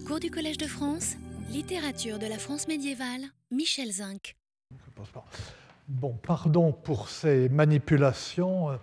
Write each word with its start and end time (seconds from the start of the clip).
Cours 0.00 0.20
du 0.20 0.30
Collège 0.30 0.56
de 0.56 0.66
France, 0.66 1.16
littérature 1.50 2.18
de 2.18 2.26
la 2.26 2.38
France 2.38 2.66
médiévale, 2.66 3.22
Michel 3.50 3.92
Zinc. 3.92 4.36
Bon, 5.86 6.18
pardon 6.22 6.72
pour 6.72 7.10
ces 7.10 7.50
manipulations. 7.50 8.78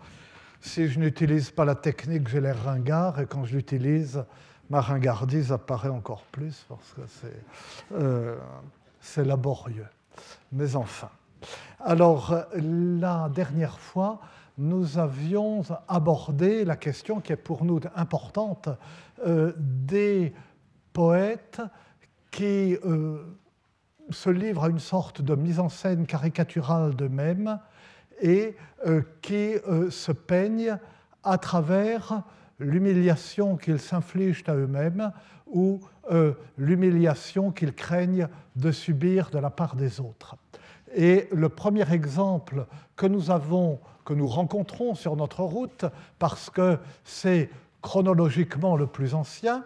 Si 0.61 0.87
je 0.87 0.99
n'utilise 0.99 1.49
pas 1.49 1.65
la 1.65 1.73
technique, 1.73 2.27
j'ai 2.27 2.39
l'air 2.39 2.63
ringard, 2.63 3.19
et 3.19 3.25
quand 3.25 3.43
je 3.45 3.55
l'utilise, 3.55 4.23
ma 4.69 4.81
ringardise 4.81 5.51
apparaît 5.51 5.89
encore 5.89 6.23
plus 6.25 6.65
parce 6.69 6.93
que 6.93 7.01
c'est 7.07 7.95
euh, 7.95 8.37
laborieux. 9.17 9.87
Mais 10.51 10.75
enfin. 10.75 11.09
Alors, 11.79 12.45
la 12.53 13.29
dernière 13.33 13.79
fois, 13.79 14.19
nous 14.59 14.97
avions 14.97 15.63
abordé 15.87 16.65
la 16.65 16.75
question 16.75 17.19
qui 17.19 17.33
est 17.33 17.37
pour 17.37 17.63
nous 17.63 17.79
importante 17.95 18.69
euh, 19.25 19.53
des 19.57 20.33
poètes 20.93 21.61
qui 22.31 22.77
euh, 22.85 23.23
se 24.09 24.29
livrent 24.29 24.65
à 24.65 24.69
une 24.69 24.79
sorte 24.79 25.21
de 25.21 25.35
mise 25.35 25.59
en 25.59 25.69
scène 25.69 26.05
caricaturale 26.05 26.95
d'eux-mêmes 26.95 27.59
et 28.21 28.55
euh, 28.85 29.01
qui 29.21 29.53
se 29.89 30.11
peignent 30.11 30.77
à 31.23 31.37
travers 31.37 32.23
l'humiliation 32.59 33.55
qu'ils 33.57 33.79
s'infligent 33.79 34.43
à 34.47 34.55
eux-mêmes 34.55 35.11
ou 35.47 35.79
l'humiliation 36.57 37.51
qu'ils 37.51 37.73
craignent 37.73 38.27
de 38.55 38.71
subir 38.71 39.29
de 39.29 39.37
la 39.37 39.49
part 39.49 39.75
des 39.75 39.99
autres. 39.99 40.35
Et 40.95 41.27
le 41.31 41.49
premier 41.49 41.91
exemple 41.91 42.65
que 42.95 43.05
nous 43.05 43.31
avons, 43.31 43.79
que 44.05 44.13
nous 44.13 44.27
rencontrons 44.27 44.95
sur 44.95 45.15
notre 45.15 45.43
route, 45.43 45.85
parce 46.17 46.49
que 46.49 46.79
c'est 47.03 47.49
chronologiquement 47.81 48.75
le 48.75 48.87
plus 48.87 49.13
ancien, 49.13 49.63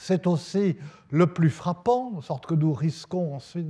c'est 0.00 0.26
aussi 0.26 0.76
le 1.10 1.26
plus 1.26 1.50
frappant, 1.50 2.12
de 2.12 2.22
sorte 2.22 2.46
que 2.46 2.54
nous 2.54 2.72
risquons 2.72 3.34
ensuite 3.34 3.66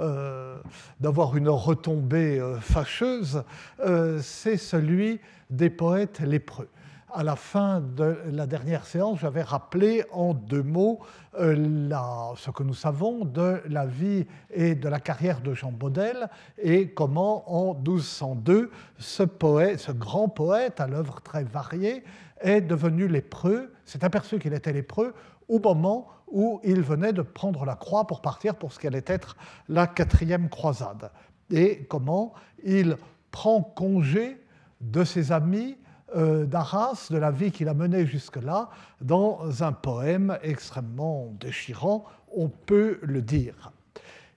euh, 0.00 0.58
d'avoir 0.98 1.36
une 1.36 1.48
retombée 1.48 2.40
euh, 2.40 2.58
fâcheuse, 2.58 3.44
euh, 3.80 4.18
c'est 4.20 4.56
celui 4.56 5.20
des 5.50 5.70
poètes 5.70 6.18
lépreux. 6.20 6.68
À 7.14 7.22
la 7.22 7.36
fin 7.36 7.80
de 7.80 8.16
la 8.30 8.46
dernière 8.46 8.86
séance, 8.86 9.20
j'avais 9.20 9.42
rappelé 9.42 10.02
en 10.12 10.32
deux 10.32 10.62
mots 10.62 10.98
ce 11.34 12.50
que 12.50 12.62
nous 12.62 12.74
savons 12.74 13.26
de 13.26 13.60
la 13.68 13.84
vie 13.84 14.26
et 14.50 14.74
de 14.74 14.88
la 14.88 14.98
carrière 14.98 15.42
de 15.42 15.52
Jean 15.52 15.72
Baudel 15.72 16.30
et 16.58 16.88
comment 16.88 17.70
en 17.70 17.74
1202, 17.74 18.70
ce, 18.98 19.22
poète, 19.24 19.78
ce 19.78 19.92
grand 19.92 20.28
poète 20.28 20.80
à 20.80 20.86
l'œuvre 20.86 21.20
très 21.20 21.44
variée 21.44 22.02
est 22.40 22.60
devenu 22.60 23.08
lépreux, 23.08 23.72
s'est 23.84 24.04
aperçu 24.04 24.38
qu'il 24.38 24.54
était 24.54 24.72
lépreux 24.72 25.14
au 25.52 25.58
moment 25.58 26.08
où 26.28 26.60
il 26.64 26.80
venait 26.80 27.12
de 27.12 27.20
prendre 27.20 27.66
la 27.66 27.76
croix 27.76 28.06
pour 28.06 28.22
partir 28.22 28.56
pour 28.56 28.72
ce 28.72 28.78
qu'allait 28.78 29.04
être 29.06 29.36
la 29.68 29.86
quatrième 29.86 30.48
croisade. 30.48 31.10
Et 31.50 31.84
comment 31.90 32.32
il 32.64 32.96
prend 33.30 33.60
congé 33.62 34.40
de 34.80 35.04
ses 35.04 35.30
amis 35.30 35.76
euh, 36.16 36.46
d'Arras, 36.46 37.08
de 37.10 37.18
la 37.18 37.30
vie 37.30 37.52
qu'il 37.52 37.68
a 37.68 37.74
menée 37.74 38.06
jusque-là, 38.06 38.70
dans 39.02 39.62
un 39.62 39.72
poème 39.72 40.38
extrêmement 40.42 41.34
déchirant, 41.38 42.04
on 42.34 42.48
peut 42.48 42.98
le 43.02 43.20
dire. 43.20 43.72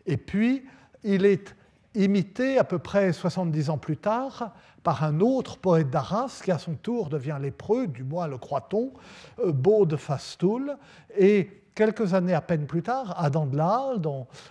Et 0.05 0.17
puis, 0.17 0.65
il 1.03 1.25
est 1.25 1.55
imité 1.95 2.57
à 2.57 2.63
peu 2.63 2.79
près 2.79 3.13
70 3.13 3.69
ans 3.69 3.77
plus 3.77 3.97
tard 3.97 4.51
par 4.83 5.03
un 5.03 5.19
autre 5.19 5.57
poète 5.57 5.89
d'Arras 5.89 6.41
qui 6.43 6.51
à 6.51 6.59
son 6.59 6.75
tour 6.75 7.09
devient 7.09 7.37
lépreux, 7.41 7.87
du 7.87 8.03
moins 8.03 8.27
le 8.27 8.37
croit-on, 8.37 8.93
euh, 9.39 9.51
Beau 9.51 9.85
de 9.85 9.95
Fastoul, 9.95 10.77
et 11.17 11.49
quelques 11.75 12.13
années 12.13 12.33
à 12.33 12.41
peine 12.41 12.65
plus 12.65 12.81
tard, 12.81 13.13
Adam 13.17 13.45
de 13.45 13.57
la 13.57 13.93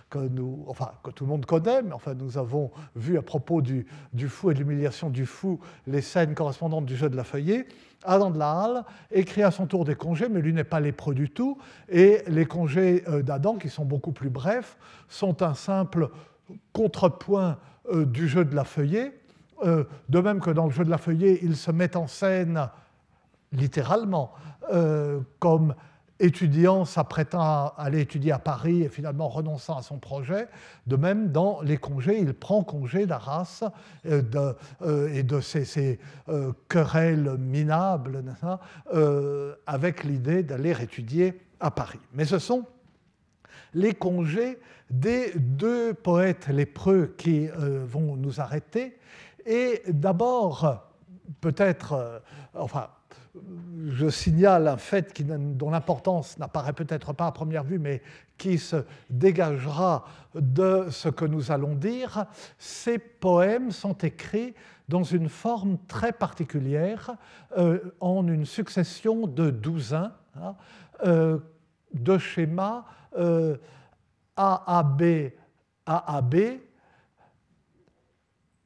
que, 0.09 0.19
nous, 0.19 0.63
enfin, 0.67 0.91
que 1.03 1.09
tout 1.09 1.25
le 1.25 1.31
monde 1.31 1.45
connaît, 1.45 1.81
mais 1.81 1.93
enfin, 1.93 2.13
nous 2.13 2.37
avons 2.37 2.69
vu 2.95 3.17
à 3.17 3.21
propos 3.21 3.61
du, 3.61 3.87
fou 4.27 4.51
et 4.51 4.53
de 4.53 4.59
l'humiliation 4.59 5.09
du 5.09 5.25
fou 5.25 5.59
les 5.87 6.01
scènes 6.01 6.35
correspondantes 6.35 6.85
du 6.85 6.95
jeu 6.95 7.09
de 7.09 7.15
la 7.15 7.23
feuillée, 7.23 7.65
Adam 8.03 8.29
de 8.29 8.37
la 8.37 8.51
Halle 8.51 8.83
écrit 9.11 9.41
à 9.41 9.49
son 9.49 9.65
tour 9.65 9.85
des 9.85 9.95
congés, 9.95 10.29
mais 10.29 10.41
lui 10.41 10.53
n'est 10.53 10.63
pas 10.63 10.79
lépreux 10.79 11.15
du 11.15 11.29
tout, 11.29 11.57
et 11.89 12.21
les 12.27 12.45
congés 12.45 13.03
euh, 13.07 13.23
d'Adam, 13.23 13.55
qui 13.55 13.69
sont 13.69 13.85
beaucoup 13.85 14.11
plus 14.11 14.29
brefs, 14.29 14.77
sont 15.09 15.41
un 15.41 15.55
simple 15.55 16.09
contrepoint 16.73 17.57
euh, 17.91 18.05
du 18.05 18.27
jeu 18.27 18.45
de 18.45 18.55
la 18.55 18.63
feuillée, 18.63 19.11
euh, 19.63 19.83
de 20.09 20.19
même 20.19 20.39
que 20.39 20.51
dans 20.51 20.65
le 20.65 20.71
jeu 20.71 20.83
de 20.83 20.89
la 20.89 20.97
feuillée, 20.97 21.39
il 21.43 21.55
se 21.55 21.71
met 21.71 21.95
en 21.95 22.07
scène 22.07 22.69
littéralement 23.51 24.33
comme 25.39 25.75
étudiant 26.19 26.85
s'apprêtant 26.85 27.41
à 27.41 27.73
aller 27.77 28.01
étudier 28.01 28.31
à 28.31 28.39
Paris 28.39 28.83
et 28.83 28.89
finalement 28.89 29.27
renonçant 29.27 29.77
à 29.77 29.81
son 29.81 29.97
projet. 29.97 30.47
De 30.87 30.95
même, 30.95 31.31
dans 31.31 31.61
les 31.61 31.77
congés, 31.77 32.19
il 32.19 32.33
prend 32.33 32.63
congé 32.63 33.05
d'Arras 33.05 33.63
euh, 34.05 34.21
euh, 34.81 35.13
et 35.13 35.23
de 35.23 35.39
euh, 36.29 36.53
querelles 36.69 37.35
minables 37.37 38.23
avec 39.67 40.03
l'idée 40.03 40.43
d'aller 40.43 40.75
étudier 40.81 41.41
à 41.59 41.71
Paris. 41.71 41.99
Mais 42.13 42.25
ce 42.25 42.39
sont 42.39 42.65
les 43.75 43.93
congés 43.93 44.57
des 44.89 45.31
deux 45.35 45.93
poètes 45.93 46.47
lépreux 46.47 47.13
qui 47.17 47.47
vont 47.47 48.15
nous 48.15 48.41
arrêter. 48.41 48.97
Et 49.45 49.83
d'abord, 49.87 50.89
peut-être, 51.41 52.21
enfin, 52.55 52.87
je 53.87 54.09
signale 54.09 54.67
un 54.67 54.77
fait 54.77 55.13
qui, 55.13 55.23
dont 55.23 55.69
l'importance 55.69 56.37
n'apparaît 56.37 56.73
peut-être 56.73 57.13
pas 57.13 57.27
à 57.27 57.31
première 57.31 57.63
vue, 57.63 57.79
mais 57.79 58.01
qui 58.37 58.57
se 58.57 58.77
dégagera 59.09 60.05
de 60.33 60.87
ce 60.89 61.09
que 61.09 61.25
nous 61.25 61.51
allons 61.51 61.75
dire. 61.75 62.25
Ces 62.57 62.97
poèmes 62.97 63.71
sont 63.71 63.97
écrits 63.99 64.53
dans 64.87 65.03
une 65.03 65.29
forme 65.29 65.77
très 65.87 66.11
particulière, 66.11 67.15
euh, 67.57 67.79
en 67.99 68.27
une 68.27 68.45
succession 68.45 69.27
de 69.27 69.49
douzains, 69.49 70.13
hein, 70.39 70.55
euh, 71.05 71.39
de 71.93 72.17
schémas 72.17 72.85
euh, 73.17 73.57
AAB, 74.35 75.31
AAB, 75.85 76.35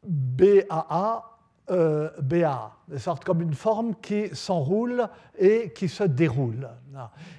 BAA, 0.04 1.30
euh, 1.72 2.10
BA, 2.22 2.72
sorte 2.98 3.24
comme 3.24 3.42
une 3.42 3.54
forme 3.54 3.94
qui 4.02 4.36
s'enroule 4.36 5.08
et 5.38 5.72
qui 5.74 5.88
se 5.88 6.04
déroule. 6.04 6.68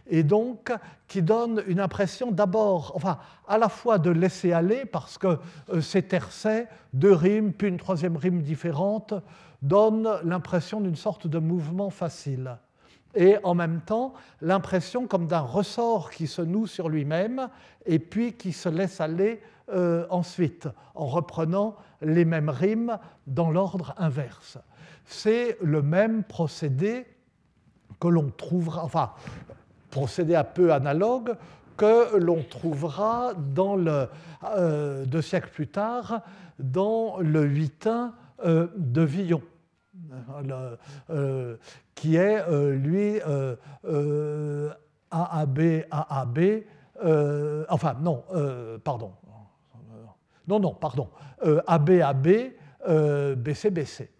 Et 0.06 0.22
donc, 0.22 0.72
qui 1.08 1.22
donne 1.22 1.64
une 1.66 1.80
impression 1.80 2.30
d'abord, 2.30 2.92
enfin, 2.94 3.18
à 3.48 3.58
la 3.58 3.68
fois 3.68 3.98
de 3.98 4.10
laisser 4.10 4.52
aller, 4.52 4.84
parce 4.84 5.18
que 5.18 5.38
euh, 5.70 5.80
ces 5.80 6.02
tercets, 6.02 6.68
deux 6.92 7.12
rimes, 7.12 7.52
puis 7.52 7.68
une 7.68 7.76
troisième 7.76 8.16
rime 8.16 8.42
différente, 8.42 9.14
donnent 9.62 10.20
l'impression 10.22 10.80
d'une 10.80 10.96
sorte 10.96 11.26
de 11.26 11.38
mouvement 11.38 11.90
facile. 11.90 12.56
Et 13.14 13.36
en 13.42 13.54
même 13.54 13.80
temps, 13.80 14.14
l'impression 14.40 15.06
comme 15.06 15.26
d'un 15.26 15.40
ressort 15.40 16.10
qui 16.10 16.26
se 16.26 16.42
noue 16.42 16.66
sur 16.66 16.88
lui-même 16.88 17.48
et 17.86 17.98
puis 17.98 18.34
qui 18.34 18.52
se 18.52 18.68
laisse 18.68 19.00
aller 19.00 19.40
euh, 19.72 20.06
ensuite, 20.10 20.68
en 20.94 21.06
reprenant 21.06 21.76
les 22.02 22.24
mêmes 22.24 22.48
rimes 22.48 22.98
dans 23.26 23.50
l'ordre 23.50 23.94
inverse. 23.98 24.58
C'est 25.06 25.58
le 25.62 25.82
même 25.82 26.24
procédé 26.24 27.06
que 28.00 28.08
l'on 28.08 28.30
trouvera, 28.30 28.84
enfin, 28.84 29.12
procédé 29.90 30.34
un 30.34 30.44
peu 30.44 30.72
analogue 30.72 31.36
que 31.76 32.16
l'on 32.16 32.42
trouvera 32.42 33.32
dans 33.34 33.76
le, 33.76 34.08
euh, 34.56 35.04
deux 35.06 35.22
siècles 35.22 35.50
plus 35.50 35.68
tard 35.68 36.20
dans 36.58 37.18
le 37.18 37.42
huitain 37.42 38.12
euh, 38.44 38.68
de 38.76 39.02
Villon, 39.02 39.42
qui 42.00 42.16
est, 42.16 42.42
lui, 42.72 43.20
AAB, 45.10 45.58
AAB, 45.90 46.38
enfin 47.68 47.96
non, 48.00 48.24
pardon, 48.82 49.12
non, 50.50 50.58
non, 50.58 50.74
pardon. 50.74 51.08
Euh, 51.44 51.62
ABAB, 51.66 52.26
euh, 52.88 53.36
BCBC. 53.36 54.10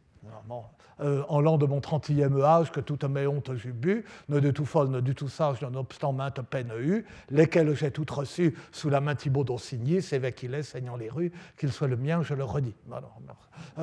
Euh, 1.02 1.22
en 1.28 1.40
l'an 1.40 1.56
de 1.56 1.66
mon 1.66 1.80
trentième 1.80 2.40
âge, 2.42 2.70
que 2.70 2.80
toute 2.80 3.04
mes 3.04 3.26
hontes 3.26 3.54
j'eus 3.54 3.72
bu, 3.72 4.04
ne 4.28 4.38
de 4.38 4.50
tout 4.50 4.66
folle, 4.66 4.88
ne 4.88 5.00
du 5.00 5.14
tout 5.14 5.28
sage, 5.28 5.62
nonobstant 5.62 6.12
maintes 6.12 6.42
peines 6.42 6.72
eu, 6.78 7.06
lesquelles 7.30 7.74
j'ai 7.74 7.90
toutes 7.90 8.10
reçues 8.10 8.54
sous 8.70 8.90
la 8.90 9.00
main 9.00 9.14
Thibaut 9.14 9.44
d'Aussigny, 9.44 10.02
c'est 10.02 10.20
qu'il 10.34 10.54
est, 10.54 10.62
saignant 10.62 10.96
les 10.96 11.08
rues, 11.08 11.32
qu'il 11.56 11.72
soit 11.72 11.88
le 11.88 11.96
mien, 11.96 12.22
je 12.22 12.34
le 12.34 12.44
redis. 12.44 12.74
Voilà, 12.86 13.08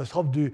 strophe 0.05 0.29
du, 0.29 0.53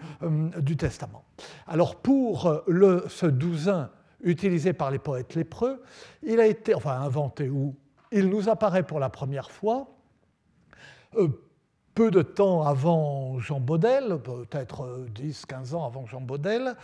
du, 0.59 0.77
Testament. 0.77 1.25
Alors 1.67 1.97
pour 1.97 2.63
le, 2.67 3.05
ce 3.09 3.25
douzain 3.25 3.89
utilisé 4.21 4.73
par 4.73 4.89
les 4.89 4.99
poètes 4.99 5.35
lépreux, 5.35 5.81
il 6.23 6.39
a 6.39 6.47
été, 6.47 6.73
enfin 6.73 7.01
inventé 7.01 7.49
ou 7.49 7.75
il 8.11 8.29
nous 8.29 8.47
apparaît 8.47 8.83
pour 8.83 8.99
la 8.99 9.09
première 9.09 9.51
fois 9.51 9.87
peu 11.95 12.11
de 12.11 12.21
temps 12.21 12.63
avant 12.65 13.39
Jean 13.39 13.59
Baudel, 13.59 14.17
peut-être 14.23 15.05
10-15 15.15 15.75
ans 15.75 15.85
avant 15.85 16.05
Jean 16.05 16.21
Baudel, 16.21 16.75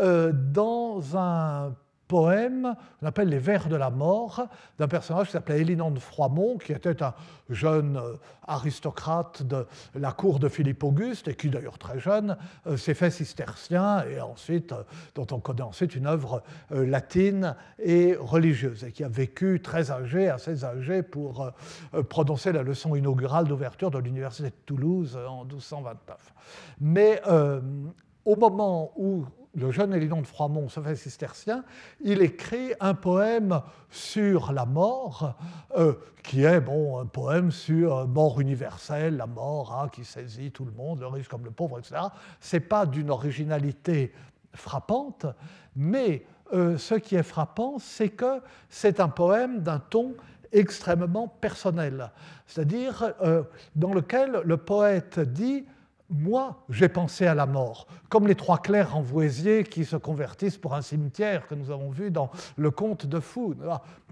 euh, 0.00 0.32
dans 0.32 1.16
un 1.16 1.74
poème 2.08 2.74
qu'on 2.98 3.06
appelle 3.06 3.28
Les 3.28 3.38
Vers 3.38 3.68
de 3.68 3.76
la 3.76 3.90
mort, 3.90 4.48
d'un 4.78 4.88
personnage 4.88 5.26
qui 5.26 5.32
s'appelait 5.32 5.60
Élinan 5.60 5.90
de 5.90 5.98
Froimont, 5.98 6.56
qui 6.56 6.72
était 6.72 7.02
un 7.02 7.14
jeune 7.50 7.96
euh, 7.96 8.14
aristocrate 8.46 9.42
de 9.42 9.66
la 9.94 10.12
cour 10.12 10.38
de 10.38 10.48
Philippe 10.48 10.82
Auguste, 10.82 11.28
et 11.28 11.34
qui 11.34 11.50
d'ailleurs 11.50 11.78
très 11.78 12.00
jeune 12.00 12.36
euh, 12.66 12.76
s'est 12.76 12.94
fait 12.94 13.10
cistercien, 13.10 14.04
et 14.04 14.20
ensuite, 14.20 14.72
euh, 14.72 14.82
dont 15.14 15.26
on 15.30 15.38
connaît 15.38 15.62
ensuite 15.62 15.94
une 15.94 16.06
œuvre 16.06 16.42
latine 16.70 17.54
et 17.78 18.16
religieuse, 18.18 18.84
et 18.84 18.92
qui 18.92 19.04
a 19.04 19.08
vécu 19.08 19.60
très 19.62 19.90
âgé, 19.90 20.28
assez 20.28 20.64
âgé, 20.64 21.02
pour 21.02 21.52
prononcer 22.08 22.52
la 22.52 22.62
leçon 22.62 22.94
inaugurale 22.94 23.46
d'ouverture 23.46 23.90
de 23.90 23.98
l'Université 23.98 24.48
de 24.48 24.54
Toulouse 24.64 25.18
en 25.28 25.44
1229. 25.44 26.34
Mais 26.80 27.20
au 28.24 28.36
moment 28.36 28.92
où 28.96 29.24
le 29.54 29.70
jeune 29.70 29.94
Élinon 29.94 30.20
de 30.20 30.26
Froimont 30.26 30.68
se 30.68 30.80
fait 30.80 30.96
cistercien, 30.96 31.64
il 32.00 32.22
écrit 32.22 32.72
un 32.80 32.94
poème 32.94 33.60
sur 33.90 34.52
la 34.52 34.66
mort, 34.66 35.36
euh, 35.76 35.94
qui 36.22 36.44
est 36.44 36.60
bon, 36.60 37.00
un 37.00 37.06
poème 37.06 37.50
sur 37.50 38.06
mort 38.06 38.40
universelle, 38.40 39.16
la 39.16 39.26
mort 39.26 39.74
hein, 39.74 39.88
qui 39.88 40.04
saisit 40.04 40.50
tout 40.50 40.64
le 40.64 40.72
monde, 40.72 41.00
le 41.00 41.06
riche 41.06 41.28
comme 41.28 41.44
le 41.44 41.50
pauvre, 41.50 41.78
etc. 41.78 41.96
Ce 42.40 42.56
n'est 42.56 42.60
pas 42.60 42.86
d'une 42.86 43.10
originalité 43.10 44.12
frappante, 44.54 45.26
mais 45.76 46.24
euh, 46.52 46.78
ce 46.78 46.94
qui 46.94 47.16
est 47.16 47.22
frappant, 47.22 47.78
c'est 47.78 48.10
que 48.10 48.40
c'est 48.68 49.00
un 49.00 49.08
poème 49.08 49.60
d'un 49.60 49.78
ton 49.78 50.14
extrêmement 50.52 51.28
personnel, 51.28 52.10
c'est-à-dire 52.46 53.12
euh, 53.22 53.42
dans 53.76 53.92
lequel 53.92 54.40
le 54.44 54.56
poète 54.56 55.20
dit 55.20 55.66
moi, 56.10 56.64
j'ai 56.70 56.88
pensé 56.88 57.26
à 57.26 57.34
la 57.34 57.46
mort, 57.46 57.86
comme 58.08 58.26
les 58.26 58.34
trois 58.34 58.58
clercs 58.58 58.96
envoisiers 58.96 59.64
qui 59.64 59.84
se 59.84 59.96
convertissent 59.96 60.56
pour 60.56 60.74
un 60.74 60.82
cimetière 60.82 61.46
que 61.46 61.54
nous 61.54 61.70
avons 61.70 61.90
vu 61.90 62.10
dans 62.10 62.30
le 62.56 62.70
conte 62.70 63.06
de 63.06 63.20
Fou. 63.20 63.54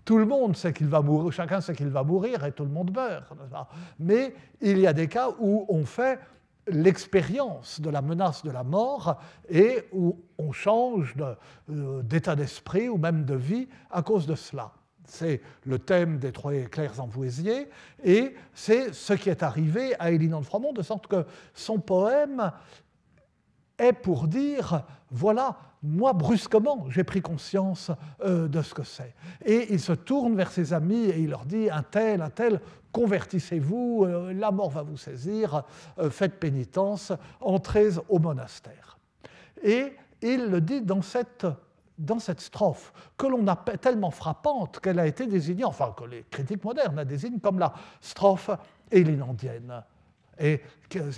Tout 0.05 0.19
le 0.19 0.27
monde 0.27 0.57
sait 0.57 0.73
qu'il 0.73 0.89
va 0.89 1.01
mourir, 1.01 1.33
chacun 1.33 1.61
sait 1.61 1.75
qu'il 1.75 1.89
va 1.89 2.05
mourir 2.05 2.45
et 2.45 2.53
tout 2.53 2.65
le 2.65 2.71
monde 2.71 2.95
meurt. 2.95 3.33
Mais 3.99 4.35
il 4.61 4.79
y 4.79 4.87
a 4.87 4.93
des 4.93 5.09
cas 5.09 5.31
où 5.41 5.65
on 5.69 5.85
fait 5.85 6.21
l'expérience 6.69 7.81
de 7.81 7.91
la 7.91 8.03
menace 8.03 8.43
de 8.43 8.51
la 8.51 8.65
mort 8.65 9.19
et 9.49 9.85
où 9.93 10.19
on 10.39 10.53
change 10.53 11.15
euh, 11.71 12.03
d'état 12.03 12.37
d'esprit 12.37 12.89
ou 12.89 12.99
même 12.99 13.25
de 13.25 13.35
vie 13.35 13.69
à 13.91 14.03
cause 14.03 14.27
de 14.27 14.35
cela. 14.35 14.73
C'est 15.07 15.41
le 15.65 15.79
thème 15.79 16.19
des 16.19 16.33
trois 16.33 16.53
clercs 16.71 17.01
envoisiers, 17.01 17.69
et 18.05 18.35
c'est 18.55 18.93
ce 18.93 19.13
qui 19.13 19.31
est 19.31 19.43
arrivé 19.43 19.95
à 19.99 20.11
Élinan 20.11 20.41
de 20.41 20.47
Froimont, 20.47 20.73
de 20.73 20.83
sorte 20.83 21.07
que 21.07 21.25
son 21.55 21.79
poème 21.79 22.53
est 23.79 23.93
pour 23.93 24.27
dire, 24.27 24.83
voilà, 25.11 25.57
moi, 25.83 26.13
brusquement, 26.13 26.87
j'ai 26.89 27.05
pris 27.05 27.23
conscience 27.23 27.91
euh, 28.25 28.49
de 28.49 28.63
ce 28.63 28.75
que 28.75 28.83
c'est. 28.83 29.15
Et 29.45 29.73
il 29.73 29.81
se 29.81 29.93
tourne 29.93 30.35
vers 30.35 30.51
ses 30.51 30.73
amis 30.73 31.05
et 31.05 31.19
il 31.19 31.31
leur 31.31 31.45
dit, 31.45 31.71
un 31.71 31.83
tel, 31.83 32.23
un 32.23 32.31
tel, 32.31 32.61
convertissez-vous, 32.93 34.05
euh, 34.05 34.33
la 34.33 34.51
mort 34.51 34.71
va 34.71 34.83
vous 34.83 34.97
saisir, 34.97 35.63
euh, 35.99 36.11
faites 36.11 36.41
pénitence, 36.41 37.13
entrez 37.41 37.91
au 38.09 38.19
monastère. 38.19 38.99
Et 39.63 39.93
il 40.23 40.47
le 40.47 40.61
dit 40.61 40.81
dans 40.81 41.03
cette 41.03 41.47
dans 41.99 42.19
cette 42.19 42.41
strophe, 42.41 42.93
que 43.17 43.27
l'on 43.27 43.47
a 43.47 43.57
tellement 43.57 44.11
frappante 44.11 44.81
qu'elle 44.81 44.99
a 44.99 45.07
été 45.07 45.27
désignée, 45.27 45.65
enfin 45.65 45.95
que 45.97 46.05
les 46.05 46.25
critiques 46.25 46.65
modernes 46.65 46.97
la 46.97 47.05
désignent 47.05 47.41
comme 47.41 47.59
la 47.59 47.73
strophe 48.01 48.51
élinandienne. 48.91 49.83
Et 50.39 50.61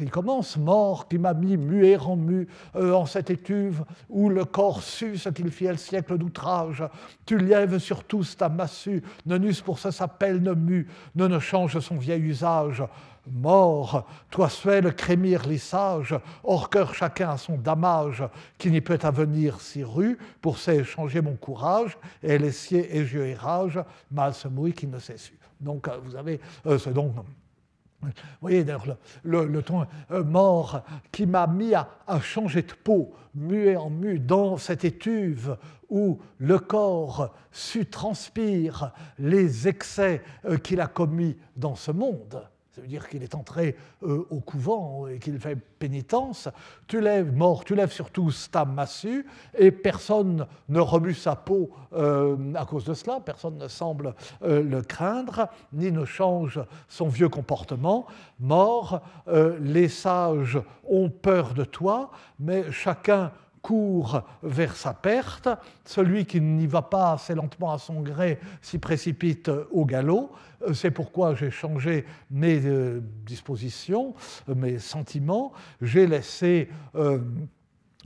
il 0.00 0.10
commence 0.10 0.56
Mort 0.56 1.08
qui 1.08 1.18
m'a 1.18 1.34
mis 1.34 1.56
muet 1.56 1.98
en 1.98 2.16
mu 2.16 2.48
euh, 2.76 2.92
en 2.92 3.06
cette 3.06 3.30
étuve 3.30 3.84
où 4.08 4.28
le 4.28 4.44
corps 4.44 4.82
sue 4.82 5.18
ce 5.18 5.28
qu'il 5.28 5.50
fit 5.50 5.66
le 5.66 5.76
siècle 5.76 6.16
d'outrage. 6.16 6.84
Tu 7.26 7.38
lièves 7.38 7.78
sur 7.78 8.04
tous 8.04 8.36
ta 8.36 8.48
massue, 8.48 9.02
ne 9.26 9.38
pour 9.62 9.78
ça 9.78 9.92
s'appelle 9.92 10.42
ne 10.42 10.54
mu, 10.54 10.88
ne 11.14 11.38
change 11.38 11.78
son 11.80 11.96
vieil 11.96 12.22
usage. 12.22 12.82
Mort, 13.30 14.06
toi 14.30 14.48
seul 14.48 14.94
crémir 14.94 15.46
lissage, 15.46 16.14
hors 16.42 16.70
cœur 16.70 16.94
chacun 16.94 17.30
a 17.30 17.36
son 17.36 17.58
damage, 17.58 18.24
qui 18.56 18.70
n'y 18.70 18.80
peut 18.80 18.98
avenir 19.02 19.60
si 19.60 19.84
rue, 19.84 20.16
pour 20.40 20.56
s'échanger 20.56 21.20
mon 21.20 21.36
courage, 21.36 21.98
et 22.22 22.38
l'essier 22.38 22.96
et 22.96 23.04
jeu 23.04 23.26
et 23.26 23.34
rage, 23.34 23.78
mal 24.10 24.32
se 24.32 24.48
mouille 24.48 24.72
qui 24.72 24.86
ne 24.86 24.98
s'est 24.98 25.18
su. 25.18 25.38
Donc 25.60 25.88
euh, 25.88 25.98
vous 26.02 26.16
avez 26.16 26.40
euh, 26.66 26.78
ce 26.78 26.88
donc 26.88 27.12
vous 28.00 28.10
voyez 28.40 28.64
d'ailleurs 28.64 28.96
le, 29.24 29.60
ton 29.62 29.86
euh, 30.10 30.22
mort 30.22 30.82
qui 31.10 31.26
m'a 31.26 31.46
mis 31.46 31.74
à, 31.74 31.88
changer 32.20 32.62
de 32.62 32.72
peau, 32.72 33.12
muet 33.34 33.76
en 33.76 33.90
mu, 33.90 34.18
dans 34.20 34.56
cette 34.56 34.84
étuve 34.84 35.56
où 35.88 36.18
le 36.38 36.58
corps 36.58 37.34
su 37.50 37.86
transpire 37.86 38.92
les 39.18 39.66
excès 39.66 40.22
qu'il 40.62 40.80
a 40.80 40.86
commis 40.86 41.36
dans 41.56 41.74
ce 41.74 41.90
monde. 41.90 42.46
Ça 42.78 42.82
veut 42.82 42.88
dire 42.88 43.08
qu'il 43.08 43.24
est 43.24 43.34
entré 43.34 43.74
euh, 44.04 44.24
au 44.30 44.38
couvent 44.38 45.08
et 45.08 45.18
qu'il 45.18 45.36
fait 45.40 45.56
pénitence. 45.56 46.48
Tu 46.86 47.00
lèves, 47.00 47.34
mort, 47.34 47.64
tu 47.64 47.74
lèves 47.74 47.90
surtout 47.90 48.30
ta 48.52 48.64
massue 48.64 49.26
et 49.58 49.72
personne 49.72 50.46
ne 50.68 50.78
remue 50.78 51.14
sa 51.14 51.34
peau 51.34 51.70
euh, 51.92 52.36
à 52.54 52.64
cause 52.66 52.84
de 52.84 52.94
cela, 52.94 53.18
personne 53.18 53.58
ne 53.58 53.66
semble 53.66 54.14
euh, 54.44 54.62
le 54.62 54.82
craindre, 54.82 55.48
ni 55.72 55.90
ne 55.90 56.04
change 56.04 56.60
son 56.86 57.08
vieux 57.08 57.28
comportement. 57.28 58.06
Mort, 58.38 59.02
les 59.60 59.88
sages 59.88 60.60
ont 60.88 61.10
peur 61.10 61.54
de 61.54 61.64
toi, 61.64 62.12
mais 62.38 62.70
chacun 62.70 63.32
court 63.60 64.22
vers 64.42 64.76
sa 64.76 64.94
perte, 64.94 65.48
celui 65.84 66.26
qui 66.26 66.40
n'y 66.40 66.66
va 66.66 66.82
pas 66.82 67.12
assez 67.12 67.34
lentement 67.34 67.72
à 67.72 67.78
son 67.78 68.02
gré 68.02 68.38
s'y 68.62 68.78
précipite 68.78 69.50
au 69.72 69.84
galop. 69.84 70.30
Euh, 70.62 70.74
c'est 70.74 70.90
pourquoi 70.90 71.34
j'ai 71.34 71.50
changé 71.50 72.04
mes 72.30 72.60
euh, 72.64 73.00
dispositions, 73.24 74.14
euh, 74.48 74.54
mes 74.54 74.78
sentiments, 74.78 75.52
j'ai 75.80 76.06
laissé 76.06 76.68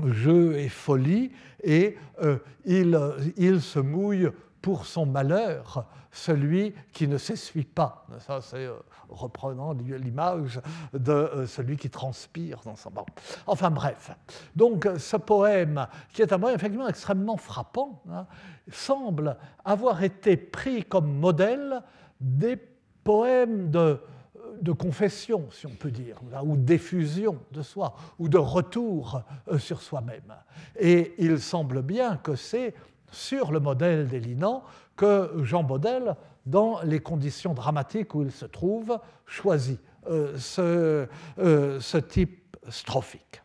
jeu 0.05 0.59
et 0.59 0.69
folie, 0.69 1.33
et 1.63 1.97
il, 2.65 3.61
se 3.61 3.79
mouille 3.79 4.29
pour 4.61 4.87
son 4.87 5.07
malheur 5.07 5.87
celui 6.11 6.75
qui 6.93 7.09
ne 7.09 7.19
s'essuie 7.19 7.65
pas. 7.65 8.07
Ça, 8.19 8.41
c'est 8.41 8.69
reprenant 9.09 9.73
l'image 9.73 10.61
de 10.93 11.45
celui 11.47 11.77
qui 11.77 11.89
transpire 11.89 12.61
dans 12.65 12.77
son 12.77 12.91
banc. 12.91 13.07
Enfin 13.47 13.71
bref, 13.71 14.11
donc 14.57 14.89
ce 14.99 15.17
poème, 15.17 15.87
qui 16.13 16.23
est 16.23 16.33
un 16.33 16.39
poème 16.39 16.57
effectivement 16.57 16.89
extrêmement 16.89 17.37
frappant, 17.37 18.03
hein, 18.11 18.27
semble 18.71 19.37
avoir 19.65 20.03
été 20.03 20.37
pris 20.37 20.85
comme 20.85 21.13
modèle 21.19 21.83
des 22.23 22.57
poèmes 23.05 23.71
de, 23.71 23.99
confession, 24.79 25.49
si 25.51 25.67
on 25.67 25.75
peut 25.75 25.91
dire, 25.91 26.17
ou 26.45 26.57
d'effusion 26.57 27.39
de 27.51 27.63
soi, 27.63 27.95
ou 28.19 28.29
de 28.29 28.39
retour 28.39 29.23
euh, 29.49 29.59
sur 29.59 29.83
soi-même. 29.83 30.35
Et 30.79 31.15
il 31.19 31.41
semble 31.41 31.83
bien 31.83 32.17
que 32.17 32.37
c'est 32.37 32.75
sur 33.11 33.53
le 33.53 33.61
modèle 33.61 34.07
des 34.07 34.21
Linan 34.21 34.63
que 34.97 35.43
Jean 35.43 35.65
Baudel, 35.65 36.17
dans 36.47 36.81
les 36.83 37.01
conditions 37.01 37.55
dramatiques 37.55 38.15
où 38.15 38.23
il 38.23 38.33
se 38.33 38.47
trouve, 38.47 38.99
choisit 39.27 39.81
euh, 40.09 40.37
euh, 41.39 41.81
ce, 41.81 41.97
type 41.99 42.57
strophique. 42.69 43.43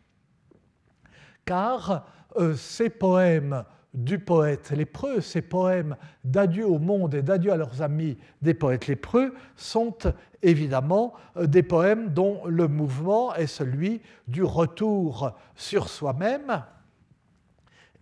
Car 1.44 2.06
ces 2.54 2.90
poèmes 2.90 3.64
du 3.94 4.18
poète. 4.18 4.70
Lépreux, 4.70 5.20
ces 5.20 5.42
poèmes 5.42 5.96
d'adieu 6.24 6.66
au 6.66 6.78
monde 6.78 7.14
et 7.14 7.22
d'adieu 7.22 7.52
à 7.52 7.56
leurs 7.56 7.82
amis 7.82 8.18
des 8.42 8.54
poètes 8.54 8.86
lépreux, 8.86 9.34
sont 9.56 9.96
évidemment 10.42 11.14
des 11.40 11.62
poèmes 11.62 12.10
dont 12.10 12.44
le 12.46 12.68
mouvement 12.68 13.34
est 13.34 13.46
celui 13.46 14.00
du 14.26 14.42
retour 14.42 15.32
sur 15.56 15.88
soi-même. 15.88 16.62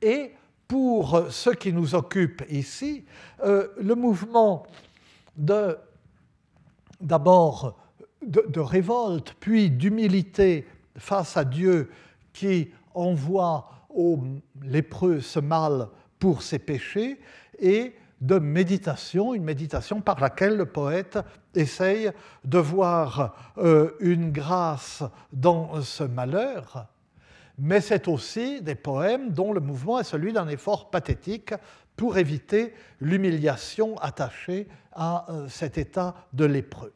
Et 0.02 0.32
pour 0.68 1.26
ce 1.30 1.50
qui 1.50 1.72
nous 1.72 1.94
occupe 1.94 2.42
ici, 2.50 3.04
euh, 3.44 3.68
le 3.80 3.94
mouvement 3.94 4.66
d'abord 7.00 7.76
de, 8.22 8.60
révolte, 8.60 9.34
puis 9.38 9.70
d'humilité 9.70 10.66
face 10.96 11.36
à 11.36 11.44
Dieu 11.44 11.90
qui 12.32 12.70
envoie 12.94 13.70
aux 13.96 14.22
lépreux 14.62 15.20
ce 15.20 15.40
mal 15.40 15.88
pour 16.18 16.42
ses 16.42 16.60
péchés, 16.60 17.18
et 17.58 17.94
de 18.20 18.38
méditation, 18.38 19.34
une 19.34 19.44
méditation 19.44 20.00
par 20.00 20.20
laquelle 20.20 20.56
le 20.56 20.66
poète 20.66 21.18
essaye 21.54 22.10
de 22.44 22.58
voir 22.58 23.52
euh, 23.58 23.90
une 24.00 24.30
grâce 24.30 25.02
dans 25.32 25.82
ce 25.82 26.04
malheur, 26.04 26.86
mais 27.58 27.80
c'est 27.80 28.08
aussi 28.08 28.60
des 28.62 28.74
poèmes 28.74 29.30
dont 29.30 29.52
le 29.52 29.60
mouvement 29.60 29.98
est 29.98 30.04
celui 30.04 30.32
d'un 30.32 30.48
effort 30.48 30.90
pathétique 30.90 31.54
pour 31.96 32.18
éviter 32.18 32.74
l'humiliation 33.00 33.96
attachée 33.98 34.68
à 34.92 35.30
euh, 35.30 35.48
cet 35.48 35.78
état 35.78 36.14
de 36.34 36.44
lépreux. 36.44 36.92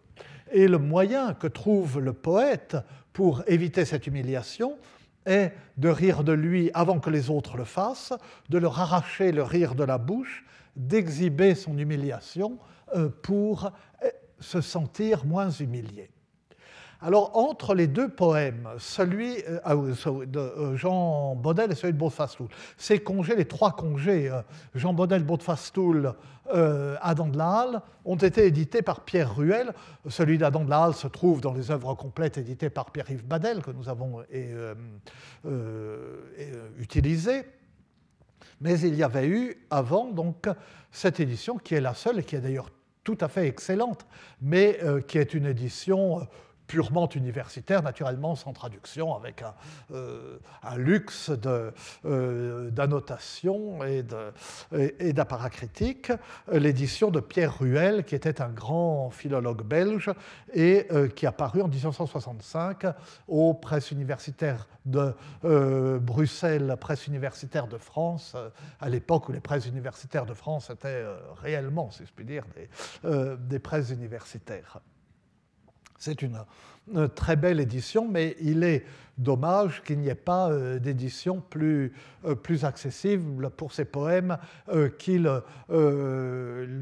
Et 0.53 0.69
le 0.69 0.79
moyen 0.79 1.35
que 1.35 1.47
trouve 1.47 2.01
le 2.01 2.13
poète 2.13 2.77
pour 3.13 3.43
éviter 3.47 3.85
cette 3.85 4.07
humiliation 4.07 4.77
est 5.27 5.53
de 5.77 5.89
rire 5.89 6.25
de 6.25 6.33
lui 6.33 6.71
avant 6.75 7.01
que 7.01 7.11
les 7.11 7.31
autres 7.31 7.57
le 7.57 7.65
fassent, 7.65 8.13
de 8.49 8.59
leur 8.59 8.79
arracher 8.81 9.33
le 9.33 9.43
rire 9.43 9.75
de 9.75 9.85
la 9.85 9.99
bouche, 9.99 10.45
d'exhiber 10.77 11.55
son 11.55 11.77
humiliation 11.79 12.59
euh, 12.95 13.09
pour 13.23 13.73
euh, 14.03 14.09
se 14.41 14.61
sentir 14.61 15.25
moins 15.25 15.51
humilié. 15.51 16.11
Alors, 17.03 17.37
entre 17.37 17.75
les 17.75 17.87
deux 17.87 18.09
poèmes, 18.09 18.69
celui 18.79 19.37
euh, 19.49 19.59
ah 19.65 19.75
de 19.75 20.77
Jean 20.77 21.35
Baudel 21.35 21.73
et 21.73 21.75
celui 21.75 21.95
de 21.95 21.99
Beaufastoul, 21.99 22.49
ces 22.77 22.99
congés, 22.99 23.37
les 23.37 23.47
trois 23.47 23.73
congés, 23.73 24.31
Jean 24.75 24.93
Baudel, 24.93 25.25
Beaufastoul, 25.25 26.15
Adam 26.53 27.29
de 27.29 27.39
la 27.39 27.61
Halle, 27.61 27.83
ont 28.05 28.17
été 28.17 28.45
édités 28.45 28.83
par 28.83 29.01
Pierre 29.01 29.35
Ruel. 29.35 29.73
Celui 30.09 30.37
d'Adam 30.37 30.65
de 30.65 30.71
la 30.71 30.85
Halle 30.85 30.95
se 30.95 31.07
trouve 31.07 31.41
dans 31.41 31.53
les 31.53 31.71
œuvres 31.71 31.95
complètes 31.95 32.39
éditées 32.39 32.71
par 32.71 32.91
Pierre-Yves 32.91 33.25
Badel, 33.25 33.63
que 33.63 33.71
nous 33.71 33.89
avons 33.89 34.23
utilisées. 36.79 37.45
Mais 38.61 38.79
il 38.81 38.95
y 38.95 39.03
avait 39.03 39.27
eu 39.27 39.57
avant 39.71 40.11
donc 40.11 40.49
cette 40.91 41.21
édition 41.21 41.57
qui 41.57 41.75
est 41.75 41.81
la 41.81 41.95
seule 41.95 42.19
et 42.19 42.25
qui 42.25 42.37
est 42.37 42.41
d'ailleurs 42.41 42.71
tout 43.05 43.17
à 43.21 43.29
fait 43.29 43.47
excellente, 43.47 44.07
mais 44.43 44.79
euh, 44.83 45.01
qui 45.01 45.19
est 45.19 45.33
une 45.33 45.47
édition 45.47 46.21
euh, 46.21 46.25
purement 46.71 47.09
universitaire, 47.09 47.83
naturellement 47.83 48.37
sans 48.37 48.53
traduction, 48.53 49.17
avec 49.17 49.43
un, 49.43 49.55
euh, 49.93 50.39
luxe 50.77 51.33
euh, 52.05 52.71
d'annotation 52.71 53.83
et 53.83 54.05
d'apparat 55.13 55.51
l'édition 56.53 57.11
de 57.11 57.19
Pierre 57.19 57.59
Ruel, 57.59 58.05
qui 58.05 58.15
était 58.15 58.41
un 58.41 58.51
grand 58.51 59.11
philologue 59.11 59.65
belge 59.65 60.13
et 60.55 60.87
euh, 60.93 61.09
qui 61.09 61.27
a 61.27 61.33
paru 61.33 61.61
en 61.61 61.67
1965 61.67 62.87
aux 63.27 63.53
presses 63.53 63.91
universitaires 63.91 64.69
de 64.85 65.13
Bruxelles, 65.99 66.77
presse 66.81 67.09
universitaire 67.09 67.67
de 67.67 67.79
France, 67.79 68.37
à 68.81 68.89
l'époque 68.89 69.29
où 69.29 69.33
les 69.33 69.41
presses 69.41 69.67
universitaires 69.67 70.25
de 70.25 70.35
France 70.35 70.71
étaient 70.71 71.05
réellement, 71.43 71.91
si 71.91 72.07
je 72.07 72.13
puis 72.13 72.25
dire, 72.25 72.45
des, 72.55 73.37
des 73.39 73.59
presses 73.59 73.91
universitaires. 73.91 74.81
C'est 76.01 76.23
une, 76.23 76.43
très 77.15 77.37
belle 77.37 77.61
édition, 77.61 78.09
mais 78.09 78.37
il 78.41 78.65
est 78.65 78.85
dommage 79.19 79.83
qu'il 79.83 79.99
n'y 79.99 80.09
ait 80.09 80.15
pas 80.15 80.51
euh, 80.51 80.79
d'édition 80.79 81.43
plus, 81.43 81.93
euh, 82.25 82.35
plus 82.35 82.65
accessible 82.65 83.51
pour 83.51 83.73
ces 83.73 83.85
poèmes 83.85 84.39
euh, 84.71 84.89
qui 84.89 85.19
le, 85.19 85.43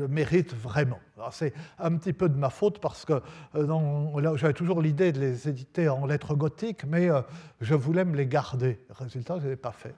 méritent 0.09 0.55
vraiment. 0.55 1.01
C'est 1.33 1.53
un 1.81 1.97
petit 1.97 2.13
peu 2.13 2.29
de 2.29 2.39
ma 2.39 2.49
faute 2.49 2.79
parce 2.79 3.05
que 3.05 3.21
j'avais 3.55 4.53
toujours 4.53 4.81
l'idée 4.81 5.11
de 5.11 5.19
les 5.19 5.49
éditer 5.49 5.89
en 5.89 6.07
lettres 6.07 6.37
gothiques, 6.37 6.85
mais 6.85 7.09
je 7.61 7.75
voulais 7.75 8.05
me 8.05 8.17
les 8.17 8.27
garder. 8.27 8.79
Résultat, 8.91 9.41
je 9.41 9.47
ne 9.47 9.51
l'ai 9.51 9.57
pas 9.57 9.73
fait. 9.73 9.97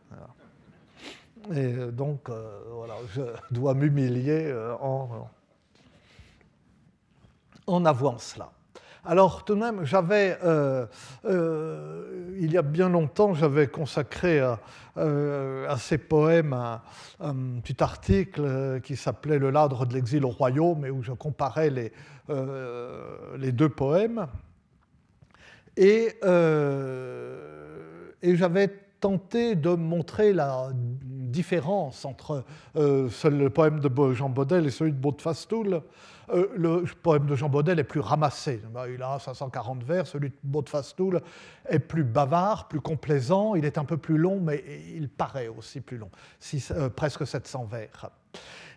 Et 1.55 1.75
donc, 1.93 2.31
voilà, 2.73 2.95
je 3.13 3.21
dois 3.51 3.75
m'humilier 3.75 4.51
en, 4.81 5.29
en 7.67 7.85
avouant 7.85 8.19
cela. 8.19 8.51
Alors 9.05 9.45
tout 9.45 9.55
de 9.55 9.61
même, 9.61 9.85
j'avais, 9.85 10.37
euh, 10.45 10.85
euh, 11.25 12.35
il 12.39 12.53
y 12.53 12.59
a 12.59 12.63
bien 12.63 12.91
longtemps, 12.91 13.33
j'avais 13.33 13.67
consacré 13.67 14.41
à, 14.41 14.61
euh, 14.99 15.75
ces 15.79 15.97
poèmes 15.97 16.53
un, 17.19 17.35
petit 17.63 17.83
article 17.83 18.81
qui 18.83 18.97
s'appelait 18.97 19.39
Le 19.39 19.51
ladre 19.51 19.87
de 19.87 19.95
l'exil 19.95 20.25
au 20.25 20.31
royaume, 20.31 20.85
et 20.85 20.91
où 20.91 21.03
je 21.03 21.13
comparais 21.13 21.71
les, 21.71 21.93
deux 23.53 23.69
poèmes. 23.71 24.27
Et, 25.79 26.15
j'avais 28.23 28.69
tenté 29.01 29.55
de 29.55 29.71
montrer 29.71 30.35
la 30.35 30.69
différence 30.75 32.05
entre 32.05 32.45
le 32.75 33.49
poème 33.49 33.81
de 33.81 34.13
Jean 34.13 34.29
Baudel 34.29 34.67
et 34.67 34.71
celui 34.71 34.93
de 34.93 34.99
Baudfastoul. 34.99 35.81
Euh, 36.33 36.49
le 36.57 36.85
poème 37.03 37.27
de 37.27 37.35
Jean 37.35 37.49
Baudel 37.49 37.79
est 37.79 37.85
plus 37.85 38.01
ramassé. 38.01 38.61
Il 38.93 39.03
a 39.03 39.19
540 39.19 39.83
vers. 39.85 40.07
Celui 40.07 40.31
de 40.31 40.37
Baudfastoul 40.43 41.21
est 41.69 41.79
plus 41.79 42.05
bavard, 42.05 42.69
plus 42.69 42.81
complaisant. 42.81 43.55
Il 43.55 43.65
est 43.65 43.79
un 43.79 43.85
peu 43.85 43.97
plus 43.97 44.19
long, 44.19 44.41
mais 44.41 44.65
il 44.95 45.09
paraît 45.09 45.49
aussi 45.49 45.81
plus 45.81 45.99
long, 45.99 46.11
euh, 46.73 46.89
presque 46.91 47.27
700 47.27 47.65
vers. 47.67 48.11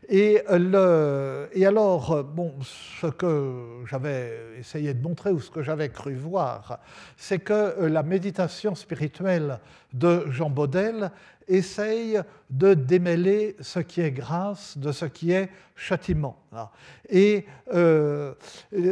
Et, 0.09 0.41
le, 0.49 1.47
et, 1.53 1.65
alors, 1.65 2.25
bon, 2.25 2.55
ce 2.61 3.07
que 3.07 3.83
j'avais 3.85 4.37
essayé 4.59 4.93
de 4.93 5.01
montrer 5.01 5.31
ou 5.31 5.39
ce 5.39 5.49
que 5.49 5.63
j'avais 5.63 5.87
cru 5.87 6.13
voir, 6.13 6.79
c'est 7.15 7.39
que 7.39 7.85
la 7.85 8.03
méditation 8.03 8.75
spirituelle 8.75 9.59
de 9.93 10.25
Jean 10.29 10.49
Baudel 10.49 11.09
essaye 11.47 12.21
de 12.49 12.73
démêler 12.73 13.55
ce 13.59 13.79
qui 13.79 14.01
est 14.01 14.11
grâce 14.11 14.77
de 14.77 14.91
ce 14.91 15.05
qui 15.05 15.31
est 15.31 15.49
châtiment. 15.75 16.41
Et 17.09 17.45
euh, 17.73 18.33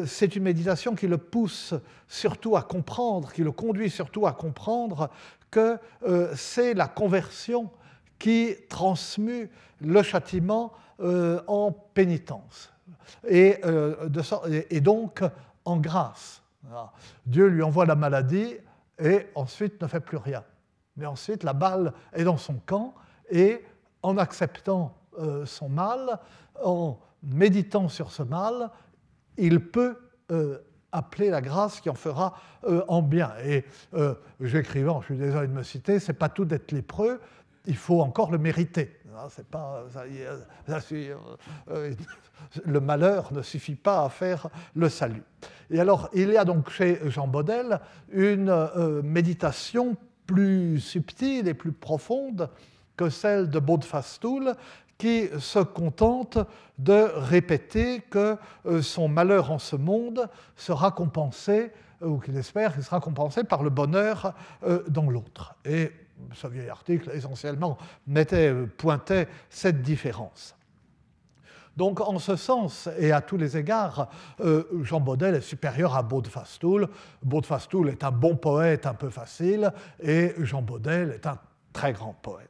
c'est 0.06 0.36
une 0.36 0.44
méditation 0.44 0.96
qui 0.96 1.08
le 1.08 1.18
pousse 1.18 1.74
surtout 2.08 2.56
à 2.56 2.64
comprendre, 2.64 3.32
qui 3.32 3.44
le 3.44 3.52
conduit 3.52 3.90
surtout 3.90 4.28
à 4.28 4.34
comprendre 4.34 5.10
que 5.50 5.78
euh, 6.04 6.32
c'est 6.36 6.74
la 6.74 6.88
conversion 6.88 7.70
qui 8.20 8.56
transmue 8.70 9.50
le 9.80 10.04
châtiment 10.04 10.74
euh, 11.00 11.42
en 11.48 11.72
pénitence 11.72 12.72
et, 13.28 13.60
et 14.70 14.82
donc 14.82 15.24
en 15.66 15.78
grâce. 15.78 16.42
Dieu 17.26 17.48
lui 17.48 17.62
envoie 17.62 17.86
la 17.86 17.96
maladie 17.96 18.56
et 19.00 19.28
ensuite 19.36 19.82
ne 19.82 19.88
fait 19.88 20.00
plus 20.00 20.18
rien. 20.18 20.44
Mais 21.02 21.08
ensuite, 21.08 21.44
la 21.44 21.54
balle 21.54 21.94
est 22.14 22.24
dans 22.24 22.38
son 22.38 22.54
camp 22.64 22.94
et 23.32 23.66
en 24.04 24.18
acceptant 24.18 24.96
euh, 25.18 25.48
son 25.48 25.68
mal, 25.68 26.20
en 26.64 27.00
méditant 27.24 27.90
sur 27.90 28.12
ce 28.12 28.22
mal, 28.22 28.70
il 29.36 29.66
peut 29.66 29.98
euh, 30.32 30.60
appeler 30.92 31.32
la 31.32 31.42
grâce 31.42 31.82
qui 31.82 31.90
en 31.90 31.96
fera 31.96 32.36
euh, 32.66 32.84
en 32.88 33.02
bien. 33.02 33.34
Et 33.44 33.66
j'écrivais, 34.40 34.92
je 35.00 35.06
suis 35.06 35.18
désolé 35.18 35.48
de 35.48 35.54
me 35.54 35.64
citer, 35.64 35.98
c'est 35.98 36.14
pas 36.14 36.30
tout 36.30 36.46
d'être 36.46 36.72
lépreux, 36.72 37.20
il 37.66 37.78
faut 37.78 38.02
encore 38.02 38.30
le 38.30 38.38
mériter. 38.38 38.96
C'est 39.30 39.48
pas, 39.48 39.84
le 42.66 42.80
malheur 42.80 43.34
ne 43.34 43.42
suffit 43.42 43.76
pas 43.76 44.06
à 44.06 44.10
faire 44.10 44.50
le 44.76 44.88
salut. 44.88 45.24
Et 45.72 45.80
alors, 45.80 46.10
il 46.14 46.30
y 46.30 46.38
a 46.38 46.46
donc 46.46 46.70
chez 46.70 47.00
Jean 47.10 47.28
Baudel 47.28 47.80
une 48.12 49.02
méditation 49.04 49.98
plus 50.32 50.80
subtile 50.80 51.50
et 51.50 51.54
plus 51.54 51.74
profonde 51.74 52.50
que 52.96 53.10
celle 53.10 53.50
de 53.50 53.60
Baudfastoul, 53.60 54.56
qui 54.98 55.28
se 55.40 55.60
contente 55.60 56.38
de 56.78 57.12
répéter 57.16 58.02
que 58.10 58.38
euh, 58.66 58.82
son 58.82 59.10
malheur 59.10 59.52
en 59.52 59.60
ce 59.60 59.76
monde 59.76 60.30
sera 60.56 60.92
compensé, 60.92 61.72
euh, 62.02 62.08
ou 62.08 62.20
qu'il 62.20 62.38
espère 62.38 62.74
qu'il 62.74 62.84
sera 62.84 63.02
compensé 63.02 63.44
par 63.44 63.64
le 63.64 63.70
bonheur 63.70 64.34
euh, 64.64 64.84
dans 64.88 65.10
l'autre. 65.10 65.56
Et 65.66 65.92
ce 66.34 66.48
vieil 66.48 66.70
article, 66.70 67.10
essentiellement, 67.14 67.78
mettait, 68.08 68.54
pointait 68.78 69.28
cette 69.50 69.82
différence. 69.82 70.56
Donc, 71.78 72.02
en 72.02 72.20
ce 72.20 72.36
sens 72.36 72.90
et 72.98 73.12
à 73.12 73.22
tous 73.22 73.38
les 73.38 73.58
égards, 73.58 74.10
euh, 74.42 74.64
Jean 74.82 75.00
Baudel 75.00 75.36
est 75.36 75.42
supérieur 75.42 75.96
à 75.96 76.04
Baudfastoul. 76.04 76.90
Baudfastoul 77.24 77.90
est 77.90 78.04
un 78.04 78.12
bon 78.12 78.36
poète 78.36 78.86
un 78.86 78.94
peu 78.94 79.10
facile 79.10 79.72
et 80.02 80.34
Jean 80.40 80.62
Baudel 80.62 81.12
est 81.12 81.26
un 81.26 81.38
très 81.72 81.94
grand 81.94 82.14
poète. 82.22 82.50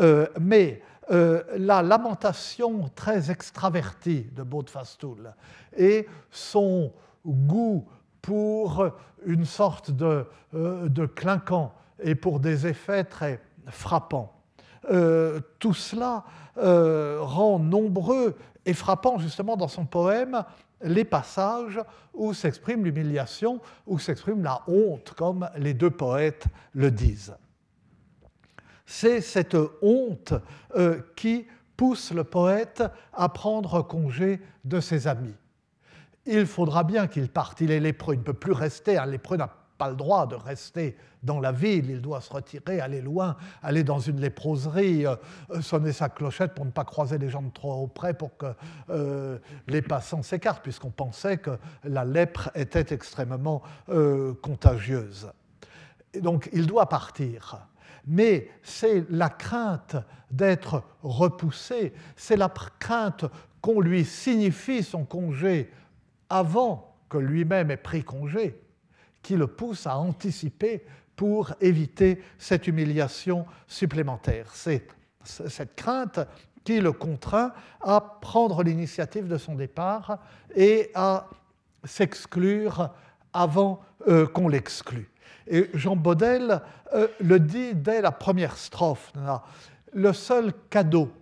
Euh, 0.00 0.26
mais 0.38 0.82
euh, 1.10 1.42
la 1.56 1.82
lamentation 1.82 2.90
très 2.94 3.30
extravertie 3.30 4.24
de 4.32 4.42
Baudfastoul 4.42 5.32
et 5.76 6.06
son 6.30 6.92
goût 7.24 7.88
pour 8.20 8.86
une 9.24 9.46
sorte 9.46 9.90
de, 9.90 10.26
de 10.52 11.06
clinquant 11.06 11.72
et 12.00 12.14
pour 12.14 12.40
des 12.40 12.66
effets 12.66 13.04
très 13.04 13.40
frappants, 13.68 14.37
tout 15.58 15.74
cela 15.74 16.24
euh, 16.58 17.18
rend 17.20 17.60
nombreux 17.60 18.36
et 18.66 18.74
frappant 18.74 19.18
justement 19.18 19.56
dans 19.56 19.68
son 19.68 19.84
poème 19.84 20.44
les 20.82 21.04
passages 21.04 21.80
où 22.14 22.34
s'exprime 22.34 22.84
l'humiliation, 22.84 23.60
où 23.86 24.00
s'exprime 24.00 24.42
la 24.42 24.62
honte, 24.66 25.14
comme 25.16 25.48
les 25.56 25.72
deux 25.72 25.90
poètes 25.90 26.46
le 26.72 26.90
disent. 26.90 27.36
C'est 28.86 29.20
cette 29.20 29.56
honte 29.82 30.34
euh, 30.74 31.00
qui 31.14 31.46
pousse 31.76 32.12
le 32.12 32.24
poète 32.24 32.82
à 33.12 33.28
prendre 33.28 33.82
congé 33.82 34.40
de 34.64 34.80
ses 34.80 35.06
amis. 35.06 35.34
Il 36.26 36.46
faudra 36.46 36.82
bien 36.82 37.06
qu'il 37.06 37.28
parte, 37.28 37.60
il 37.60 37.70
est 37.70 37.80
lépreux, 37.80 38.14
il 38.14 38.18
ne 38.18 38.24
peut 38.24 38.32
plus 38.32 38.52
rester, 38.52 38.98
un 38.98 39.06
lépreux 39.06 39.36
n'a 39.36 39.50
pas 39.78 39.88
le 39.88 39.94
droit 39.94 40.26
de 40.26 40.34
rester 40.34 40.96
dans 41.22 41.40
la 41.40 41.52
ville, 41.52 41.90
il 41.90 42.00
doit 42.02 42.20
se 42.20 42.32
retirer, 42.32 42.80
aller 42.80 43.00
loin, 43.00 43.36
aller 43.62 43.84
dans 43.84 44.00
une 44.00 44.20
léproserie, 44.20 45.06
euh, 45.06 45.16
euh, 45.50 45.62
sonner 45.62 45.92
sa 45.92 46.08
clochette 46.08 46.54
pour 46.54 46.64
ne 46.64 46.70
pas 46.70 46.84
croiser 46.84 47.16
les 47.18 47.28
gens 47.28 47.48
trop 47.50 47.86
près 47.86 48.12
pour 48.12 48.36
que 48.36 48.46
euh, 48.90 49.38
les 49.68 49.82
passants 49.82 50.22
s'écartent, 50.22 50.62
puisqu'on 50.62 50.90
pensait 50.90 51.38
que 51.38 51.58
la 51.84 52.04
lèpre 52.04 52.50
était 52.54 52.92
extrêmement 52.92 53.62
contagieuse. 54.42 55.30
donc 56.20 56.48
il 56.52 56.66
doit 56.66 56.88
partir. 56.88 57.66
Mais 58.06 58.48
c'est 58.62 59.04
la 59.10 59.28
crainte 59.28 59.96
d'être 60.30 60.82
repoussé, 61.02 61.92
c'est 62.16 62.36
la 62.36 62.48
crainte 62.78 63.26
qu'on 63.60 63.80
lui 63.80 64.04
signifie 64.04 64.82
son 64.82 65.04
congé 65.04 65.70
avant 66.30 66.94
que 67.08 67.18
lui-même 67.18 67.70
ait 67.70 67.76
pris 67.76 68.02
congé 68.02 68.60
qui 69.28 69.36
le 69.36 69.46
pousse 69.46 69.86
à 69.86 69.98
anticiper 69.98 70.86
pour 71.14 71.52
éviter 71.60 72.22
cette 72.38 72.66
humiliation 72.66 73.44
supplémentaire. 73.66 74.46
C'est 74.54 74.88
cette 75.22 75.76
crainte 75.76 76.20
qui 76.64 76.80
le 76.80 76.92
contraint 76.92 77.52
à 77.82 78.00
prendre 78.00 78.62
l'initiative 78.62 79.28
de 79.28 79.36
son 79.36 79.54
départ 79.54 80.18
et 80.56 80.90
à 80.94 81.28
s'exclure 81.84 82.88
avant 83.34 83.82
euh, 84.08 84.26
qu'on 84.26 84.48
l'exclue. 84.48 85.10
Et 85.46 85.68
Jean 85.74 85.94
Baudel 85.94 86.62
euh, 86.94 87.08
le 87.20 87.38
dit 87.38 87.74
dès 87.74 88.00
la 88.00 88.12
première 88.12 88.56
strophe. 88.56 89.12
Le 89.92 90.14
seul 90.14 90.54
cadeau 90.70 91.12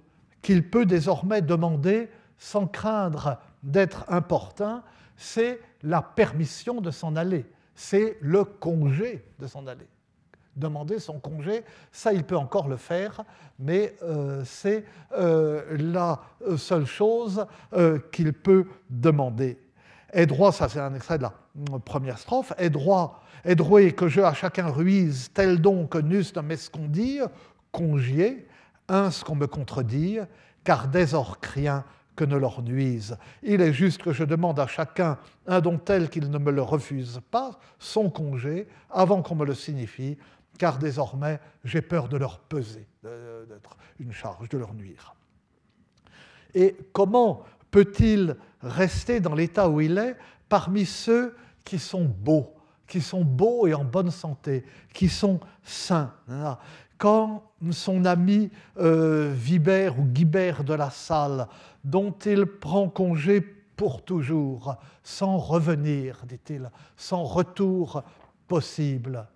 qu'il 0.42 0.70
peut 0.70 0.86
désormais 0.86 1.42
demander 1.42 2.08
sans 2.38 2.68
craindre 2.68 3.40
d'être 3.64 4.04
importun, 4.06 4.84
c'est 5.16 5.58
la 5.82 6.02
permission 6.02 6.80
de 6.80 6.92
s'en 6.92 7.16
aller, 7.16 7.46
c'est 7.76 8.18
le 8.20 8.44
congé 8.44 9.24
de 9.38 9.46
s'en 9.46 9.66
aller 9.66 9.86
demander 10.56 10.98
son 10.98 11.20
congé. 11.20 11.62
Ça, 11.92 12.12
il 12.12 12.24
peut 12.24 12.36
encore 12.36 12.68
le 12.68 12.76
faire, 12.76 13.22
mais 13.58 13.94
euh, 14.02 14.42
c'est 14.44 14.84
euh, 15.12 15.76
la 15.78 16.20
seule 16.56 16.86
chose 16.86 17.46
euh, 17.74 17.98
qu'il 18.10 18.32
peut 18.32 18.66
demander. 18.90 19.58
Est 20.12 20.26
droit, 20.26 20.52
ça 20.52 20.68
c'est 20.68 20.80
un 20.80 20.94
extrait 20.94 21.18
de 21.18 21.24
la 21.24 21.34
première 21.84 22.18
strophe, 22.18 22.52
est 22.58 22.70
droit, 22.70 23.22
est 23.44 23.54
droit 23.54 23.82
que 23.90 24.08
je 24.08 24.20
à 24.20 24.32
chacun 24.32 24.68
ruise, 24.68 25.30
tel 25.34 25.60
donc 25.60 25.94
nus 25.96 26.32
de 26.32 26.40
m'escondir, 26.40 27.28
congier, 27.70 28.46
un 28.88 29.10
ce 29.10 29.24
qu'on 29.24 29.34
me 29.34 29.46
contredit, 29.46 30.18
car 30.64 30.88
désor 30.88 31.40
crien 31.40 31.84
que 32.16 32.24
ne 32.24 32.36
leur 32.36 32.62
nuise. 32.62 33.16
Il 33.42 33.60
est 33.60 33.72
juste 33.72 34.02
que 34.02 34.12
je 34.12 34.24
demande 34.24 34.58
à 34.58 34.66
chacun 34.66 35.18
un 35.46 35.60
don 35.60 35.78
tel 35.78 36.08
qu'il 36.08 36.30
ne 36.30 36.38
me 36.38 36.50
le 36.50 36.62
refuse 36.62 37.20
pas, 37.30 37.60
son 37.78 38.10
congé, 38.10 38.66
avant 38.90 39.22
qu'on 39.22 39.36
me 39.36 39.44
le 39.44 39.54
signifie, 39.54 40.16
car 40.58 40.78
désormais 40.78 41.38
j'ai 41.64 41.82
peur 41.82 42.08
de 42.08 42.16
leur 42.16 42.40
peser, 42.40 42.88
d'être 43.02 43.76
une 44.00 44.12
charge, 44.12 44.48
de 44.48 44.58
leur 44.58 44.74
nuire. 44.74 45.14
Et 46.54 46.76
comment 46.92 47.44
peut-il 47.70 48.36
rester 48.62 49.20
dans 49.20 49.34
l'état 49.34 49.68
où 49.68 49.80
il 49.80 49.98
est 49.98 50.16
parmi 50.48 50.86
ceux 50.86 51.36
qui 51.64 51.78
sont 51.78 52.04
beaux, 52.04 52.55
qui 52.86 53.00
sont 53.00 53.24
beaux 53.24 53.66
et 53.66 53.74
en 53.74 53.84
bonne 53.84 54.10
santé, 54.10 54.64
qui 54.92 55.08
sont 55.08 55.40
sains. 55.62 56.12
Quand 56.98 57.42
son 57.70 58.04
ami 58.04 58.50
euh, 58.78 59.32
Vibert 59.34 59.98
ou 59.98 60.04
Guibert 60.04 60.64
de 60.64 60.74
la 60.74 60.90
Salle, 60.90 61.46
dont 61.84 62.14
il 62.24 62.46
prend 62.46 62.88
congé 62.88 63.40
pour 63.40 64.02
toujours, 64.02 64.76
sans 65.02 65.36
revenir, 65.36 66.22
dit-il, 66.26 66.70
sans 66.96 67.24
retour 67.24 68.02
possible, 68.48 69.26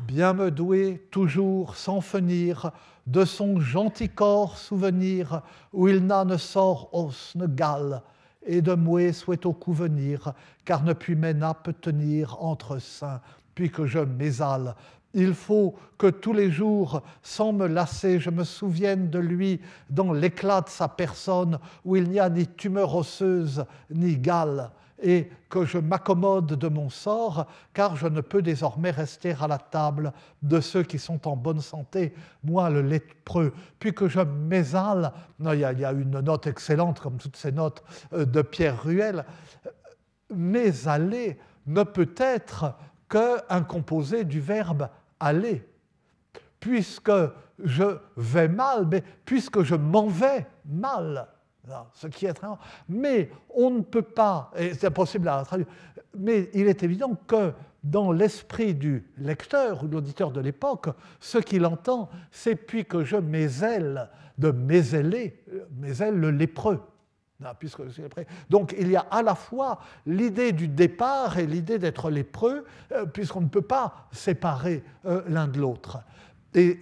bien 0.00 0.32
me 0.32 0.50
douer 0.50 1.06
toujours 1.10 1.76
sans 1.76 2.00
finir 2.00 2.70
de 3.06 3.24
son 3.24 3.60
gentil 3.60 4.08
corps 4.08 4.58
souvenir 4.58 5.42
où 5.72 5.88
il 5.88 6.04
n'a 6.04 6.24
ne 6.24 6.36
sort 6.36 6.88
os 6.92 7.34
ne 7.34 7.46
gale 7.46 8.02
et 8.46 8.62
de 8.62 8.74
mouer 8.74 9.12
souhaite 9.12 9.46
au 9.46 9.52
coup 9.52 9.72
venir 9.72 10.32
car 10.64 10.82
ne 10.82 10.92
puis 10.92 11.14
mes 11.14 11.34
nappes 11.34 11.70
tenir 11.80 12.42
entre 12.42 12.78
seins 12.78 13.20
puis 13.54 13.70
que 13.70 13.86
je 13.86 14.00
m'ésale 14.00 14.74
il 15.14 15.32
faut 15.32 15.74
que 15.96 16.08
tous 16.08 16.32
les 16.32 16.50
jours, 16.50 17.02
sans 17.22 17.52
me 17.52 17.66
lasser, 17.66 18.18
je 18.18 18.30
me 18.30 18.44
souvienne 18.44 19.08
de 19.08 19.20
lui 19.20 19.60
dans 19.88 20.12
l'éclat 20.12 20.60
de 20.60 20.68
sa 20.68 20.88
personne, 20.88 21.58
où 21.84 21.96
il 21.96 22.10
n'y 22.10 22.18
a 22.18 22.28
ni 22.28 22.46
tumeur 22.46 22.94
osseuse 22.94 23.64
ni 23.90 24.16
gale, 24.16 24.70
et 25.02 25.30
que 25.48 25.64
je 25.64 25.78
m'accommode 25.78 26.46
de 26.46 26.68
mon 26.68 26.88
sort, 26.88 27.46
car 27.72 27.96
je 27.96 28.06
ne 28.06 28.20
peux 28.20 28.42
désormais 28.42 28.90
rester 28.90 29.34
à 29.40 29.48
la 29.48 29.58
table 29.58 30.12
de 30.42 30.60
ceux 30.60 30.82
qui 30.82 30.98
sont 30.98 31.26
en 31.28 31.36
bonne 31.36 31.60
santé, 31.60 32.14
moi 32.42 32.70
le 32.70 32.82
lépreux, 32.82 33.52
puis 33.78 33.92
que 33.92 34.08
je 34.08 34.20
m'ésale. 34.20 35.12
Il 35.40 35.54
y, 35.54 35.64
a, 35.64 35.72
il 35.72 35.80
y 35.80 35.84
a 35.84 35.92
une 35.92 36.20
note 36.20 36.46
excellente, 36.46 37.00
comme 37.00 37.16
toutes 37.16 37.36
ces 37.36 37.52
notes 37.52 37.82
euh, 38.12 38.24
de 38.24 38.42
Pierre 38.42 38.82
Ruel. 38.82 39.24
M'ésaler 40.32 41.38
ne 41.66 41.82
peut 41.82 42.14
être 42.16 42.74
qu'un 43.08 43.62
composé 43.62 44.24
du 44.24 44.40
verbe 44.40 44.88
aller. 45.20 45.66
Puisque 46.60 47.12
je 47.62 47.98
vais 48.16 48.48
mal, 48.48 48.86
mais 48.90 49.02
puisque 49.24 49.62
je 49.62 49.74
m'en 49.74 50.06
vais 50.06 50.46
mal 50.64 51.28
ce 51.92 52.06
qui 52.06 52.26
est 52.26 52.34
très 52.34 52.46
Mais 52.88 53.30
on 53.54 53.70
ne 53.70 53.80
peut 53.80 54.02
pas, 54.02 54.50
c'est 54.56 54.84
impossible 54.84 55.28
à 55.28 55.42
traduire, 55.44 55.68
mais 56.16 56.50
il 56.54 56.66
est 56.66 56.82
évident 56.82 57.16
que 57.26 57.52
dans 57.82 58.12
l'esprit 58.12 58.74
du 58.74 59.04
lecteur 59.18 59.84
ou 59.84 59.88
de 59.88 59.92
l'auditeur 59.92 60.30
de 60.30 60.40
l'époque, 60.40 60.88
ce 61.20 61.38
qu'il 61.38 61.66
entend, 61.66 62.08
c'est 62.30 62.56
puis 62.56 62.86
que 62.86 63.04
je 63.04 63.16
mésèle, 63.16 64.08
de 64.38 64.50
mézéler, 64.50 65.44
mésèle 65.76 66.18
le 66.18 66.30
lépreux. 66.30 66.80
puisque 67.58 67.82
Donc 68.48 68.74
il 68.78 68.90
y 68.90 68.96
a 68.96 69.06
à 69.10 69.22
la 69.22 69.34
fois 69.34 69.80
l'idée 70.06 70.52
du 70.52 70.66
départ 70.66 71.38
et 71.38 71.46
l'idée 71.46 71.78
d'être 71.78 72.10
lépreux, 72.10 72.64
euh, 72.92 73.04
puisqu'on 73.04 73.42
ne 73.42 73.48
peut 73.48 73.62
pas 73.62 74.08
séparer 74.12 74.82
euh, 75.04 75.22
l'un 75.28 75.46
de 75.46 75.60
l'autre. 75.60 75.98
Et 76.54 76.80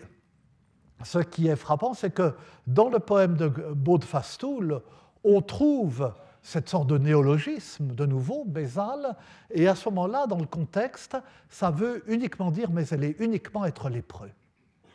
ce 1.04 1.18
qui 1.18 1.48
est 1.48 1.56
frappant, 1.56 1.94
c'est 1.94 2.12
que 2.12 2.34
dans 2.66 2.88
le 2.88 2.98
poème 2.98 3.36
de 3.36 3.48
Baude 3.48 4.04
Fastoul, 4.04 4.80
on 5.24 5.40
trouve 5.40 6.12
cette 6.42 6.68
sorte 6.68 6.88
de 6.88 6.98
néologisme, 6.98 7.94
de 7.94 8.04
nouveau, 8.04 8.44
Bézal, 8.44 9.16
et 9.50 9.68
à 9.68 9.74
ce 9.74 9.88
moment-là, 9.90 10.26
dans 10.26 10.38
le 10.38 10.46
contexte, 10.46 11.16
ça 11.48 11.70
veut 11.70 12.02
uniquement 12.08 12.50
dire, 12.50 12.70
mais 12.70 12.84
elle 12.88 13.04
est 13.04 13.16
uniquement 13.20 13.64
être 13.64 13.88
lépreux. 13.88 14.30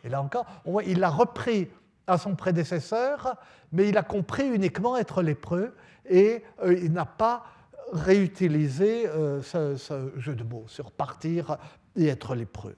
Et 0.03 0.09
là 0.09 0.21
encore, 0.21 0.45
il 0.85 0.99
l'a 0.99 1.09
repris 1.09 1.69
à 2.05 2.17
son 2.17 2.35
prédécesseur, 2.35 3.35
mais 3.71 3.89
il 3.89 3.97
a 3.97 4.03
compris 4.03 4.47
uniquement 4.47 4.97
être 4.97 5.21
lépreux, 5.21 5.73
et 6.09 6.43
euh, 6.63 6.77
il 6.81 6.91
n'a 6.91 7.05
pas 7.05 7.45
réutilisé 7.93 9.07
euh, 9.07 9.41
ce, 9.41 10.11
jeu 10.17 10.35
de 10.35 10.43
mots 10.43 10.65
sur 10.67 10.91
partir 10.91 11.57
et 11.95 12.07
être 12.07 12.35
lépreux. 12.35 12.75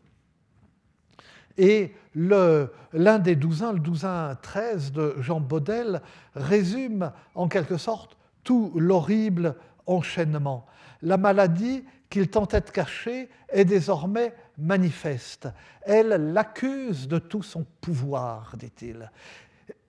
Et 1.59 1.93
l'un 2.15 3.19
des 3.19 3.35
douzains, 3.35 3.73
le 3.73 3.79
douzain 3.79 4.37
13 4.41 4.93
de 4.93 5.15
Jean 5.19 5.41
Baudel, 5.41 6.01
résume 6.33 7.11
en 7.35 7.49
quelque 7.49 7.75
sorte 7.75 8.17
tout 8.45 8.71
l'horrible 8.77 9.55
enchaînement. 9.85 10.65
La 11.01 11.17
maladie 11.17 11.83
qu'il 12.09 12.29
tentait 12.29 12.61
de 12.61 12.69
cacher 12.69 13.29
est 13.49 13.65
désormais 13.65 14.33
manifeste. 14.57 15.49
Elle 15.81 16.31
l'accuse 16.31 17.09
de 17.09 17.19
tout 17.19 17.43
son 17.43 17.65
pouvoir, 17.81 18.55
dit-il. 18.55 19.11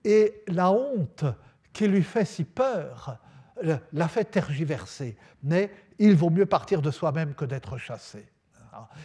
Et 0.03 0.43
la 0.47 0.71
honte 0.71 1.23
qui 1.71 1.87
lui 1.87 2.03
fait 2.03 2.25
si 2.25 2.43
peur 2.43 3.17
l'a 3.93 4.07
fait 4.09 4.25
tergiverser. 4.25 5.15
Mais 5.43 5.71
il 5.99 6.17
vaut 6.17 6.29
mieux 6.29 6.45
partir 6.45 6.81
de 6.81 6.91
soi-même 6.91 7.33
que 7.33 7.45
d'être 7.45 7.77
chassé. 7.77 8.25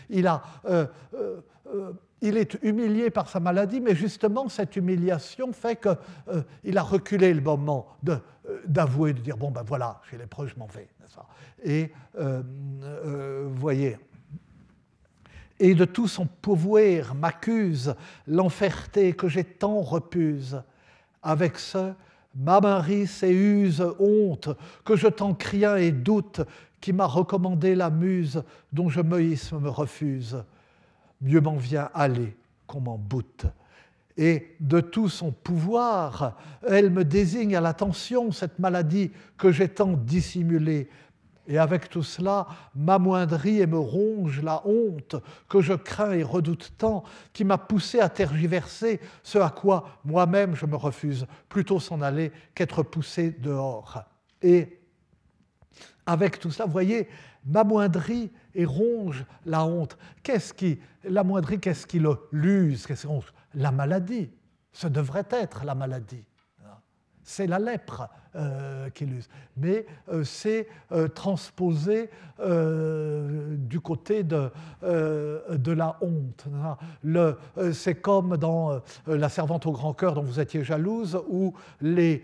Il 0.08 0.26
a 0.26 0.42
euh, 0.66 0.86
euh, 1.14 1.40
euh, 1.74 1.92
il 2.22 2.38
est 2.38 2.56
humilié 2.62 3.10
par 3.10 3.28
sa 3.28 3.40
maladie, 3.40 3.80
mais 3.80 3.94
justement 3.94 4.48
cette 4.48 4.74
humiliation 4.76 5.52
fait 5.52 5.76
qu'il 5.76 5.96
euh, 6.28 6.76
a 6.76 6.82
reculé 6.82 7.34
le 7.34 7.42
moment 7.42 7.88
euh, 8.08 8.18
d'avouer, 8.66 9.12
de, 9.12 9.20
dire 9.20 9.36
bon 9.36 9.50
ben 9.50 9.62
voilà, 9.62 10.00
j'ai 10.10 10.16
les 10.16 10.26
preuves, 10.26 10.48
je 10.48 10.58
m'en 10.58 10.66
vais. 10.66 10.88
Et 11.64 11.92
voyez, 13.54 13.98
et 15.58 15.74
de 15.74 15.84
tout 15.84 16.08
son 16.08 16.26
pouvoir 16.26 17.14
m'accuse 17.14 17.94
l'enferté 18.26 19.12
que 19.14 19.28
j'ai 19.28 19.44
tant 19.44 19.80
repuse. 19.80 20.62
Avec 21.22 21.58
ce, 21.58 21.92
ma 22.34 22.60
marie 22.60 23.08
use 23.22 23.84
honte, 23.98 24.50
que 24.84 24.96
je 24.96 25.08
t'en 25.08 25.34
crien 25.34 25.76
et 25.76 25.92
doute, 25.92 26.42
qui 26.80 26.92
m'a 26.92 27.06
recommandé 27.06 27.74
la 27.74 27.90
muse 27.90 28.42
dont 28.72 28.88
je 28.88 29.00
me 29.00 29.68
refuse 29.68 30.36
mieux 31.20 31.40
m'en 31.40 31.56
vient 31.56 31.90
aller 31.94 32.36
qu'on 32.66 32.80
m'en 32.80 32.98
boute. 32.98 33.46
Et 34.16 34.56
de 34.60 34.80
tout 34.80 35.08
son 35.08 35.30
pouvoir, 35.30 36.38
elle 36.66 36.90
me 36.90 37.04
désigne 37.04 37.54
à 37.54 37.60
l'attention 37.60 38.32
cette 38.32 38.58
maladie 38.58 39.10
que 39.36 39.52
j'ai 39.52 39.68
tant 39.68 39.92
dissimulée. 39.92 40.88
Et 41.48 41.58
avec 41.58 41.88
tout 41.88 42.02
cela, 42.02 42.46
m'amoindrit 42.74 43.60
et 43.60 43.66
me 43.66 43.78
ronge 43.78 44.42
la 44.42 44.66
honte 44.66 45.16
que 45.48 45.60
je 45.60 45.74
crains 45.74 46.12
et 46.12 46.22
redoute 46.22 46.72
tant, 46.76 47.04
qui 47.32 47.44
m'a 47.44 47.58
poussé 47.58 48.00
à 48.00 48.08
tergiverser 48.08 49.00
ce 49.22 49.38
à 49.38 49.50
quoi 49.50 50.00
moi-même 50.04 50.56
je 50.56 50.66
me 50.66 50.76
refuse, 50.76 51.26
plutôt 51.48 51.78
s'en 51.78 52.00
aller 52.00 52.32
qu'être 52.54 52.82
poussé 52.82 53.30
dehors. 53.30 54.02
Et 54.42 54.80
avec 56.04 56.40
tout 56.40 56.50
cela, 56.50 56.66
vous 56.66 56.72
voyez, 56.72 57.08
m'amoindrit 57.44 58.32
et 58.56 58.64
ronge 58.64 59.24
la 59.44 59.64
honte. 59.64 59.96
Qu'est-ce 60.22 60.52
qui, 60.52 60.80
l'amoindrit, 61.04 61.60
qu'est-ce 61.60 61.86
qui 61.86 62.02
l'use 62.32 62.88
La 63.54 63.70
maladie. 63.70 64.30
Ce 64.72 64.88
devrait 64.88 65.28
être 65.30 65.64
la 65.64 65.74
maladie. 65.74 66.24
C'est 67.22 67.48
la 67.48 67.58
lèpre 67.58 68.08
euh, 68.36 68.88
qui 68.90 69.04
l'use. 69.04 69.28
Mais 69.56 69.84
euh, 70.12 70.22
c'est 70.22 70.68
euh, 70.92 71.08
transposé 71.08 72.08
du 72.38 73.80
côté 73.80 74.22
de, 74.22 74.50
de 74.82 75.72
la 75.72 75.96
honte. 76.02 76.44
c'est 77.72 77.94
comme 77.94 78.36
dans 78.36 78.82
La 79.06 79.30
servante 79.30 79.64
au 79.64 79.72
grand 79.72 79.94
cœur 79.94 80.12
dont 80.14 80.22
vous 80.22 80.38
étiez 80.38 80.62
jalouse, 80.62 81.18
où 81.28 81.54
les, 81.80 82.22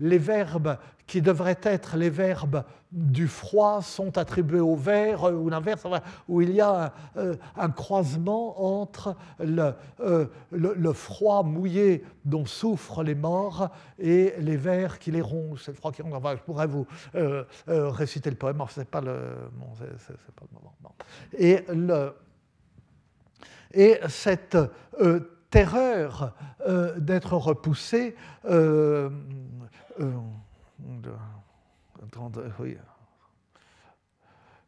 les 0.00 0.18
verbes 0.18 0.76
qui 1.06 1.22
devraient 1.22 1.60
être 1.62 1.96
les 1.96 2.10
verbes 2.10 2.64
du 2.90 3.28
froid 3.28 3.82
sont 3.82 4.16
attribués 4.16 4.60
au 4.60 4.74
vert 4.74 5.24
euh, 5.24 5.32
ou 5.32 5.50
l'inverse, 5.50 5.86
où 6.26 6.40
il 6.40 6.52
y 6.52 6.60
a 6.60 6.92
un, 7.16 7.20
euh, 7.20 7.68
croisement 7.68 8.80
entre 8.80 9.14
le, 9.38 9.74
euh, 10.00 10.26
le, 10.50 10.92
froid 10.92 11.42
mouillé 11.42 12.04
dont 12.24 12.46
souffrent 12.46 13.02
les 13.02 13.14
morts 13.14 13.70
et 13.98 14.34
les 14.38 14.56
vers 14.56 14.98
qui 14.98 15.10
les 15.10 15.20
rongent. 15.20 15.62
C'est 15.64 15.72
le 15.72 15.76
froid 15.76 15.92
qui 15.92 16.02
ronge. 16.02 16.14
Je 16.36 16.42
pourrais 16.42 16.66
vous 16.66 16.86
réciter 17.66 18.30
le 18.30 18.36
poème, 18.36 18.62
ce 18.70 18.80
n'est 18.80 18.86
pas, 18.86 19.00
le, 19.00 19.50
pas 20.34 20.44
le 20.44 20.48
moment. 20.54 20.94
Et 23.74 24.00
cette 24.08 24.56
terreur 25.50 26.34
d'être 26.96 27.34
repoussé, 27.34 28.16
oui. 32.58 32.76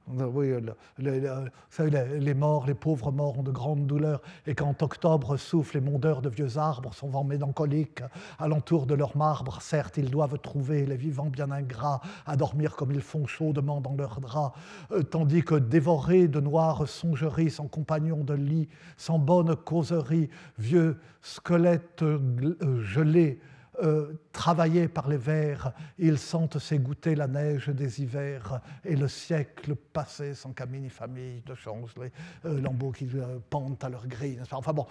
Oui, 0.09 0.53
les 0.99 2.35
morts, 2.35 2.67
les 2.67 2.75
pauvres 2.75 3.13
morts 3.13 3.39
ont 3.39 3.43
de 3.43 3.53
grandes 3.53 3.87
douleurs, 3.87 4.21
et 4.47 4.55
quand 4.55 4.83
octobre 4.83 5.37
souffle, 5.37 5.79
les 5.79 5.81
mondeurs 5.81 6.21
de 6.21 6.29
vieux 6.29 6.59
arbres 6.59 6.93
sont 6.95 7.09
vent 7.09 7.23
mélancoliques. 7.23 8.03
Alentour 8.39 8.87
de 8.87 8.95
leurs 8.95 9.17
marbres, 9.17 9.63
certes, 9.63 9.99
ils 9.99 10.11
doivent 10.11 10.39
trouver 10.39 10.85
les 10.85 10.97
vivants 10.97 11.29
bien 11.29 11.51
ingrats 11.51 12.01
à 12.27 12.37
dormir 12.37 12.75
comme 12.75 12.91
ils 12.91 13.03
font 13.03 13.27
chaudement 13.27 13.81
dans 13.81 13.95
leurs 13.95 14.21
draps, 14.21 14.57
euh, 14.91 15.03
tandis 15.03 15.43
que 15.43 15.55
dévorés 15.55 16.27
de 16.27 16.41
noires 16.41 16.89
songeries, 16.89 17.51
sans 17.51 17.69
compagnons 17.69 18.25
de 18.25 18.35
lit, 18.35 18.69
sans 18.97 19.19
bonne 19.19 19.55
causerie, 19.55 20.29
vieux 20.59 20.99
squelettes 21.23 22.03
euh, 22.03 22.83
gelés, 22.83 23.41
euh, 23.83 24.13
travaillés 24.33 24.89
par 24.89 25.09
les 25.09 25.17
vers, 25.17 25.73
ils 25.99 26.19
sentent 26.19 26.59
s'égoutter 26.59 27.15
la 27.15 27.27
neige 27.27 27.69
des 27.69 28.03
hivers 28.03 28.61
et 28.85 28.95
le 28.95 29.09
siècle 29.09 29.75
passé 29.75 30.35
sans 30.35 30.53
qu'amis 30.53 30.81
ni 30.81 30.89
famille 30.89 31.43
ne 31.49 31.55
changent 31.55 31.95
les 32.01 32.13
euh, 32.45 32.61
lambeaux 32.61 32.93
qui 32.93 33.09
euh, 33.15 33.39
pendent 33.49 33.83
à 33.83 33.89
leur 33.89 34.07
grille. 34.07 34.39
Enfin 34.53 34.73
bon, 34.73 34.87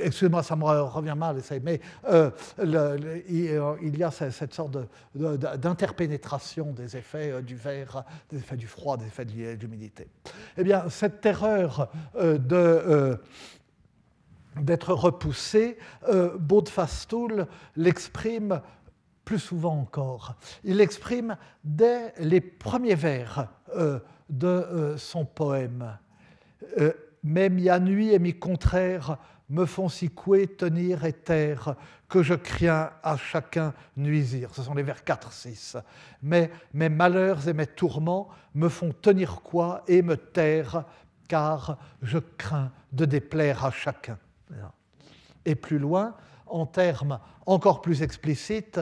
excusez-moi, 0.00 0.42
ça 0.42 0.56
me 0.56 0.64
revient 0.64 1.14
mal, 1.16 1.36
mais 1.62 1.80
il, 3.28 3.98
y 3.98 4.02
a 4.02 4.10
cette 4.10 4.54
sorte 4.54 4.78
d'interpénétration 5.14 6.72
des 6.72 6.96
effets 6.96 7.42
du 7.42 7.56
verre, 7.56 8.04
des 8.30 8.38
effets 8.38 8.56
du 8.56 8.66
froid, 8.66 8.96
des 8.96 9.06
effets 9.06 9.24
de 9.24 9.60
l'humidité. 9.60 10.08
Eh 10.56 10.64
bien, 10.64 10.88
cette 10.88 11.20
terreur 11.20 11.90
de 12.14 13.18
d'être 14.64 14.92
repoussé, 14.92 15.78
euh, 16.08 16.38
l'exprime 17.76 18.60
plus 19.24 19.38
souvent 19.38 19.78
encore. 19.78 20.36
Il 20.64 20.76
l'exprime 20.76 21.36
dès 21.62 22.14
les 22.18 22.40
premiers 22.40 22.94
vers 22.94 23.48
euh, 23.76 23.98
de 24.30 24.46
euh, 24.46 24.96
son 24.96 25.24
poème. 25.24 25.98
Même 27.22 27.58
ya 27.58 27.78
nuit 27.78 28.12
et 28.12 28.18
mi 28.18 28.38
contraire 28.38 29.18
me 29.48 29.64
font 29.64 29.88
si 29.88 30.10
couer, 30.10 30.46
tenir 30.46 31.04
et 31.04 31.12
taire, 31.12 31.74
que 32.08 32.22
je 32.22 32.34
crains 32.34 32.90
à 33.02 33.16
chacun 33.16 33.74
nuisir. 33.96 34.54
Ce 34.54 34.62
sont 34.62 34.74
les 34.74 34.82
vers 34.82 35.02
4-6. 35.02 35.80
Mais 36.22 36.50
mes 36.72 36.88
malheurs 36.88 37.48
et 37.48 37.52
mes 37.52 37.66
tourments 37.66 38.28
me 38.54 38.68
font 38.68 38.92
tenir 38.92 39.42
quoi 39.42 39.82
et 39.88 40.02
me 40.02 40.16
taire, 40.16 40.84
car 41.28 41.78
je 42.02 42.18
crains 42.18 42.72
de 42.92 43.04
déplaire 43.04 43.64
à 43.64 43.70
chacun. 43.70 44.18
Et 45.44 45.54
plus 45.54 45.78
loin, 45.78 46.14
en 46.46 46.66
termes 46.66 47.20
encore 47.46 47.80
plus 47.80 48.02
explicites, 48.02 48.80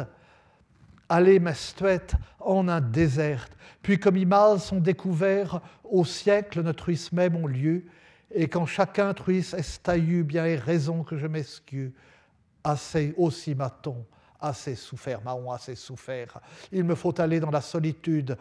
Allez, 1.08 1.38
mestuet 1.38 2.08
en 2.40 2.66
un 2.66 2.80
désert, 2.80 3.46
puis 3.80 4.00
comme 4.00 4.16
imal 4.16 4.58
sont 4.58 4.80
découverts 4.80 5.60
au 5.84 6.04
siècle 6.04 6.62
notre 6.62 6.90
même 7.12 7.36
ont 7.36 7.46
lieu, 7.46 7.84
et 8.34 8.48
quand 8.48 8.66
chacun 8.66 9.14
truisse 9.14 9.54
estaillu 9.54 10.24
bien 10.24 10.44
et 10.46 10.56
raison 10.56 11.04
que 11.04 11.16
je 11.16 11.28
m'excuse, 11.28 11.92
assez 12.64 13.14
aussi 13.16 13.54
m'a-t-on, 13.54 14.04
assez 14.40 14.74
souffert, 14.74 15.22
m'a-on 15.22 15.52
assez 15.52 15.76
souffert. 15.76 16.40
Il 16.72 16.82
me 16.82 16.96
faut 16.96 17.20
aller 17.20 17.38
dans 17.38 17.52
la 17.52 17.60
solitude, 17.60 18.36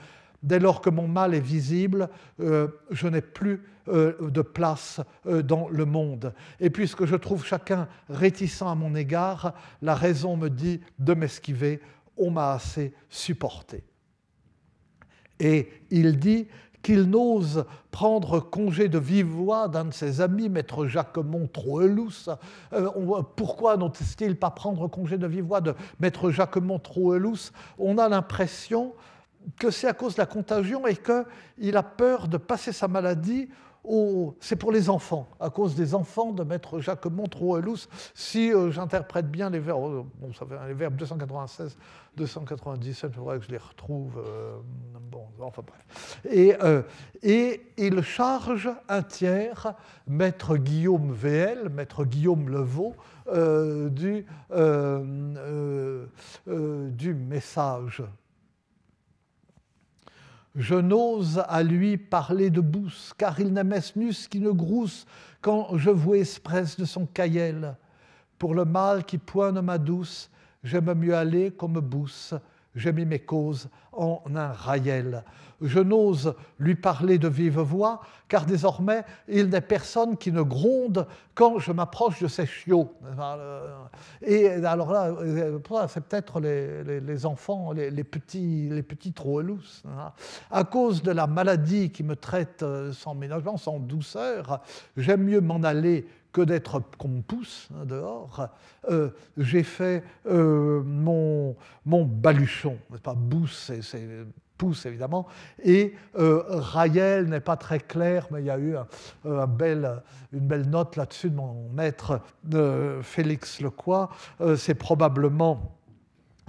Dès 0.46 0.60
lors 0.60 0.80
que 0.80 0.92
mon 0.92 1.08
mal 1.08 1.34
est 1.34 1.40
visible, 1.40 2.08
euh, 2.40 2.68
je 2.92 3.08
n'ai 3.08 3.22
plus 3.22 3.64
de 3.88 4.42
place 4.42 5.02
euh, 5.28 5.42
dans 5.42 5.68
le 5.70 5.86
monde. 5.86 6.34
Et 6.60 6.70
puisque 6.70 7.06
je 7.06 7.16
trouve 7.16 7.46
chacun 7.46 7.88
réticent 8.10 8.64
à 8.64 8.76
mon 8.76 8.96
égard, 8.96 9.54
la 9.82 9.96
raison 9.96 10.38
me 10.38 10.50
dit 10.50 10.82
de 11.00 11.14
m'esquiver, 11.14 11.82
on 12.18 12.32
m'a 12.32 12.54
assez 12.54 12.94
supporté. 13.10 13.84
Et 15.40 15.70
il 15.92 16.18
dit 16.18 16.48
qu'il 16.86 17.04
n'ose 17.04 17.66
prendre 17.90 18.40
congé 18.40 18.90
de 18.90 19.00
vive 19.00 19.26
voix 19.26 19.68
d'un 19.68 19.86
de 19.86 19.94
ses 19.94 20.22
amis, 20.22 20.50
maître 20.50 20.86
Jacquemont 20.86 21.48
Troelous. 21.48 22.30
pourquoi 23.36 23.76
n'ose-t-il 23.76 24.36
pas 24.36 24.52
prendre 24.52 24.88
congé 24.88 25.18
de 25.18 25.26
vive 25.26 25.46
voix 25.46 25.62
de 25.62 25.74
maître 26.00 26.30
Jacquemont 26.30 26.78
Troelous 26.78 27.50
On 27.80 27.98
a 27.98 28.08
l'impression 28.08 28.94
que 29.58 29.72
c'est 29.72 29.88
à 29.88 29.94
cause 29.94 30.14
de 30.14 30.22
la 30.22 30.28
contagion 30.28 30.86
et 30.86 30.96
qu'il 30.96 31.76
a 31.76 31.84
peur 31.84 32.28
de 32.28 32.38
passer 32.38 32.72
sa 32.72 32.88
maladie 32.88 33.50
c'est 34.40 34.56
pour 34.56 34.72
les 34.72 34.90
enfants, 34.90 35.28
à 35.40 35.50
cause 35.50 35.76
des 35.76 35.96
enfants 35.96 36.32
de 36.32 36.44
Maître 36.44 36.80
Jacques 36.80 37.06
Montreux-Elous, 37.06 37.88
si 38.14 38.54
euh, 38.54 38.72
j'interprète 38.72 39.30
bien 39.30 39.50
les 39.50 39.60
verbes, 39.60 39.84
euh, 39.84 40.04
bon, 40.20 40.34
ça 40.34 40.46
fait, 40.46 40.56
les 40.68 40.74
verbes 40.74 40.96
296, 40.96 41.78
297, 42.18 43.12
il 43.12 43.16
faudrait 43.16 43.40
que 43.40 43.46
je 43.46 43.52
les 43.52 43.58
retrouve, 43.58 44.18
euh, 44.18 44.58
bon, 45.12 45.26
enfin 45.40 45.64
bref. 45.66 46.20
Et, 46.32 46.56
il 47.78 48.02
charge 48.02 48.70
un 48.88 49.02
tiers, 49.02 49.74
Maître 50.08 50.58
Guillaume 50.58 51.12
VL, 51.12 51.70
Maître 51.70 52.06
Guillaume 52.06 52.50
Levaux, 52.50 52.96
du 56.48 57.14
message 57.14 58.04
je 60.56 60.76
n'ose 60.76 61.44
à 61.48 61.64
lui 61.64 61.98
parler 61.98 62.50
de 62.50 62.62
bousse, 62.62 63.14
car 63.18 63.40
il 63.40 63.52
n'aimait 63.52 63.80
nus 63.96 64.28
qui 64.30 64.40
ne 64.40 64.52
grousse 64.52 65.06
quand 65.42 65.78
je 65.78 65.90
vous 65.90 66.16
expresse 66.16 66.78
de 66.78 66.86
son 66.86 67.06
caïel. 67.06 67.76
Pour 68.40 68.56
le 68.56 68.66
mal 68.66 69.04
qui 69.04 69.18
pointe 69.18 69.58
ma 69.58 69.78
douce, 69.78 70.30
j'aime 70.64 70.94
mieux 70.94 71.16
aller 71.16 71.52
comme 71.52 71.80
bousse, 71.80 72.34
j'ai 72.76 72.94
mis 72.94 73.06
mes 73.06 73.20
causes 73.20 73.70
en 73.92 74.22
un 74.36 74.52
raïel 74.52 75.24
je 75.62 75.80
n'ose 75.80 76.36
lui 76.60 76.76
parler 76.76 77.18
de 77.18 77.28
vive 77.28 77.60
voix, 77.60 78.02
car 78.28 78.46
désormais, 78.46 79.04
il 79.28 79.50
n'est 79.50 79.62
personne 79.62 80.18
qui 80.18 80.32
ne 80.32 80.42
gronde 80.42 81.08
quand 81.34 81.60
je 81.60 81.72
m'approche 81.72 82.22
de 82.22 82.28
ces 82.28 82.46
chiots. 82.46 82.94
Et 84.22 84.48
alors 84.48 84.92
là, 84.92 85.14
c'est 85.88 86.02
peut-être 86.02 86.40
les, 86.40 87.26
enfants, 87.26 87.72
les, 87.72 88.04
petits, 88.04 88.70
les 88.70 88.84
petits 88.84 89.14
hein. 89.86 90.12
À 90.52 90.64
cause 90.64 91.02
de 91.02 91.12
la 91.12 91.28
maladie 91.28 91.92
qui 91.92 92.04
me 92.04 92.16
traite 92.16 92.64
euh, 92.64 92.92
sans 92.94 93.16
ménagement, 93.16 93.58
sans 93.58 93.80
douceur, 93.80 94.62
j'aime 94.98 95.24
mieux 95.24 95.42
m'en 95.42 95.64
aller 95.64 96.08
que 96.36 96.42
d'être 96.42 96.82
qu'on 96.98 97.22
pousse 97.22 97.70
hein, 97.74 97.86
dehors, 97.86 98.50
euh, 98.90 99.10
j'ai 99.38 99.64
fait 99.64 100.04
euh, 100.28 100.84
mon, 100.84 101.56
mon 101.86 102.04
baluchon. 102.04 102.78
Pas 103.02 103.14
bousse, 103.14 103.72
c'est 103.82 104.02
pousse 104.58 104.86
évidemment. 104.86 105.28
Et 105.64 105.94
euh, 106.18 106.44
Raël 106.50 107.30
n'est 107.30 107.40
pas 107.40 107.56
très 107.56 107.80
clair, 107.80 108.28
mais 108.32 108.42
il 108.42 108.48
y 108.48 108.50
a 108.50 108.60
eu 108.60 108.76
bel, 109.48 110.02
une 110.34 110.46
belle 110.46 110.70
note 110.70 110.98
là-dessus 110.98 111.30
de 111.30 111.36
mon 111.36 111.70
maître 111.70 112.20
de 112.44 113.00
Félix 113.02 113.62
Lecoy. 113.62 114.10
Euh, 114.42 114.58
c'est 114.58 114.76
probablement 114.76 115.78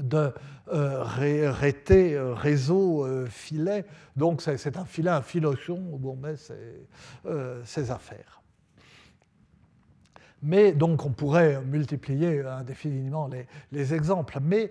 de 0.03 0.33
euh, 0.72 1.05
rété, 1.05 2.14
euh, 2.14 2.35
réseau, 2.35 3.07
filet. 3.29 3.85
Donc 4.16 4.42
c'est 4.42 4.77
un 4.77 4.85
filet, 4.85 5.11
un 5.11 5.22
filochon 5.22 5.81
où 5.92 6.11
on 6.11 6.16
met 6.16 6.35
ses, 7.64 7.90
affaires. 7.92 8.42
Mais 10.42 10.72
donc 10.72 11.05
on 11.05 11.11
pourrait 11.11 11.61
multiplier 11.64 12.42
indéfiniment 12.42 13.27
les, 13.27 13.46
les 13.72 13.94
exemples. 13.94 14.38
Mais 14.42 14.70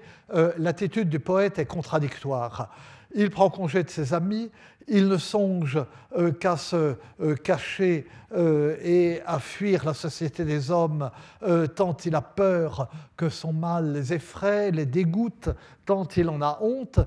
l'attitude 0.58 1.10
du 1.10 1.19
poète 1.19 1.60
est 1.60 1.65
contradictoire 1.65 2.69
il 3.15 3.30
prend 3.30 3.49
congé 3.49 3.84
de 3.84 3.89
ses 3.89 4.13
amis, 4.13 4.51
il 4.88 5.08
ne 5.08 5.17
songe 5.17 5.80
euh, 6.17 6.32
qu'à 6.32 6.58
se 6.58 6.95
euh, 7.21 7.36
cacher 7.36 8.06
euh, 8.34 8.78
et 8.84 9.21
à 9.25 9.39
fuir 9.39 9.86
la 9.86 9.93
société 9.93 10.43
des 10.43 10.69
hommes, 10.69 11.10
tant 11.75 11.95
il 12.06 12.15
a 12.15 12.21
peur 12.21 12.89
que 13.15 13.30
son 13.30 13.54
mal 13.54 13.93
les 13.93 14.13
effraie, 14.13 14.71
les 14.71 14.86
dégoûte, 14.86 15.49
tant 15.86 16.06
il 16.17 16.30
en 16.30 16.41
a 16.41 16.60
honte, 16.62 16.99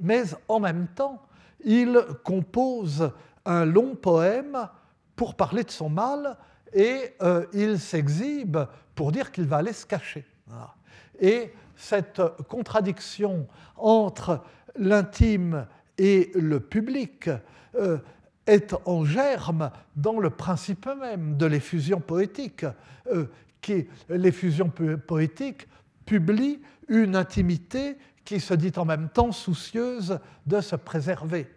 mais 0.00 0.22
en 0.48 0.60
même 0.60 0.86
temps, 0.94 1.22
il 1.64 2.00
compose 2.22 3.10
un 3.44 3.64
long 3.64 3.96
poème 3.96 4.68
pour 5.16 5.34
parler 5.34 5.64
de 5.64 5.70
son 5.70 5.88
mal 5.88 6.36
et 6.76 7.14
il 7.54 7.80
s'exhibe 7.80 8.58
pour 8.94 9.10
dire 9.10 9.32
qu'il 9.32 9.46
va 9.46 9.56
aller 9.56 9.72
se 9.72 9.86
cacher. 9.86 10.26
Et 11.18 11.50
cette 11.74 12.20
contradiction 12.48 13.48
entre 13.76 14.42
l'intime 14.76 15.66
et 15.96 16.30
le 16.34 16.60
public 16.60 17.30
euh, 17.74 17.98
est 18.46 18.74
en 18.84 19.04
germe 19.04 19.70
dans 19.96 20.20
le 20.20 20.30
principe 20.30 20.86
même 21.00 21.36
de 21.38 21.46
l'effusion 21.46 22.00
poétique, 22.00 22.66
euh, 23.10 23.26
qui, 23.62 23.88
l'effusion 24.10 24.70
poétique 24.70 25.66
publie 26.04 26.60
une 26.88 27.16
intimité 27.16 27.96
qui 28.24 28.38
se 28.38 28.54
dit 28.54 28.72
en 28.76 28.84
même 28.84 29.08
temps 29.08 29.32
soucieuse 29.32 30.18
de 30.46 30.60
se 30.60 30.76
préserver. 30.76 31.48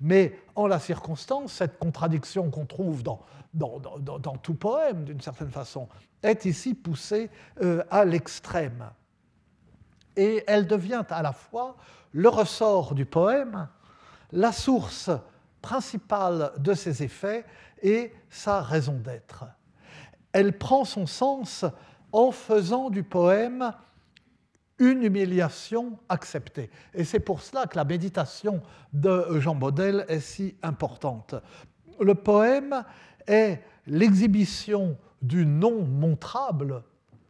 Mais 0.00 0.38
en 0.54 0.66
la 0.66 0.78
circonstance, 0.78 1.52
cette 1.52 1.78
contradiction 1.78 2.50
qu'on 2.50 2.66
trouve 2.66 3.02
dans, 3.02 3.20
tout 4.42 4.54
poème, 4.54 5.04
d'une 5.04 5.20
certaine 5.20 5.50
façon, 5.50 5.88
est 6.22 6.44
ici 6.44 6.74
poussée 6.74 7.30
euh, 7.62 7.82
à 7.90 8.04
l'extrême. 8.04 8.90
Et 10.16 10.42
elle 10.46 10.66
devient 10.66 11.04
à 11.10 11.22
la 11.22 11.32
fois 11.32 11.76
le 12.12 12.28
ressort 12.28 12.94
du 12.94 13.06
poème, 13.06 13.68
la 14.32 14.52
source 14.52 15.10
principale 15.62 16.52
de 16.58 16.74
ses 16.74 17.02
effets 17.02 17.44
et 17.82 18.12
sa 18.30 18.60
raison 18.60 18.94
d'être. 18.94 19.44
Elle 20.32 20.56
prend 20.56 20.84
son 20.84 21.06
sens 21.06 21.64
en 22.12 22.30
faisant 22.30 22.90
du 22.90 23.02
poème 23.02 23.72
une 24.78 25.02
humiliation 25.02 25.98
acceptée. 26.08 26.70
Et 26.94 27.04
c'est 27.04 27.20
pour 27.20 27.42
cela 27.42 27.66
que 27.66 27.76
la 27.76 27.84
méditation 27.84 28.62
de 28.92 29.38
Jean 29.40 29.54
Baudel 29.54 30.04
est 30.08 30.20
si 30.20 30.56
importante. 30.62 31.34
Le 32.00 32.14
poème 32.14 32.84
est 33.26 33.62
l'exhibition 33.86 34.96
du 35.20 35.44
non 35.44 35.82
montrable 35.82 36.82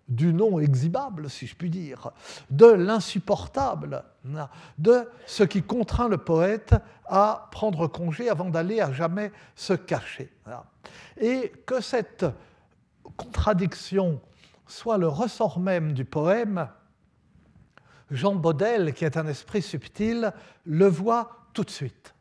du 0.08 0.32
non 0.32 0.58
exhibable, 0.58 1.28
si 1.28 1.46
je 1.46 1.54
puis 1.54 1.68
dire, 1.68 2.10
de 2.50 2.66
l'insupportable, 2.66 4.04
de 4.78 5.06
ce 5.26 5.42
qui 5.44 5.62
contraint 5.62 6.08
le 6.08 6.16
poète 6.16 6.74
à 7.06 7.48
prendre 7.50 7.86
congé 7.86 8.30
avant 8.30 8.48
d'aller 8.48 8.80
à 8.80 8.90
jamais 8.92 9.30
se 9.54 9.74
cacher. 9.74 10.32
Et 11.18 11.52
que 11.66 11.80
cette 11.80 12.24
contradiction 13.16 14.20
soit 14.66 14.98
le 14.98 15.08
ressort 15.08 15.60
même 15.60 15.92
du 15.92 16.04
poème, 16.04 16.68
Jean 18.10 18.34
Baudel, 18.34 18.94
qui 18.94 19.04
est 19.04 19.16
un 19.16 19.26
esprit 19.26 19.62
subtil, 19.62 20.32
le 20.64 20.86
voit 20.86 21.46
tout 21.52 21.64
de 21.64 21.70
suite. 21.70 22.14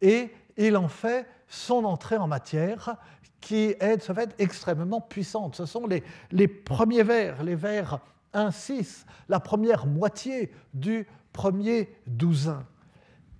Et 0.00 0.30
il 0.56 0.76
en 0.76 0.88
fait 0.88 1.26
son 1.48 1.84
entrée 1.84 2.16
en 2.16 2.26
matière 2.26 2.96
qui 3.40 3.74
est 3.78 3.96
de 3.96 4.02
ce 4.02 4.12
fait 4.12 4.34
extrêmement 4.38 5.00
puissante. 5.00 5.56
Ce 5.56 5.66
sont 5.66 5.86
les, 5.86 6.48
premiers 6.48 7.02
vers, 7.02 7.42
les 7.42 7.56
vers 7.56 7.98
1-6, 8.32 9.04
la 9.28 9.40
première 9.40 9.86
moitié 9.86 10.52
du 10.72 11.06
premier 11.32 11.90
douzain. 12.06 12.64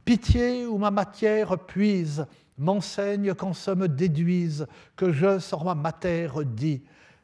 Pitié 0.04 0.66
où 0.66 0.76
ma 0.78 0.90
matière 0.90 1.56
puise, 1.56 2.26
m'enseigne 2.58 3.34
qu'en 3.34 3.52
se 3.52 3.70
me 3.70 3.88
déduise, 3.88 4.66
que 4.96 5.12
je, 5.12 5.38
sur 5.38 5.64
ma 5.64 5.74
matière, 5.74 6.44
dis. 6.44 6.82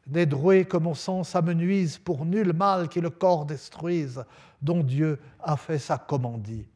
Droué 0.09 0.65
que 0.65 0.77
mon 0.77 0.95
sens 0.95 1.37
amenuise 1.37 1.99
pour 1.99 2.25
nul 2.25 2.53
mal 2.53 2.89
qui 2.89 3.01
le 3.01 3.11
corps 3.11 3.45
détruise, 3.45 4.25
dont 4.63 4.83
Dieu 4.83 5.19
a 5.41 5.57
fait 5.57 5.79
sa 5.79 5.99
commandie. 5.99 6.67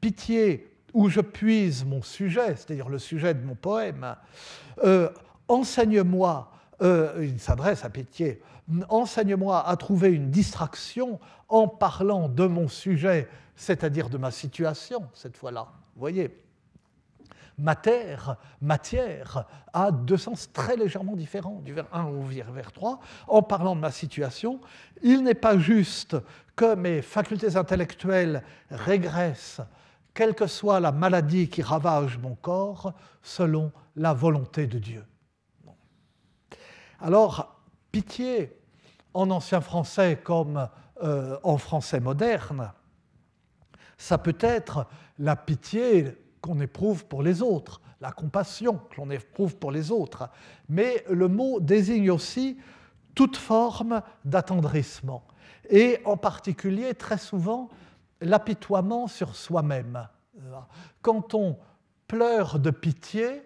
Pitié 0.00 0.70
où 0.92 1.08
je 1.08 1.20
puise 1.20 1.84
mon 1.84 2.02
sujet, 2.02 2.56
c'est-à-dire 2.56 2.88
le 2.88 2.98
sujet 2.98 3.34
de 3.34 3.44
mon 3.44 3.54
poème, 3.54 4.16
euh, 4.84 5.08
enseigne-moi, 5.48 6.50
euh, 6.82 7.18
il 7.20 7.40
s'adresse 7.40 7.84
à 7.84 7.90
Pitié, 7.90 8.42
enseigne-moi 8.88 9.66
à 9.66 9.76
trouver 9.76 10.10
une 10.12 10.30
distraction 10.30 11.18
en 11.48 11.68
parlant 11.68 12.28
de 12.28 12.46
mon 12.46 12.68
sujet, 12.68 13.28
c'est-à-dire 13.56 14.08
de 14.08 14.18
ma 14.18 14.30
situation, 14.30 15.08
cette 15.14 15.36
fois-là. 15.36 15.68
Voyez 15.96 16.30
Matière, 17.60 18.36
matière 18.62 19.44
a 19.72 19.92
deux 19.92 20.16
sens 20.16 20.50
très 20.50 20.76
légèrement 20.76 21.14
différents, 21.14 21.60
du 21.62 21.74
vers 21.74 21.86
1 21.92 22.04
au 22.04 22.22
vers 22.22 22.72
3. 22.72 23.00
En 23.28 23.42
parlant 23.42 23.76
de 23.76 23.80
ma 23.80 23.90
situation, 23.90 24.60
il 25.02 25.22
n'est 25.22 25.34
pas 25.34 25.58
juste 25.58 26.16
que 26.56 26.74
mes 26.74 27.02
facultés 27.02 27.56
intellectuelles 27.56 28.42
régressent 28.70 29.60
quelle 30.14 30.34
que 30.34 30.46
soit 30.46 30.80
la 30.80 30.90
maladie 30.90 31.48
qui 31.48 31.62
ravage 31.62 32.18
mon 32.18 32.34
corps, 32.34 32.94
selon 33.22 33.72
la 33.96 34.14
volonté 34.14 34.66
de 34.66 34.78
Dieu. 34.78 35.04
Alors, 36.98 37.60
pitié, 37.92 38.56
en 39.12 39.30
ancien 39.30 39.60
français 39.60 40.18
comme 40.22 40.68
euh, 41.02 41.38
en 41.42 41.58
français 41.58 42.00
moderne, 42.00 42.72
ça 43.98 44.18
peut 44.18 44.38
être 44.40 44.86
la 45.18 45.36
pitié 45.36 46.16
qu'on 46.40 46.60
éprouve 46.60 47.04
pour 47.06 47.22
les 47.22 47.42
autres, 47.42 47.80
la 48.00 48.12
compassion 48.12 48.80
que 48.90 48.96
l'on 49.00 49.10
éprouve 49.10 49.56
pour 49.56 49.70
les 49.70 49.90
autres. 49.90 50.28
Mais 50.68 51.04
le 51.10 51.28
mot 51.28 51.60
désigne 51.60 52.10
aussi 52.10 52.58
toute 53.14 53.36
forme 53.36 54.02
d'attendrissement, 54.24 55.24
et 55.68 56.00
en 56.04 56.16
particulier 56.16 56.94
très 56.94 57.18
souvent 57.18 57.68
l'apitoiement 58.20 59.06
sur 59.06 59.34
soi-même. 59.34 60.08
Quand 61.02 61.34
on 61.34 61.56
pleure 62.06 62.58
de 62.58 62.70
pitié, 62.70 63.42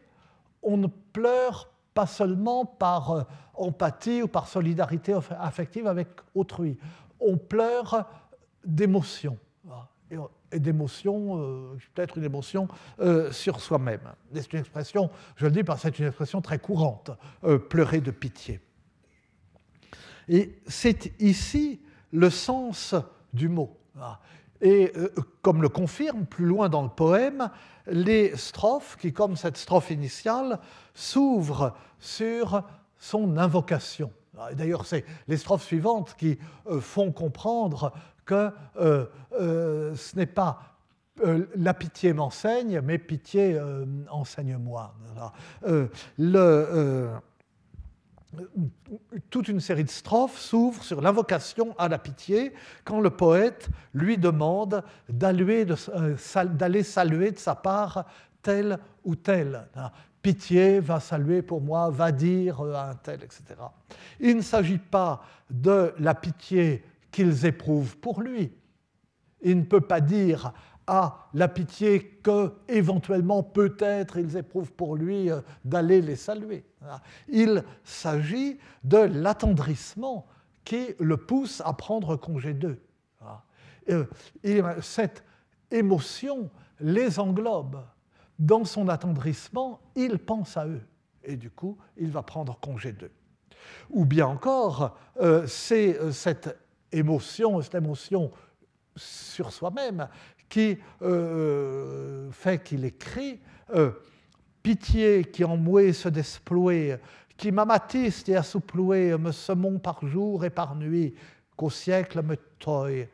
on 0.63 0.77
ne 0.77 0.87
pleure 0.87 1.69
pas 1.93 2.07
seulement 2.07 2.65
par 2.65 3.11
euh, 3.13 3.23
empathie 3.55 4.23
ou 4.23 4.29
par 4.29 4.49
solidarité 4.49 5.17
affective 5.39 5.87
avec 5.87 6.09
autrui. 6.35 6.77
On 7.21 7.37
pleure 7.37 8.09
d'émotion. 8.65 9.39
Et 10.53 10.61
d'émotion, 10.61 11.41
euh, 11.41 11.77
peut-être 11.95 12.19
une 12.19 12.25
émotion 12.25 12.69
euh, 13.01 13.33
sur 13.33 13.61
soi-même. 13.61 14.13
C'est 14.35 14.53
une 14.53 14.61
expression, 14.61 15.11
je 15.37 15.47
le 15.47 15.51
dis 15.51 15.65
parce 15.65 15.83
que 15.83 15.89
c'est 15.89 15.99
une 15.99 16.07
expression 16.07 16.41
très 16.41 16.59
courante, 16.59 17.11
pleurer 17.69 18.01
de 18.01 18.11
pitié. 18.11 18.61
Et 20.29 20.59
c'est 20.67 21.13
ici 21.21 21.81
le 22.13 22.31
sens 22.31 22.95
du 23.33 23.49
mot. 23.49 23.77
Et 24.61 24.93
euh, 24.97 25.09
comme 25.43 25.63
le 25.63 25.69
confirme 25.69 26.25
plus 26.25 26.47
loin 26.47 26.69
dans 26.69 26.83
le 26.83 26.89
poème, 26.89 27.51
les 27.87 28.37
strophes, 28.37 28.97
qui 28.97 29.13
comme 29.13 29.37
cette 29.37 29.57
strophe 29.57 29.91
initiale, 29.91 30.59
s'ouvrent 30.95 31.75
sur 31.99 32.63
son 32.99 33.37
invocation. 33.37 34.11
D'ailleurs, 34.55 34.87
c'est 34.87 35.05
les 35.29 35.37
strophes 35.37 35.65
suivantes 35.65 36.17
qui 36.19 36.39
euh, 36.67 36.81
font 36.81 37.13
comprendre 37.13 37.93
que 38.25 38.51
euh, 38.77 39.95
ce 39.95 40.17
n'est 40.17 40.27
pas 40.27 40.71
la 41.55 41.75
pitié 41.75 42.13
m'enseigne, 42.13 42.81
mais 42.81 42.99
pitié 42.99 43.61
enseigne-moi. 44.11 44.95
toute 49.31 49.49
une 49.49 49.61
série 49.61 49.85
de 49.85 49.91
strophes 49.91 50.39
s'ouvre 50.39 50.83
sur 50.83 51.01
l'invocation 51.01 51.75
à 51.79 51.89
la 51.89 51.99
pitié 51.99 52.53
quand 52.85 53.01
le 53.01 53.11
poète 53.11 53.69
lui 53.93 54.19
demande 54.19 54.83
euh, 55.11 56.17
d'aller 56.45 56.83
saluer 56.83 57.31
de 57.31 57.39
sa 57.39 57.55
part 57.55 58.07
tel 58.43 58.79
ou 59.05 59.17
tel. 59.17 59.67
Pitié 60.23 60.81
va 60.81 61.01
saluer 61.01 61.43
pour 61.43 61.61
moi, 61.61 61.91
va 61.91 62.13
dire 62.13 62.61
à 62.63 62.91
un 62.91 62.95
tel, 62.95 63.23
etc. 63.23 63.43
Il 64.21 64.37
ne 64.37 64.43
s'agit 64.43 64.79
pas 64.79 65.23
de 65.51 65.93
la 65.99 66.15
pitié 66.15 66.85
qu'ils 67.15 67.47
éprouvent 67.47 67.97
pour 67.99 68.21
lui. 68.21 68.53
Il 69.41 69.59
ne 69.59 69.63
peut 69.63 69.81
pas 69.81 70.01
dire 70.01 70.53
à 70.85 71.29
la 71.33 71.47
pitié 71.47 72.19
que 72.25 72.53
éventuellement 72.67 73.45
peut-être 73.45 74.17
ils 74.17 74.37
éprouvent 74.37 74.73
pour 74.73 74.97
lui 74.97 75.31
euh, 75.31 75.41
d'aller 75.65 76.03
les 76.03 76.17
saluer. 76.17 76.65
Il 77.29 77.63
s'agit 77.85 78.59
de 78.83 78.99
l'attendrissement 78.99 80.27
qui 80.65 80.89
le 80.99 81.17
pousse 81.17 81.63
à 81.65 81.73
prendre 81.75 82.17
congé 82.17 82.53
d'eux. 82.53 82.83
Euh, 83.91 84.07
cette 84.81 85.23
émotion 85.71 86.51
les 86.81 87.21
englobe. 87.21 87.81
Dans 88.41 88.65
son 88.65 88.89
attendrissement, 88.89 89.81
il 89.95 90.19
pense 90.19 90.57
à 90.57 90.67
eux 90.67 90.83
et 91.23 91.37
du 91.37 91.49
coup, 91.49 91.79
il 91.97 92.11
va 92.11 92.25
prendre 92.25 92.59
congé 92.59 92.93
d'eux. 92.93 93.13
Ou 93.91 94.05
bien 94.05 94.27
encore, 94.27 94.99
euh, 95.21 95.47
c'est 95.47 96.13
cette 96.13 96.59
émotion, 96.99 97.61
cette 97.61 97.75
émotion 97.75 98.31
sur 98.97 99.53
soi-même 99.53 100.09
qui 100.49 100.79
fait 102.31 102.63
qu'il 102.63 102.85
écrit 102.85 103.41
Pitié 104.63 105.25
qui 105.25 105.45
en 105.45 105.59
moué 105.59 105.93
se 105.93 106.09
desplouer, 106.09 106.97
qui 107.37 107.53
m'amatiste 107.53 108.31
et 108.31 108.37
assouploué, 108.37 109.15
me 109.19 109.31
semons 109.31 109.79
par 109.79 110.07
jour 110.07 110.43
et 110.45 110.49
par 110.49 110.75
nuit, 110.75 111.15
qu'au 111.55 111.69
siècle 111.69 112.23
me 112.23 112.37
toille, 112.59 113.07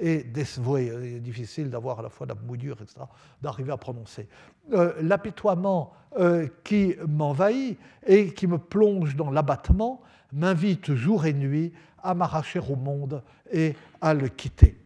et 0.00 0.22
dévoué. 0.22 0.86
Il 0.86 1.16
est 1.16 1.20
difficile 1.20 1.70
d'avoir 1.70 1.98
à 2.00 2.02
la 2.02 2.08
fois 2.08 2.26
la 2.26 2.34
mouillure, 2.34 2.80
etc., 2.80 3.00
d'arriver 3.42 3.72
à 3.72 3.76
prononcer. 3.76 4.26
Euh, 4.72 4.94
l'apitoiement 5.02 5.92
euh, 6.18 6.48
qui 6.64 6.94
m'envahit 7.06 7.78
et 8.06 8.32
qui 8.32 8.46
me 8.46 8.58
plonge 8.58 9.16
dans 9.16 9.30
l'abattement 9.30 10.00
m'invite 10.32 10.94
jour 10.94 11.26
et 11.26 11.32
nuit 11.32 11.72
à 12.02 12.14
m'arracher 12.14 12.60
au 12.60 12.76
monde 12.76 13.22
et 13.50 13.74
à 14.00 14.14
le 14.14 14.28
quitter. 14.28 14.78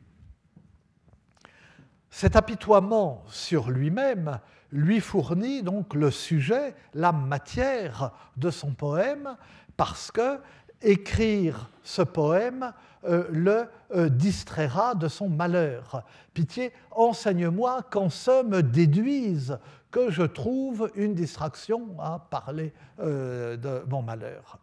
Cet 2.11 2.37
apitoiement 2.37 3.25
sur 3.29 3.71
lui-même 3.71 4.39
lui 4.71 5.01
fournit 5.01 5.63
donc 5.63 5.95
le 5.95 6.11
sujet, 6.11 6.75
la 6.95 7.13
matière 7.13 8.13
de 8.37 8.51
son 8.51 8.73
poème, 8.73 9.37
parce 9.77 10.11
que 10.11 10.39
écrire 10.83 11.71
ce 11.83 12.03
poème 12.03 12.73
euh, 13.05 13.27
le 13.31 13.65
euh, 13.95 14.09
distraira 14.09 14.95
de 14.95 15.09
son 15.09 15.29
malheur. 15.29 16.05
Pitié, 16.35 16.73
enseigne-moi 16.91 17.83
qu'en 17.91 18.11
ce 18.11 18.45
me 18.45 18.63
déduise 18.63 19.59
que 19.91 20.11
je 20.11 20.23
trouve 20.23 20.91
une 20.95 21.15
distraction 21.15 21.97
à 22.01 22.19
parler 22.19 22.73
euh, 23.01 23.57
de 23.57 23.85
mon 23.89 24.03
malheur. 24.03 24.59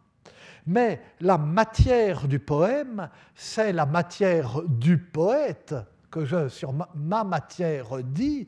Mais 0.70 1.02
la 1.20 1.36
matière 1.36 2.28
du 2.28 2.38
poème, 2.38 3.10
c'est 3.34 3.72
la 3.72 3.86
matière 3.86 4.62
du 4.68 4.98
poète, 4.98 5.74
que 6.12 6.24
je, 6.24 6.48
sur 6.48 6.72
ma, 6.72 7.24
matière, 7.24 8.00
dis, 8.04 8.46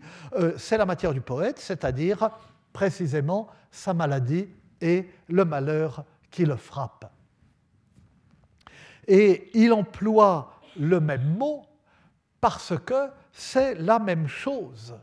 c'est 0.56 0.78
la 0.78 0.87
matière 0.87 1.12
du 1.12 1.20
poète, 1.20 1.58
c'est-à-dire 1.58 2.30
précisément 2.72 3.48
sa 3.72 3.92
maladie 3.92 4.46
et 4.80 5.08
le 5.26 5.44
malheur 5.44 6.04
qui 6.30 6.44
le 6.44 6.54
frappe. 6.54 7.11
Et 9.08 9.50
il 9.54 9.72
emploie 9.72 10.61
le 10.78 11.00
même 11.00 11.37
mot 11.37 11.66
parce 12.40 12.78
que 12.87 13.08
c'est 13.32 13.74
la 13.74 13.98
même 13.98 14.28
chose. 14.28 14.94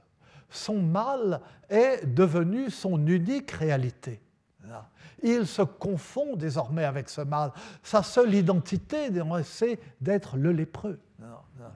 Son 0.50 0.82
mal 0.82 1.42
est 1.70 2.06
devenu 2.06 2.70
son 2.70 3.06
unique 3.08 3.52
réalité. 3.52 4.22
Il 5.22 5.48
se 5.48 5.62
confond 5.62 6.36
désormais 6.36 6.86
avec 6.86 7.10
ce 7.10 7.22
mal. 7.22 7.52
Sa 7.84 8.04
seule 8.04 8.34
identité, 8.34 9.10
c'est 9.44 9.80
d'être 10.00 10.38
le 10.38 10.52
lépreux. 10.52 11.00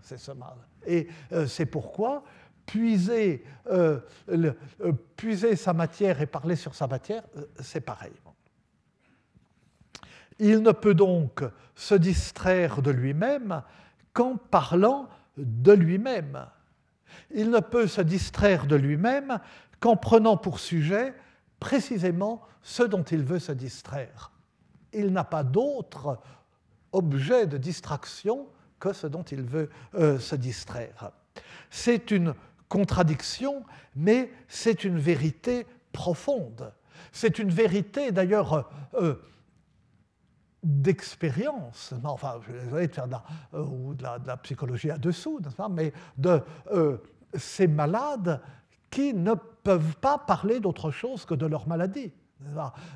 C'est 0.01 0.17
ce 0.17 0.31
mal. 0.31 0.55
Et 0.85 1.07
euh, 1.31 1.47
c'est 1.47 1.65
pourquoi 1.65 2.23
puiser, 2.65 3.43
euh, 3.67 3.99
euh, 4.29 4.53
puiser 5.17 5.55
sa 5.55 5.73
matière 5.73 6.21
et 6.21 6.25
parler 6.25 6.55
sur 6.55 6.75
sa 6.75 6.87
matière, 6.87 7.23
c'est 7.59 7.81
pareil. 7.81 8.13
Il 10.39 10.61
ne 10.61 10.71
peut 10.71 10.93
donc 10.93 11.43
se 11.75 11.95
distraire 11.95 12.81
de 12.81 12.91
lui-même 12.91 13.61
qu'en 14.13 14.37
parlant 14.37 15.09
de 15.37 15.71
lui-même. 15.71 16.45
Il 17.31 17.49
ne 17.49 17.59
peut 17.59 17.87
se 17.87 18.01
distraire 18.01 18.65
de 18.65 18.75
lui-même 18.75 19.39
qu'en 19.79 19.95
prenant 19.95 20.37
pour 20.37 20.59
sujet 20.59 21.13
précisément 21.63 22.41
ce 22.61 22.83
dont 22.83 23.03
il 23.03 23.23
veut 23.23 23.39
se 23.39 23.53
distraire. 23.53 24.33
Il 24.91 25.13
n'a 25.13 25.23
pas 25.23 25.45
d'autre 25.45 26.19
objet 26.91 27.47
de 27.47 27.57
distraction 27.57 28.47
que 28.81 28.91
ce 28.91 29.07
dont 29.07 29.23
il 29.23 29.43
veut 29.43 29.69
euh, 29.95 30.19
se 30.19 30.35
distraire. 30.35 31.11
C'est 31.69 32.11
une 32.11 32.35
contradiction, 32.67 33.63
mais 33.95 34.29
c'est 34.49 34.83
une 34.83 34.99
vérité 34.99 35.65
profonde. 35.93 36.73
C'est 37.13 37.39
une 37.39 37.49
vérité 37.49 38.11
d'ailleurs 38.11 38.69
euh, 38.95 39.15
d'expérience, 40.63 41.93
enfin, 42.03 42.41
je 42.45 42.75
vais 42.75 42.89
faire 42.89 43.07
de 43.07 43.11
la, 43.13 43.23
euh, 43.53 43.65
ou 43.65 43.93
de 43.93 44.03
la, 44.03 44.37
psychologie 44.37 44.91
à 44.91 44.97
dessous, 44.97 45.39
mais 45.71 45.93
de 46.17 46.41
euh, 46.73 46.97
ces 47.33 47.67
malades 47.67 48.41
qui 48.89 49.13
ne 49.13 49.33
peuvent 49.63 49.95
pas 49.97 50.17
parler 50.17 50.59
d'autre 50.59 50.91
chose 50.91 51.25
que 51.25 51.33
de 51.33 51.45
leur 51.45 51.67
maladie. 51.67 52.13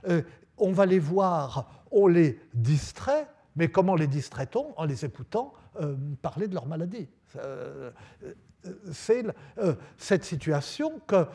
Euh, 0.08 0.21
on 0.58 0.71
va 0.71 0.86
les 0.86 0.99
voir, 0.99 1.86
on 1.91 2.08
les 2.08 2.39
distrait, 2.53 3.27
mais 3.56 3.69
comment 3.69 3.95
les 3.95 4.08
distrait-on 4.08 4.73
En 4.77 4.86
les 4.86 5.06
écoutant 5.06 5.53
parler 6.21 6.47
de 6.47 6.53
leur 6.53 6.65
maladie? 6.65 7.08
c'est 8.91 9.23
cette 9.97 10.25
situation 10.25 10.99
que, 11.08 11.25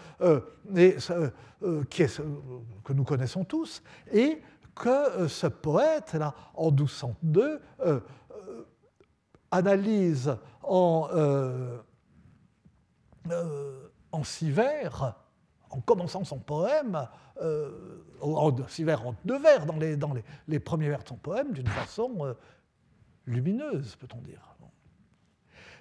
que 0.68 2.92
nous 2.92 3.04
connaissons 3.04 3.44
tous 3.44 3.82
et 4.12 4.42
que 4.74 4.88
euh, 4.88 5.28
ce 5.28 5.46
poète, 5.46 6.14
là, 6.14 6.34
en 6.54 6.70
1202, 6.70 7.60
euh, 7.80 8.00
euh, 8.30 8.66
analyse 9.50 10.36
en, 10.62 11.08
en 14.12 14.24
six 14.24 14.50
vers, 14.50 15.16
en 15.72 15.80
commençant 15.80 16.24
son 16.24 16.38
poème, 16.38 17.08
en 18.20 18.68
six 18.68 18.84
vers 18.84 19.06
en 19.06 19.14
deux 19.24 19.38
vers, 19.38 19.66
dans 19.66 19.76
les, 19.76 19.96
dans 19.96 20.14
les, 20.46 20.60
premiers 20.60 20.88
vers 20.88 21.02
de 21.02 21.08
son 21.08 21.16
poème, 21.16 21.52
d'une 21.52 21.66
façon 21.66 22.34
lumineuse, 23.26 23.96
peut-on 23.96 24.20
dire. 24.20 24.54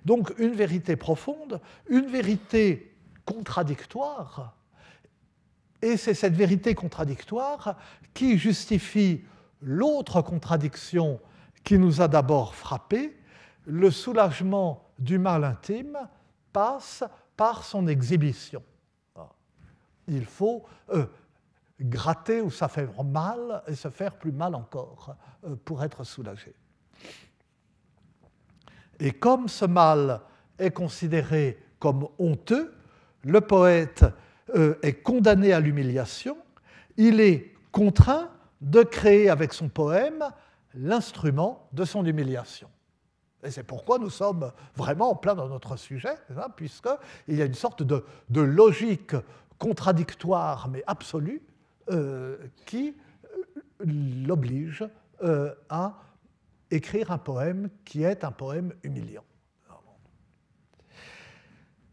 Donc 0.05 0.33
une 0.39 0.53
vérité 0.53 0.95
profonde, 0.95 1.61
une 1.87 2.07
vérité 2.07 2.95
contradictoire, 3.25 4.55
et 5.81 5.97
c'est 5.97 6.13
cette 6.13 6.35
vérité 6.35 6.75
contradictoire 6.75 7.77
qui 8.13 8.37
justifie 8.37 9.23
l'autre 9.61 10.21
contradiction 10.21 11.19
qui 11.63 11.77
nous 11.77 12.01
a 12.01 12.07
d'abord 12.07 12.55
frappés. 12.55 13.17
Le 13.65 13.91
soulagement 13.91 14.91
du 14.99 15.17
mal 15.17 15.43
intime 15.43 15.97
passe 16.53 17.03
par 17.37 17.63
son 17.63 17.87
exhibition. 17.87 18.63
Il 20.11 20.25
faut 20.25 20.63
euh, 20.89 21.05
gratter 21.79 22.41
où 22.41 22.51
ça 22.51 22.67
fait 22.67 22.87
mal 23.03 23.63
et 23.65 23.75
se 23.75 23.89
faire 23.89 24.17
plus 24.17 24.33
mal 24.33 24.55
encore 24.55 25.15
euh, 25.45 25.55
pour 25.63 25.83
être 25.83 26.03
soulagé. 26.03 26.53
Et 28.99 29.13
comme 29.13 29.47
ce 29.47 29.65
mal 29.65 30.19
est 30.59 30.71
considéré 30.71 31.57
comme 31.79 32.07
honteux, 32.19 32.73
le 33.23 33.39
poète 33.39 34.05
euh, 34.53 34.75
est 34.83 35.01
condamné 35.01 35.53
à 35.53 35.61
l'humiliation, 35.61 36.37
il 36.97 37.21
est 37.21 37.53
contraint 37.71 38.29
de 38.59 38.83
créer 38.83 39.29
avec 39.29 39.53
son 39.53 39.69
poème 39.69 40.25
l'instrument 40.73 41.69
de 41.71 41.85
son 41.85 42.05
humiliation. 42.05 42.69
Et 43.43 43.49
c'est 43.49 43.63
pourquoi 43.63 43.97
nous 43.97 44.09
sommes 44.09 44.51
vraiment 44.75 45.11
en 45.11 45.15
plein 45.15 45.35
dans 45.35 45.47
notre 45.47 45.77
sujet, 45.77 46.15
hein, 46.37 46.47
puisqu'il 46.55 47.37
y 47.37 47.41
a 47.41 47.45
une 47.45 47.55
sorte 47.55 47.81
de, 47.81 48.03
logique 48.29 49.15
contradictoire 49.61 50.67
mais 50.69 50.83
absolue 50.87 51.41
euh, 51.91 52.37
qui 52.65 52.95
euh, 53.25 53.85
l'oblige 54.25 54.83
à 55.69 55.93
écrire 56.71 57.11
un 57.11 57.19
poème 57.19 57.69
qui 57.85 58.01
est 58.01 58.23
un 58.23 58.31
poème 58.31 58.73
humiliant. 58.81 59.23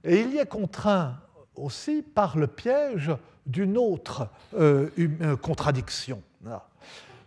Et 0.03 0.23
il 0.23 0.33
y 0.33 0.39
est 0.39 0.47
contraint 0.47 1.21
aussi 1.55 2.03
par 2.03 2.39
le 2.39 2.47
piège 2.47 3.13
d'une 3.45 3.77
autre 3.77 4.29
euh, 4.55 4.91
euh, 4.99 5.37
contradiction. 5.37 6.23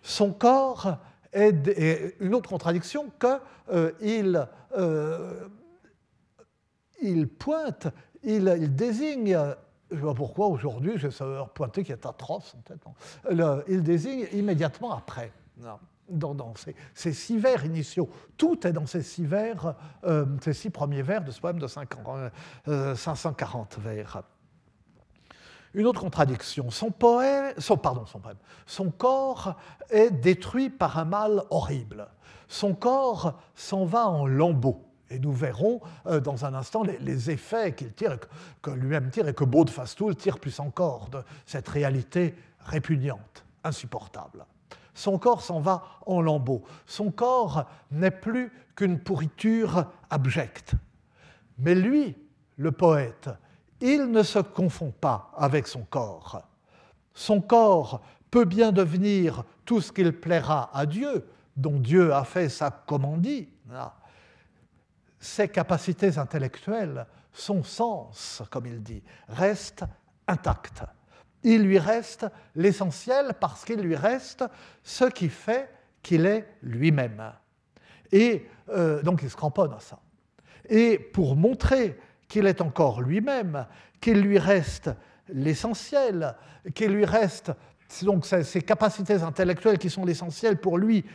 Son 0.01 0.31
corps 0.31 0.97
est 1.33 2.15
une 2.19 2.33
autre 2.33 2.49
contradiction 2.49 3.11
qu'il 3.19 4.47
euh, 4.77 5.47
il 7.01 7.27
pointe, 7.27 7.87
il, 8.23 8.75
désigne, 8.75 9.37
je 9.91 9.95
ne 9.95 10.01
sais 10.01 10.07
pas 10.07 10.13
pourquoi 10.13 10.47
aujourd'hui, 10.47 10.93
je 10.95 11.07
vais 11.07 11.43
pointer 11.53 11.83
qui 11.83 11.91
est 11.91 12.05
atroce 12.05 12.55
en 12.57 12.61
tête, 12.61 12.83
il 13.67 13.83
désigne 13.83 14.27
immédiatement 14.31 14.95
après 14.95 15.31
dans, 16.09 16.53
ces, 16.93 17.13
six 17.13 17.37
vers 17.37 17.65
initiaux. 17.65 18.09
Tout 18.37 18.65
est 18.67 18.73
dans 18.73 18.85
ces 18.85 19.01
six 19.01 19.25
vers, 19.25 19.75
euh, 20.03 20.25
ces 20.41 20.53
six 20.53 20.69
premiers 20.69 21.01
vers 21.01 21.23
de 21.23 21.31
ce 21.31 21.39
poème 21.39 21.59
de 21.59 21.67
540 21.67 22.31
euh, 22.67 22.95
vers. 23.79 24.23
Une 25.73 25.85
autre 25.85 26.01
contradiction, 26.01 26.69
son, 26.69 26.91
poème, 26.91 27.53
son, 27.57 27.77
pardon, 27.77 28.05
son, 28.05 28.19
poème, 28.19 28.37
son 28.65 28.91
corps 28.91 29.55
est 29.89 30.11
détruit 30.11 30.69
par 30.69 30.97
un 30.97 31.05
mal 31.05 31.43
horrible. 31.49 32.09
Son 32.49 32.75
corps 32.75 33.39
s'en 33.55 33.85
va 33.85 34.07
en 34.07 34.27
lambeaux. 34.27 34.90
Et 35.11 35.19
nous 35.19 35.33
verrons 35.33 35.81
euh, 36.07 36.19
dans 36.21 36.45
un 36.45 36.53
instant 36.53 36.83
les, 36.83 37.29
effets 37.29 37.75
qu'il 37.75 37.93
tire, 37.93 38.17
que 38.61 38.71
lui-même 38.71 39.09
tire 39.09 39.27
et 39.27 39.33
que 39.33 39.43
Baud 39.43 39.69
Fastoul 39.69 40.15
tire 40.15 40.39
plus 40.39 40.59
encore 40.59 41.09
de 41.09 41.21
cette 41.45 41.67
réalité 41.67 42.33
répugnante, 42.59 43.43
insupportable. 43.63 44.45
Son 44.93 45.19
corps 45.19 45.41
s'en 45.41 45.59
va 45.59 45.83
en 46.05 46.21
lambeaux. 46.21 46.63
Son 46.85 47.11
corps 47.11 47.65
n'est 47.91 48.11
plus 48.11 48.51
qu'une 48.75 48.99
pourriture 48.99 49.85
abjecte. 50.09 50.73
Mais 51.57 51.75
lui, 51.75 52.15
le 52.57 52.71
poète, 52.71 53.29
il 53.81 54.11
ne 54.11 54.23
se 54.23 54.39
confond 54.39 54.91
pas 54.91 55.31
avec 55.35 55.67
son 55.67 55.81
corps. 55.81 56.41
Son 57.13 57.41
corps 57.41 58.01
peut 58.29 58.45
bien 58.45 58.71
devenir 58.71 59.43
tout 59.65 59.81
ce 59.81 59.91
qu'il 59.91 60.13
plaira 60.13 60.69
à 60.73 60.85
Dieu, 60.85 61.27
dont 61.57 61.79
Dieu 61.79 62.13
a 62.13 62.23
fait 62.23 62.47
sa 62.47 62.71
commandie. 62.71 63.49
Ses 65.21 65.49
capacités 65.49 66.17
intellectuelles, 66.17 67.05
son 67.31 67.63
sens, 67.63 68.41
comme 68.49 68.65
il 68.65 68.81
dit, 68.81 69.03
restent 69.27 69.85
intactes. 70.27 70.81
Il 71.43 71.61
lui 71.61 71.77
reste 71.77 72.25
l'essentiel 72.55 73.35
parce 73.39 73.63
qu'il 73.63 73.81
lui 73.81 73.95
reste 73.95 74.43
ce 74.83 75.05
qui 75.05 75.29
fait 75.29 75.69
qu'il 76.01 76.25
est 76.25 76.47
lui-même. 76.63 77.33
Et 78.11 78.47
euh, 78.69 79.03
donc 79.03 79.21
il 79.21 79.29
se 79.29 79.35
cramponne 79.35 79.73
à 79.73 79.79
ça. 79.79 79.99
Et 80.67 80.97
pour 80.97 81.35
montrer 81.35 81.99
qu'il 82.27 82.47
est 82.47 82.59
encore 82.59 83.01
lui-même, 83.01 83.67
qu'il 83.99 84.21
lui 84.21 84.39
reste 84.39 84.89
l'essentiel, 85.29 86.35
qu'il 86.73 86.91
lui 86.93 87.05
reste 87.05 87.51
donc 88.01 88.25
ses 88.25 88.61
capacités 88.63 89.21
intellectuelles 89.21 89.77
qui 89.77 89.89
sont 89.91 90.03
l'essentiel 90.03 90.57
pour 90.57 90.79
lui, 90.79 91.05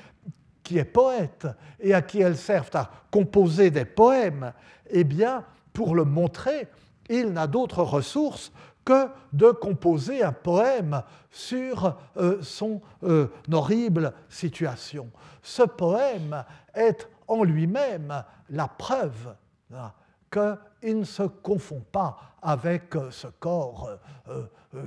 qui 0.66 0.78
est 0.78 0.84
poète, 0.84 1.46
et 1.78 1.94
à 1.94 2.02
qui 2.02 2.20
elles 2.20 2.36
servent 2.36 2.74
à 2.74 2.90
composer 3.12 3.70
des 3.70 3.84
poèmes, 3.84 4.52
eh 4.90 5.04
bien, 5.04 5.44
pour 5.72 5.94
le 5.94 6.04
montrer, 6.04 6.66
il 7.08 7.32
n'a 7.32 7.46
d'autre 7.46 7.84
ressource 7.84 8.50
que 8.84 9.06
de 9.32 9.52
composer 9.52 10.24
un 10.24 10.32
poème 10.32 11.04
sur 11.30 11.96
euh, 12.16 12.42
son 12.42 12.80
euh, 13.04 13.28
horrible 13.52 14.12
situation. 14.28 15.08
Ce 15.40 15.62
poème 15.62 16.44
est 16.74 17.08
en 17.28 17.44
lui-même 17.44 18.24
la 18.50 18.66
preuve 18.66 19.36
hein, 19.72 19.92
qu'il 20.32 20.98
ne 20.98 21.04
se 21.04 21.22
confond 21.22 21.84
pas 21.92 22.18
avec 22.42 22.96
euh, 22.96 23.12
ce 23.12 23.28
corps 23.28 23.88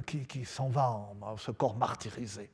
qui, 0.06 0.44
s'en 0.44 0.68
va, 0.68 1.08
ce 1.38 1.52
corps 1.52 1.78
martyrisé. 1.78 2.50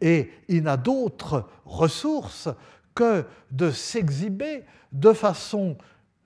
Et 0.00 0.30
il 0.48 0.62
n'a 0.62 0.76
d'autre 0.76 1.46
ressource 1.64 2.48
que 2.94 3.24
de 3.50 3.70
s'exhiber 3.70 4.64
de 4.92 5.12
façon 5.12 5.76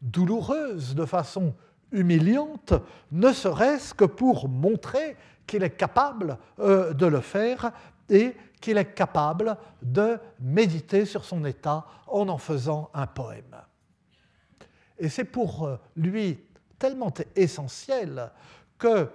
douloureuse, 0.00 0.94
de 0.94 1.04
façon 1.04 1.54
humiliante, 1.92 2.74
ne 3.12 3.32
serait-ce 3.32 3.94
que 3.94 4.04
pour 4.04 4.48
montrer 4.48 5.16
qu'il 5.46 5.62
est 5.62 5.76
capable 5.76 6.38
euh, 6.58 6.92
de 6.92 7.06
le 7.06 7.20
faire 7.20 7.72
et 8.08 8.34
qu'il 8.60 8.78
est 8.78 8.94
capable 8.94 9.56
de 9.82 10.18
méditer 10.40 11.04
sur 11.04 11.24
son 11.24 11.44
état 11.44 11.84
en 12.06 12.28
en 12.28 12.38
faisant 12.38 12.90
un 12.94 13.06
poème. 13.06 13.56
Et 14.98 15.08
c'est 15.08 15.24
pour 15.24 15.66
euh, 15.66 15.76
lui 15.96 16.38
tellement 16.78 17.12
essentiel 17.36 18.30
que 18.78 19.08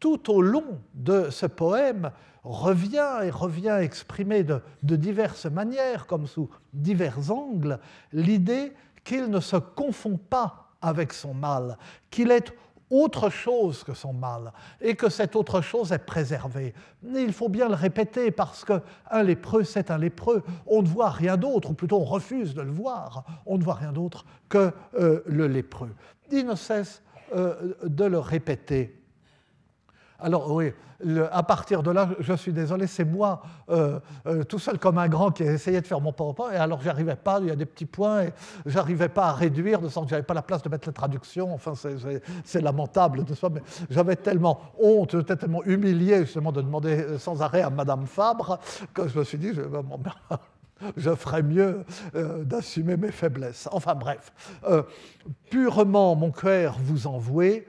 tout 0.00 0.30
au 0.30 0.42
long 0.42 0.80
de 0.94 1.30
ce 1.30 1.46
poème 1.46 2.10
revient 2.44 3.20
et 3.24 3.30
revient 3.30 3.78
exprimer 3.80 4.44
de, 4.44 4.62
diverses 4.82 5.46
manières, 5.46 6.06
comme 6.06 6.26
sous 6.26 6.48
divers 6.72 7.30
angles, 7.30 7.78
l'idée 8.12 8.72
qu'il 9.04 9.30
ne 9.30 9.40
se 9.40 9.56
confond 9.56 10.16
pas 10.16 10.70
avec 10.80 11.12
son 11.12 11.34
mal, 11.34 11.76
qu'il 12.10 12.30
est 12.30 12.52
autre 12.88 13.30
chose 13.30 13.82
que 13.82 13.94
son 13.94 14.12
mal, 14.12 14.52
et 14.80 14.94
que 14.94 15.08
cette 15.08 15.34
autre 15.34 15.60
chose 15.60 15.90
est 15.90 15.98
préservée. 15.98 16.72
Il 17.02 17.32
faut 17.32 17.48
bien 17.48 17.68
le 17.68 17.74
répéter 17.74 18.30
parce 18.30 18.64
qu'un 18.64 19.22
lépreux, 19.24 19.64
c'est 19.64 19.90
un 19.90 19.98
lépreux. 19.98 20.44
On 20.68 20.82
ne 20.82 20.86
voit 20.86 21.10
rien 21.10 21.36
d'autre, 21.36 21.70
ou 21.70 21.74
plutôt 21.74 21.98
on 21.98 22.04
refuse 22.04 22.54
de 22.54 22.62
le 22.62 22.70
voir. 22.70 23.24
On 23.44 23.58
ne 23.58 23.64
voit 23.64 23.74
rien 23.74 23.92
d'autre 23.92 24.24
que 24.48 24.70
euh, 25.00 25.20
le 25.26 25.48
lépreux. 25.48 25.92
Il 26.30 26.46
ne 26.46 26.54
cesse 26.54 27.02
euh, 27.34 27.74
de 27.82 28.04
le 28.04 28.20
répéter. 28.20 28.96
Alors 30.18 30.50
oui, 30.52 30.72
à 31.30 31.42
partir 31.42 31.82
de 31.82 31.90
là, 31.90 32.08
je 32.20 32.32
suis 32.32 32.52
désolé, 32.52 32.86
c'est 32.86 33.04
moi, 33.04 33.42
euh, 33.68 34.00
euh, 34.26 34.44
tout 34.44 34.58
seul 34.58 34.78
comme 34.78 34.98
un 34.98 35.08
grand, 35.08 35.30
qui 35.30 35.42
a 35.42 35.52
essayé 35.52 35.80
de 35.80 35.86
faire 35.86 36.00
mon 36.00 36.12
PowerPoint, 36.12 36.52
et 36.52 36.56
alors 36.56 36.80
j'arrivais 36.80 37.16
pas, 37.16 37.38
il 37.40 37.48
y 37.48 37.50
a 37.50 37.56
des 37.56 37.66
petits 37.66 37.86
points, 37.86 38.22
et 38.22 38.32
j'arrivais 38.64 39.08
pas 39.08 39.26
à 39.26 39.32
réduire, 39.32 39.80
de 39.80 39.88
sorte 39.88 40.06
que 40.06 40.10
j'avais 40.10 40.22
pas 40.22 40.34
la 40.34 40.42
place 40.42 40.62
de 40.62 40.68
mettre 40.68 40.88
la 40.88 40.92
traduction, 40.92 41.52
enfin 41.52 41.74
c'est 42.44 42.60
lamentable 42.60 43.24
de 43.24 43.34
soi, 43.34 43.50
mais 43.52 43.62
j'avais 43.90 44.16
tellement 44.16 44.60
honte, 44.80 45.12
j'étais 45.12 45.36
tellement 45.36 45.62
humilié 45.64 46.24
justement 46.24 46.52
de 46.52 46.62
demander 46.62 47.18
sans 47.18 47.42
arrêt 47.42 47.62
à 47.62 47.70
Madame 47.70 48.06
Fabre, 48.06 48.58
que 48.94 49.06
je 49.06 49.18
me 49.18 49.24
suis 49.24 49.38
dit, 49.38 49.52
je, 50.96 51.14
ferais 51.14 51.42
mieux 51.42 51.84
euh, 52.14 52.42
d'assumer 52.42 52.96
mes 52.96 53.10
faiblesses. 53.10 53.68
Enfin 53.70 53.94
bref, 53.94 54.32
purement 55.50 56.16
mon 56.16 56.30
cœur 56.30 56.76
vous 56.80 57.06
envoué, 57.06 57.66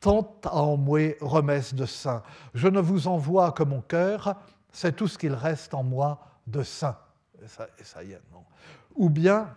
tant 0.00 0.36
à 0.44 0.76
moi 0.76 1.14
remesse 1.20 1.74
de 1.74 1.86
saint. 1.86 2.22
Je 2.54 2.68
ne 2.68 2.80
vous 2.80 3.08
envoie 3.08 3.52
que 3.52 3.62
mon 3.62 3.80
cœur, 3.80 4.36
c'est 4.72 4.94
tout 4.94 5.08
ce 5.08 5.18
qu'il 5.18 5.34
reste 5.34 5.74
en 5.74 5.82
moi 5.82 6.20
de 6.46 6.62
saint. 6.62 6.96
Et 7.42 7.84
ça, 7.84 8.04
y 8.04 8.12
est, 8.12 8.22
non. 8.32 8.44
Ou 8.96 9.10
bien, 9.10 9.54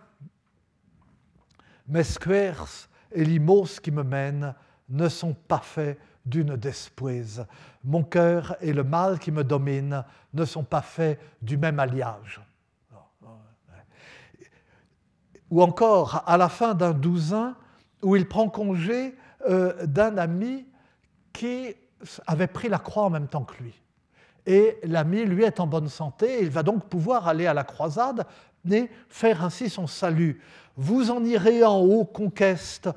mes 1.88 2.04
squares 2.04 2.88
et 3.12 3.24
limos 3.24 3.80
qui 3.80 3.90
me 3.90 4.02
mènent 4.02 4.54
ne 4.88 5.08
sont 5.08 5.34
pas 5.34 5.58
faits 5.58 5.98
d'une 6.24 6.56
despoise. 6.56 7.46
Mon 7.84 8.04
cœur 8.04 8.56
et 8.60 8.72
le 8.72 8.84
mal 8.84 9.18
qui 9.18 9.32
me 9.32 9.42
domine 9.42 10.04
ne 10.32 10.44
sont 10.44 10.64
pas 10.64 10.82
faits 10.82 11.20
du 11.40 11.56
même 11.56 11.80
alliage. 11.80 12.40
Ou 15.50 15.62
encore, 15.62 16.22
à 16.26 16.36
la 16.38 16.48
fin 16.48 16.74
d'un 16.74 16.92
douzain, 16.92 17.56
où 18.00 18.16
il 18.16 18.26
prend 18.26 18.48
congé 18.48 19.14
euh, 19.48 19.86
d'un 19.86 20.16
ami 20.18 20.66
qui 21.32 21.74
avait 22.26 22.46
pris 22.46 22.68
la 22.68 22.78
croix 22.78 23.04
en 23.04 23.10
même 23.10 23.28
temps 23.28 23.44
que 23.44 23.62
lui. 23.62 23.80
Et 24.46 24.78
l'ami, 24.84 25.24
lui, 25.24 25.44
est 25.44 25.60
en 25.60 25.66
bonne 25.66 25.88
santé, 25.88 26.42
il 26.42 26.50
va 26.50 26.62
donc 26.62 26.88
pouvoir 26.88 27.28
aller 27.28 27.46
à 27.46 27.54
la 27.54 27.64
croisade 27.64 28.26
et 28.70 28.90
faire 29.08 29.44
ainsi 29.44 29.70
son 29.70 29.86
salut. 29.86 30.40
Vous 30.76 31.10
en 31.10 31.24
irez 31.24 31.64
en 31.64 31.78
haut, 31.78 32.04
conqueste, 32.04 32.88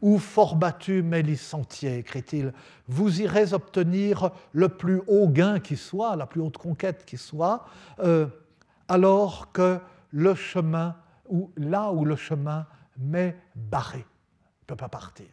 ou 0.00 0.18
fort 0.18 0.56
battu 0.56 1.02
les 1.02 1.36
sentiers, 1.36 1.98
écrit-il. 1.98 2.52
Vous 2.88 3.20
irez 3.20 3.54
obtenir 3.54 4.30
le 4.52 4.68
plus 4.68 5.00
haut 5.06 5.28
gain 5.28 5.60
qui 5.60 5.76
soit, 5.76 6.16
la 6.16 6.26
plus 6.26 6.40
haute 6.40 6.58
conquête 6.58 7.04
qui 7.04 7.16
soit, 7.16 7.64
euh, 8.00 8.26
alors 8.88 9.52
que 9.52 9.78
le 10.10 10.34
chemin, 10.34 10.96
ou 11.28 11.50
là 11.56 11.92
où 11.92 12.04
le 12.04 12.16
chemin 12.16 12.66
m'est 12.98 13.36
barré, 13.54 13.98
ne 13.98 14.66
peut 14.66 14.76
pas 14.76 14.88
partir. 14.88 15.26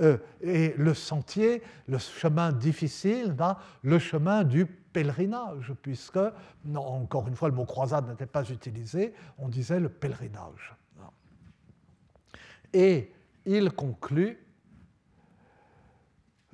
Euh, 0.00 0.16
et 0.40 0.74
le 0.76 0.94
sentier, 0.94 1.62
le 1.86 1.98
chemin 1.98 2.52
difficile, 2.52 3.36
le 3.82 3.98
chemin 3.98 4.44
du 4.44 4.64
pèlerinage, 4.66 5.72
puisque, 5.82 6.18
encore 6.74 7.28
une 7.28 7.36
fois, 7.36 7.48
le 7.48 7.54
mot 7.54 7.66
croisade 7.66 8.08
n'était 8.08 8.26
pas 8.26 8.48
utilisé, 8.48 9.14
on 9.38 9.48
disait 9.48 9.80
le 9.80 9.88
pèlerinage. 9.88 10.74
Et 12.72 13.12
il 13.44 13.70
conclut, 13.72 14.38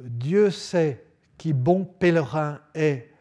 Dieu 0.01 0.51
sait 0.51 1.05
qui 1.36 1.53
bon 1.53 1.84
pèlerin 1.84 2.61
est, 2.74 3.12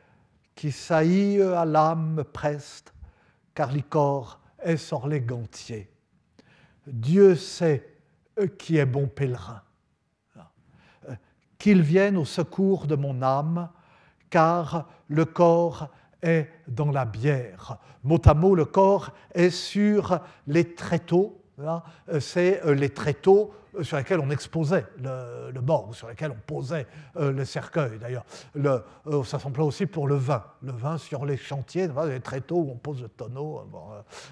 qui 0.56 0.72
saillit 0.72 1.42
à 1.42 1.66
l'âme 1.66 2.24
preste, 2.34 2.94
car 3.54 3.72
l'icor 3.72 4.40
est 4.60 4.78
sur 4.78 5.08
les 5.08 5.22
gantiers. 5.22 5.92
Dieu 6.88 7.36
sait 7.36 7.98
qui 8.58 8.78
est 8.78 8.86
bon 8.86 9.08
pèlerin 9.08 9.62
qu'il 11.58 11.82
vienne 11.82 12.18
au 12.18 12.26
secours 12.26 12.88
de 12.88 12.96
mon 12.96 13.22
âme, 13.22 13.70
car 14.30 14.88
le 15.08 15.26
corps 15.26 15.90
est 16.22 16.50
dans 16.68 16.92
la 16.92 17.06
bière. 17.06 17.78
Mot 18.04 18.22
à 18.26 18.34
mot, 18.34 18.56
le 18.56 18.66
corps 18.66 19.12
est 19.34 19.50
sur 19.50 20.20
les 20.48 20.74
tréteaux, 20.76 21.42
c'est 22.20 22.64
euh, 22.66 22.76
les 22.76 22.90
tréteaux 22.90 23.52
euh, 23.76 23.84
sur 23.84 23.98
lesquels 23.98 24.20
on 24.20 24.30
exposait 24.30 24.86
le, 25.02 25.60
mort, 25.62 25.94
sur 25.94 26.08
lesquels 26.08 26.32
on 26.32 26.40
posait 26.46 26.86
euh, 27.18 27.32
le 27.32 27.46
cercueil. 27.46 27.98
D'ailleurs, 28.00 28.26
ça 29.26 29.40
s'emploie 29.40 29.66
aussi 29.66 29.88
pour 29.88 30.08
le 30.08 30.16
vin. 30.16 30.44
Le 30.62 30.72
vin 30.72 30.98
sur 30.98 31.26
les 31.26 31.38
chantiers, 31.38 31.90
les 32.08 32.20
tréteaux 32.20 32.58
où 32.58 32.72
on 32.72 32.78
pose 32.78 33.02
le 33.02 33.10
tonneau, 33.10 33.68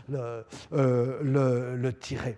le, 0.07 0.45
le, 0.71 1.75
le, 1.75 1.93
tirer. 1.93 2.37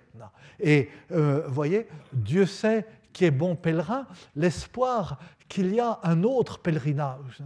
Et 0.59 0.89
vous 1.09 1.53
voyez, 1.53 1.87
Dieu 2.13 2.45
sait 2.45 2.85
qui 3.17 3.25
est 3.25 3.31
bon 3.31 3.55
pèlerin, 3.55 4.05
l'espoir 4.35 5.17
qu'il 5.49 5.73
y 5.73 5.79
a 5.79 5.97
un 6.03 6.21
autre 6.21 6.59
pèlerinage. 6.59 7.41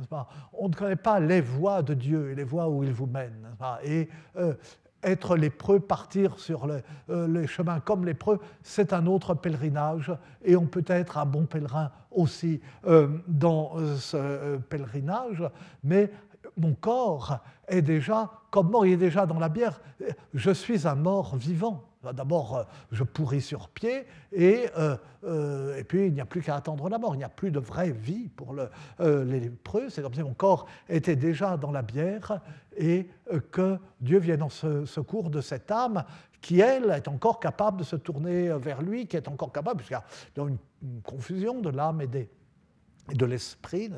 On 0.52 0.68
ne 0.68 0.74
connaît 0.74 0.98
pas 0.98 1.22
les 1.22 1.40
voies 1.40 1.82
de 1.82 1.94
Dieu 1.94 2.30
et 2.30 2.36
les 2.36 2.44
voies 2.44 2.68
où 2.68 2.84
il 2.84 2.92
vous 2.92 3.06
mène. 3.06 3.56
Et 3.86 4.10
euh, 4.36 4.54
être 5.02 5.38
lépreux, 5.38 5.80
partir 5.80 6.38
sur 6.40 6.68
euh, 6.68 7.28
les 7.30 7.48
chemins 7.48 7.80
comme 7.80 8.04
lépreux, 8.04 8.42
c'est 8.62 8.92
un 8.92 9.06
autre 9.06 9.34
pèlerinage 9.34 10.12
et 10.44 10.58
on 10.58 10.66
peut 10.66 10.84
être 10.88 11.18
un 11.18 11.26
bon 11.26 11.46
pèlerin 11.46 11.90
aussi 12.12 12.60
euh, 12.86 13.08
dans 13.30 13.78
ce 13.96 14.58
pèlerinage, 14.58 15.42
mais 15.86 16.12
mon 16.58 16.74
corps 16.74 17.40
est 17.70 17.82
déjà, 17.82 18.30
comme 18.50 18.72
mort, 18.72 18.86
il 18.86 18.92
est 18.92 18.98
déjà 18.98 19.26
dans 19.26 19.40
la 19.40 19.48
bière, 19.48 19.80
je 20.34 20.52
suis 20.52 20.86
un 20.86 20.96
mort 20.96 21.38
vivant. 21.38 21.91
D'abord, 22.14 22.58
euh, 22.58 22.64
je 22.91 23.04
pourris 23.04 23.41
sur 23.41 23.70
pied, 23.70 24.06
et, 24.34 24.66
et 25.78 25.84
puis 25.84 26.08
il 26.08 26.14
n'y 26.14 26.22
a 26.22 26.26
plus 26.26 26.41
qu'à 26.41 26.56
attendre 26.56 26.89
la 26.89 26.97
mort. 26.97 27.14
Il 27.16 27.20
n'y 27.20 27.24
a 27.24 27.30
plus 27.30 27.52
de 27.52 27.60
vraie 27.60 27.91
vie 27.91 28.30
pour 28.30 28.54
le, 28.54 28.70
les 28.99 29.39
lépreux. 29.39 29.89
C'est 29.89 30.02
comme 30.02 30.14
si 30.14 30.24
mon 30.24 30.34
corps 30.34 30.66
était 30.89 31.16
déjà 31.16 31.58
dans 31.58 31.72
la 31.72 31.84
bière 31.84 32.41
et 32.76 33.08
que 33.52 33.78
Dieu 33.99 34.20
vienne 34.20 34.41
en 34.41 34.49
secours 34.49 35.30
de 35.30 35.41
cette 35.41 35.70
âme 35.70 36.04
qui, 36.41 36.60
elle, 36.60 36.89
est 36.89 37.08
encore 37.08 37.39
capable 37.39 37.78
de 37.78 37.84
se 37.84 37.95
tourner 37.95 38.49
vers 38.58 38.82
lui, 38.82 39.08
qui 39.08 39.16
est 39.16 39.28
encore 39.28 39.52
capable, 39.52 39.78
puisqu'il 39.78 39.93
y 40.38 40.43
a 40.43 40.47
une, 40.47 40.58
confusion 41.04 41.62
de 41.62 41.70
l'âme 41.70 42.02
et, 42.02 42.08
de 42.08 43.26
l'esprit, 43.26 43.91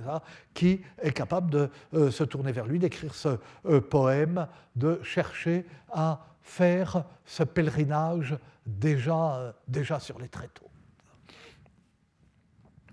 qui 0.53 0.81
est 1.01 1.11
capable 1.13 1.49
de 1.49 1.69
euh, 1.93 2.11
se 2.11 2.25
tourner 2.25 2.51
vers 2.51 2.65
lui, 2.65 2.77
d'écrire 2.77 3.15
ce 3.15 3.37
euh, 3.65 3.79
poème, 3.79 4.47
de 4.75 4.99
chercher 5.03 5.65
à 5.91 6.25
faire 6.43 7.05
ce 7.25 7.43
pèlerinage 7.43 8.37
déjà, 8.65 9.55
déjà 9.67 9.99
sur 9.99 10.19
les 10.19 10.27
tréteaux. 10.27 10.69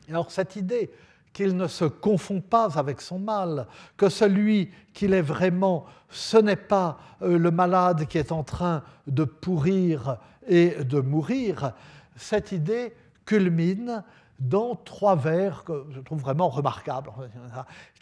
Alors 0.09 0.31
cette 0.31 0.57
idée 0.57 0.91
qu'il 1.33 1.57
ne 1.57 1.69
se 1.69 1.85
confond 1.85 2.41
pas 2.41 2.79
avec 2.79 3.01
son 3.01 3.19
mal, 3.19 3.67
que 3.97 4.09
celui 4.09 4.71
qu'il 4.93 5.13
est 5.13 5.23
vraiment, 5.23 5.85
ce 6.09 6.37
n'est 6.37 6.57
pas 6.57 6.99
euh, 7.23 7.39
le 7.39 7.51
malade 7.51 8.07
qui 8.07 8.19
est 8.19 8.33
en 8.33 8.43
train 8.43 8.83
de 9.07 9.25
pourrir 9.25 10.19
et 10.49 10.83
de 10.83 11.01
mourir, 11.01 11.75
cette 12.17 12.51
idée 12.51 12.95
culmine 13.25 14.03
dans 14.41 14.75
trois 14.75 15.15
vers 15.15 15.63
que 15.65 15.87
je 15.91 16.01
trouve 16.01 16.21
vraiment 16.21 16.49
remarquables, 16.49 17.11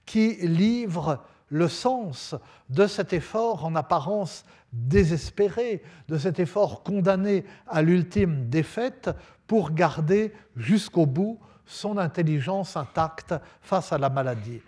qui 0.06 0.36
livrent 0.36 1.20
le 1.48 1.68
sens 1.68 2.34
de 2.70 2.86
cet 2.86 3.12
effort 3.12 3.64
en 3.64 3.74
apparence 3.74 4.44
désespéré, 4.72 5.82
de 6.08 6.18
cet 6.18 6.38
effort 6.40 6.82
condamné 6.82 7.44
à 7.66 7.82
l'ultime 7.82 8.48
défaite 8.48 9.10
pour 9.46 9.72
garder 9.72 10.32
jusqu'au 10.56 11.06
bout 11.06 11.38
son 11.64 11.98
intelligence 11.98 12.76
intacte 12.76 13.34
face 13.60 13.92
à 13.92 13.98
la 13.98 14.10
maladie. 14.10 14.60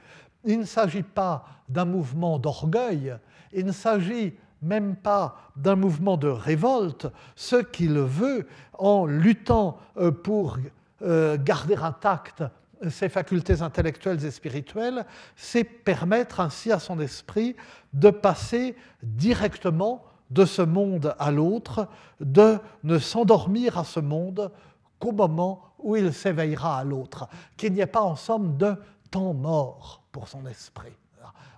Il 0.45 0.61
ne 0.61 0.65
s'agit 0.65 1.03
pas 1.03 1.47
d'un 1.69 1.85
mouvement 1.85 2.39
d'orgueil, 2.39 3.15
il 3.53 3.67
ne 3.67 3.73
s'agit 3.73 4.35
même 4.63 4.97
pas 4.97 5.37
d'un 5.57 5.77
mouvement 5.77 6.17
de 6.17 6.29
révolte. 6.29 7.07
Ce 7.37 7.57
qu'il 7.57 7.99
veut, 7.99 8.47
en 8.75 9.07
luttant 9.07 9.79
euh, 9.97 10.11
pour 10.11 10.59
euh, 11.03 11.39
garder 11.39 11.77
intactes 11.77 12.43
ses 12.89 13.09
facultés 13.09 13.63
intellectuelles 13.63 14.25
et 14.25 14.31
spirituelles, 14.31 15.05
c'est 15.37 15.65
permettre 15.65 16.41
ainsi 16.41 16.73
à 16.73 16.79
son 16.79 16.99
esprit 17.01 17.57
de 17.93 18.11
passer 18.11 18.77
directement 19.03 20.05
de 20.31 20.45
ce 20.45 20.63
monde 20.63 21.15
à 21.19 21.31
l'autre, 21.31 21.89
de 22.21 22.59
ne 22.85 22.99
s'endormir 22.99 23.79
à 23.79 23.85
ce 23.85 24.01
monde 24.01 24.53
qu'au 24.99 25.13
moment 25.13 25.63
où 25.79 25.97
il 25.97 26.13
s'éveillera 26.13 26.79
à 26.79 26.85
l'autre, 26.85 27.29
qu'il 27.57 27.73
n'y 27.73 27.81
ait 27.81 27.87
pas 27.87 28.03
en 28.03 28.17
somme 28.17 28.57
de 28.57 28.75
temps 29.11 29.35
mort 29.35 30.05
pour 30.13 30.29
son 30.29 30.47
esprit. 30.47 30.93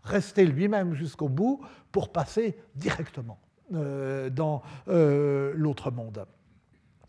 Rester 0.05 0.47
lui-même 0.47 0.95
jusqu'au 0.95 1.29
bout 1.29 1.61
pour 1.93 2.11
passer 2.11 2.57
directement 2.75 3.39
euh, 3.75 4.31
dans 4.31 4.63
euh, 4.89 5.53
l'autre 5.55 5.91
monde. 5.91 6.27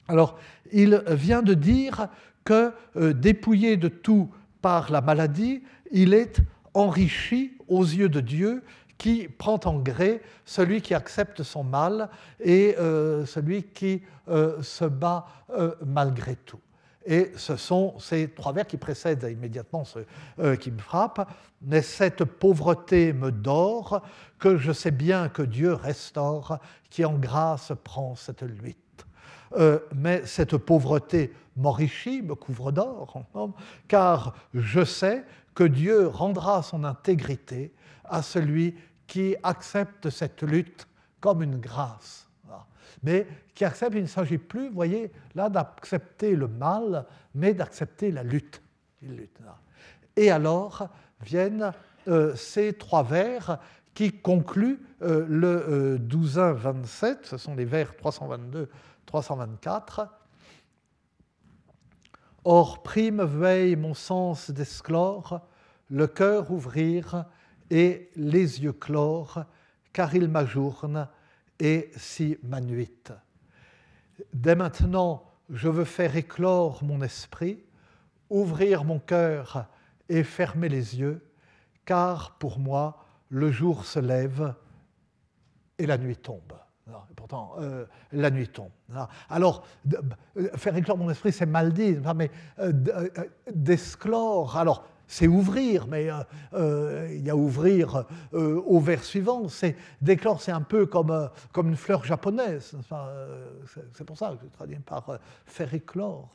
Alors, 0.08 0.38
il 0.72 1.02
vient 1.08 1.42
de 1.42 1.54
dire 1.54 2.08
que 2.44 2.74
euh, 2.96 3.14
dépouillé 3.14 3.78
de 3.78 3.88
tout 3.88 4.30
par 4.62 4.92
la 4.92 5.02
maladie, 5.02 5.64
il 5.92 6.14
est 6.14 6.38
enrichi 6.74 7.58
aux 7.68 7.84
yeux 7.84 8.10
de 8.10 8.20
Dieu 8.20 8.64
qui 8.98 9.28
prend 9.28 9.60
en 9.66 9.80
gré 9.80 10.22
celui 10.46 10.82
qui 10.82 10.94
accepte 10.94 11.44
son 11.44 11.64
mal 11.64 12.10
et 12.40 12.76
celui 13.26 13.64
qui 13.64 14.02
se 14.28 14.86
bat 14.86 15.26
malgré 15.86 16.38
tout. 16.38 16.60
Et 17.06 17.32
ce 17.36 17.58
sont 17.58 18.00
ces 18.00 18.30
trois 18.30 18.54
vers 18.54 18.66
qui 18.66 18.78
précèdent 18.78 19.28
immédiatement 19.30 19.84
euh, 20.40 20.56
qui 20.56 20.72
me 20.72 20.80
frappent. 20.80 21.28
Mais 21.62 21.82
cette 21.82 22.24
pauvreté 22.24 23.14
me 23.14 23.32
dort, 23.32 24.02
que 24.40 24.58
je 24.58 24.72
sais 24.72 24.92
bien 24.92 25.30
que 25.30 25.42
Dieu 25.42 25.74
restaure, 25.74 26.60
qui 26.90 27.04
en 27.04 27.14
grâce 27.14 27.74
prend 27.84 28.16
cette 28.16 28.44
lutte. 28.44 28.78
Euh, 29.58 29.80
mais 29.96 30.26
cette 30.26 30.58
pauvreté 30.58 31.34
m'enrichit, 31.56 32.22
me 32.22 32.36
couvre 32.36 32.72
d'or, 32.72 33.24
car 33.88 34.34
je 34.54 34.84
sais 34.84 35.24
que 35.54 35.64
Dieu 35.64 36.08
rendra 36.08 36.64
son 36.64 36.84
intégrité 36.84 37.74
à 38.06 38.22
celui 38.22 38.76
qui 39.08 39.36
accepte 39.44 40.10
cette 40.10 40.44
lutte 40.44 40.88
comme 41.20 41.44
une 41.44 41.60
grâce 41.60 42.24
mais 43.04 43.28
qui 43.54 43.66
accepte, 43.66 43.94
il 43.96 44.02
ne 44.02 44.08
s'agit 44.08 44.38
plus, 44.38 44.70
vous 44.70 44.74
voyez, 44.74 45.12
là 45.36 45.50
d'accepter 45.50 46.36
le 46.36 46.48
mal, 46.48 47.06
mais 47.36 47.54
d'accepter 47.54 48.12
la 48.12 48.24
lutte. 48.24 48.62
Et 50.16 50.32
alors 50.32 50.88
viennent 51.22 51.72
euh, 52.08 52.36
ces 52.36 52.74
trois 52.74 53.04
vers 53.04 53.60
qui 53.94 54.12
concluent 54.12 54.80
euh, 55.02 55.26
le 55.28 55.98
12-27, 56.00 57.06
euh, 57.06 57.16
ce 57.24 57.38
sont 57.38 57.56
les 57.56 57.66
vers 57.66 57.94
322-324. 59.12 60.08
Or, 62.46 62.84
prime 62.84 63.24
veille 63.24 63.76
mon 63.76 63.94
sens 63.94 64.52
d'esclore, 64.52 65.42
le 65.90 66.08
cœur 66.08 66.52
ouvrir 66.52 67.26
et 67.70 68.10
les 68.16 68.62
yeux 68.62 68.74
clore, 68.74 69.46
car 69.94 70.14
il 70.16 70.28
m'ajourne 70.28 71.08
et 71.60 71.92
si 71.96 72.38
ma 72.44 72.60
nuit. 72.60 73.04
Dès 74.34 74.56
maintenant, 74.56 75.24
je 75.50 75.70
veux 75.70 75.86
faire 75.86 76.16
éclore 76.18 76.84
mon 76.84 77.02
esprit, 77.02 77.64
ouvrir 78.30 78.84
mon 78.84 79.00
cœur 79.00 79.68
et 80.10 80.24
fermer 80.24 80.68
les 80.68 81.00
yeux, 81.00 81.26
car 81.86 82.38
pour 82.38 82.60
moi, 82.60 83.06
le 83.30 83.52
jour 83.52 83.86
se 83.86 84.00
lève 84.00 84.54
et 85.78 85.86
la 85.86 85.98
nuit 85.98 86.18
tombe. 86.18 86.54
Pourtant, 87.16 87.54
euh, 87.60 87.86
la 88.12 88.30
nuit 88.30 88.48
tombe. 88.48 88.72
Alors, 89.30 89.64
euh, 90.38 90.50
faire 90.56 90.76
éclore 90.76 90.98
mon 90.98 91.10
esprit, 91.10 91.32
c'est 91.32 91.46
mal 91.46 91.72
dit, 91.72 91.98
mais 92.16 92.30
euh, 92.60 92.74
d'esclore. 93.54 94.58
Alors, 94.58 94.86
c'est 95.14 95.28
ouvrir, 95.28 95.86
mais 95.86 96.10
euh, 96.10 96.24
euh, 96.56 97.08
il 97.12 97.24
y 97.24 97.30
a 97.30 97.36
ouvrir 97.36 98.06
euh, 98.34 98.60
au 98.66 98.80
vers 98.80 99.04
suivant. 99.04 99.48
C'est 99.48 99.76
d'éclore, 100.02 100.42
c'est 100.42 100.52
un 100.52 100.62
peu 100.62 100.88
comme, 100.88 101.30
comme 101.52 101.70
une 101.70 101.76
fleur 101.76 102.04
japonaise. 102.04 102.76
c'est 103.94 104.04
pour 104.04 104.18
ça 104.18 104.32
que 104.32 104.38
je 104.44 104.50
traduis 104.50 104.80
par 104.80 105.20
faire 105.46 105.72
éclore. 105.72 106.34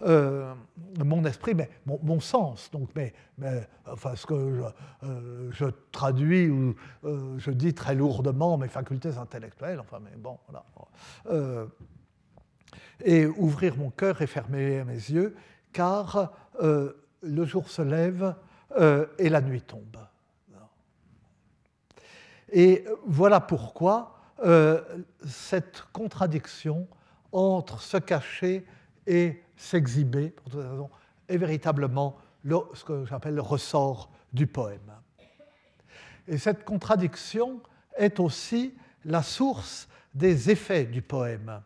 mon 0.00 1.24
esprit, 1.26 1.54
mais 1.54 1.68
mon, 1.84 2.20
sens. 2.20 2.70
Donc, 2.70 2.88
mais, 2.96 3.12
mais, 3.36 3.68
enfin, 3.86 4.16
ce 4.16 4.24
que 4.24 4.64
je, 5.02 5.50
je 5.50 5.66
traduis 5.90 6.48
ou 6.48 6.74
je 7.36 7.50
dis 7.50 7.74
très 7.74 7.94
lourdement 7.94 8.56
mes 8.56 8.68
facultés 8.68 9.18
intellectuelles. 9.18 9.80
Enfin, 9.80 9.98
mais 10.02 10.16
bon, 10.16 10.38
voilà. 10.48 11.66
et 13.04 13.26
ouvrir 13.26 13.76
mon 13.76 13.90
cœur 13.90 14.22
et 14.22 14.26
fermer 14.26 14.84
mes 14.84 14.94
yeux, 14.94 15.36
car 15.74 16.32
le 17.22 17.44
jour 17.44 17.68
se 17.68 17.82
lève 17.82 18.34
euh, 18.78 19.06
et 19.18 19.28
la 19.28 19.40
nuit 19.40 19.62
tombe. 19.62 19.96
Et 22.50 22.84
voilà 23.06 23.40
pourquoi 23.40 24.18
euh, 24.44 24.82
cette 25.26 25.84
contradiction 25.92 26.86
entre 27.32 27.80
se 27.80 27.96
cacher 27.96 28.66
et 29.06 29.42
s'exhiber, 29.56 30.30
pour 30.30 30.50
toutes 30.50 30.68
raisons, 30.68 30.90
est 31.28 31.38
véritablement 31.38 32.18
ce 32.74 32.84
que 32.84 33.04
j'appelle 33.06 33.34
le 33.34 33.40
ressort 33.40 34.10
du 34.32 34.46
poème. 34.46 34.92
Et 36.28 36.36
cette 36.36 36.64
contradiction 36.64 37.60
est 37.96 38.20
aussi 38.20 38.74
la 39.04 39.22
source 39.22 39.88
des 40.14 40.50
effets 40.50 40.84
du 40.84 41.00
poème, 41.02 41.62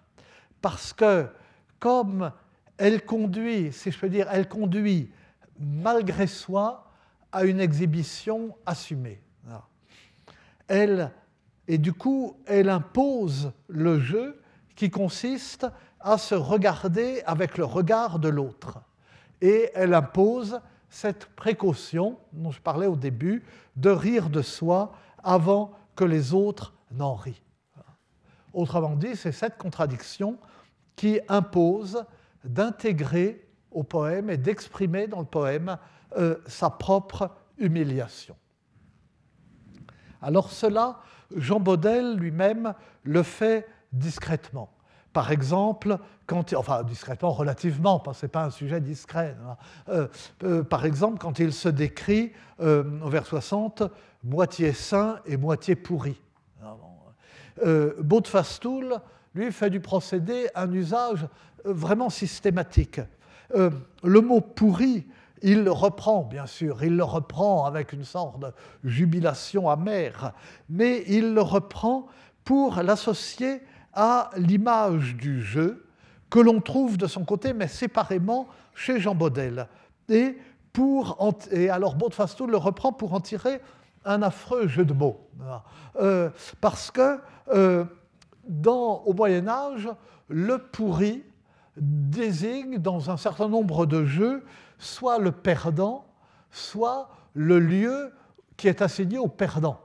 parce 0.63 0.93
que 0.93 1.27
comme 1.81 2.31
elle 2.79 3.05
conduit, 3.05 3.73
si 3.73 3.91
je 3.91 3.99
peux 3.99 4.09
dire, 4.09 4.29
elle 4.31 4.49
conduit 4.49 5.11
malgré 5.59 6.27
soi, 6.27 6.91
à 7.33 7.45
une 7.45 7.61
exhibition 7.61 8.57
assumée. 8.65 9.21
Elle, 10.69 11.13
et 11.69 11.79
du 11.79 11.93
coup, 11.93 12.37
elle 12.47 12.69
impose 12.69 13.53
le 13.69 14.01
jeu 14.01 14.41
qui 14.75 14.91
consiste 14.91 15.67
à 16.01 16.19
se 16.19 16.35
regarder 16.35 17.23
avec 17.27 17.59
le 17.59 17.65
regard 17.65 18.19
de 18.19 18.29
l'autre. 18.29 18.79
Et 19.41 19.71
elle 19.75 19.95
impose 19.95 20.61
cette 20.89 21.27
précaution 21.27 22.19
dont 22.33 22.51
je 22.51 22.61
parlais 22.61 22.87
au 22.87 22.97
début, 22.97 23.45
de 23.77 23.91
rire 23.91 24.31
de 24.31 24.43
soi 24.43 24.93
avant 25.23 25.73
que 25.95 26.05
les 26.05 26.33
autres 26.33 26.75
n'en 26.91 27.15
rient. 27.15 27.43
Autrement 28.53 28.97
dit, 28.97 29.17
c'est 29.17 29.33
cette 29.33 29.59
contradiction 29.59 30.39
qui 30.95 31.21
impose 31.29 32.05
d'intégrer 32.45 33.46
au 33.77 33.83
poème 33.83 34.31
et 34.31 34.39
d'exprimer 34.39 35.07
dans 35.07 35.21
le 35.21 35.27
poème 35.27 35.77
euh, 36.17 36.37
sa 36.47 36.71
propre 36.71 37.31
humiliation. 37.59 38.35
Alors 40.23 40.51
cela, 40.51 41.01
Jean 41.37 41.61
Baudel 41.61 42.17
lui-même 42.17 42.75
le 43.03 43.23
fait 43.23 43.69
discrètement. 43.93 44.71
Par 45.13 45.31
exemple, 45.31 45.99
quand, 46.27 46.55
enfin 46.55 46.83
discrètement, 46.85 47.31
relativement, 47.31 48.01
parce 48.01 48.19
que 48.19 48.27
ce 48.27 48.31
pas 48.31 48.45
un 48.45 48.51
sujet 48.51 48.81
discret. 48.81 49.37
Hein. 49.47 49.57
Euh, 49.89 50.09
euh, 50.43 50.63
par 50.63 50.85
exemple, 50.85 51.19
quand 51.19 51.39
il 51.39 51.53
se 51.53 51.69
décrit 51.69 52.33
au 52.59 53.09
vers 53.09 53.27
60, 53.27 53.83
moitié 54.25 54.73
saint 54.73 55.21
et 55.27 55.37
moitié 55.37 55.77
pourri. 55.77 56.21
Euh, 57.65 57.95
lui, 59.35 59.53
fait 59.53 59.71
du 59.71 59.81
procédé 59.81 60.49
un 60.55 60.73
usage 60.73 61.27
vraiment 61.65 62.11
systématique. 62.11 63.01
Le 63.55 64.21
mot 64.21 64.41
pourri, 64.41 65.07
il 65.43 65.65
le 65.65 65.73
reprend, 65.73 66.23
bien 66.23 66.47
sûr, 66.47 66.83
il 66.83 66.97
le 66.97 67.05
reprend 67.05 67.67
avec 67.67 67.93
une 67.93 68.05
sorte 68.05 68.41
de 68.41 68.53
jubilation 68.85 69.69
amère, 69.69 70.33
mais 70.69 71.05
il 71.09 71.35
le 71.35 71.43
reprend 71.43 72.07
pour 72.45 72.83
l'associer 72.83 73.61
à 73.93 74.31
l'image 74.37 75.17
du 75.17 75.43
jeu 75.43 75.87
que 76.31 76.39
l'on 76.39 76.61
trouve 76.61 76.97
de 76.97 77.07
son 77.07 77.25
côté, 77.25 77.53
mais 77.53 77.69
séparément, 77.69 78.47
chez 78.75 79.01
Jean 79.01 79.15
Baudel. 79.15 79.69
Et, 80.09 80.37
pour 80.73 81.19
et 81.51 81.71
alors 81.71 81.95
Baudefastou 81.95 82.47
le 82.47 82.57
reprend 82.57 82.93
pour 82.93 83.15
en 83.15 83.21
tirer 83.21 83.61
un 84.05 84.23
affreux 84.23 84.69
jeu 84.69 84.85
de 84.85 84.93
mots. 84.93 85.29
Euh, 86.01 86.31
parce 86.61 86.91
que 86.91 87.19
euh, 87.49 87.85
dans, 88.49 89.03
au 89.05 89.13
Moyen 89.13 89.49
Âge, 89.49 89.89
le 90.29 90.59
pourri 90.59 91.25
désigne 91.77 92.79
dans 92.79 93.11
un 93.11 93.17
certain 93.17 93.49
nombre 93.49 93.87
de 93.87 94.05
jeux 94.05 94.45
soit 94.79 95.19
le 95.19 95.33
perdant, 95.33 96.07
soit 96.51 97.11
le 97.35 97.59
lieu 97.59 98.13
qui 98.57 98.69
est 98.69 98.83
assigné 98.83 99.19
au 99.19 99.29
perdant. 99.29 99.81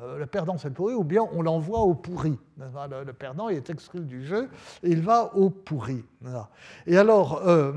Euh, 0.00 0.18
le 0.18 0.26
perdant, 0.26 0.58
c'est 0.58 0.70
pourri, 0.70 0.94
ou 0.94 1.04
bien 1.04 1.22
on 1.32 1.42
l'envoie 1.42 1.80
au 1.80 1.94
pourri. 1.94 2.38
Le, 2.58 3.12
perdant, 3.12 3.48
il 3.48 3.56
est 3.56 3.70
exclu 3.70 4.00
du 4.00 4.26
jeu, 4.26 4.50
il 4.82 5.00
va 5.00 5.34
au 5.36 5.50
pourri. 5.50 6.04
Et 6.86 6.96
alors, 6.98 7.42
euh, 7.46 7.72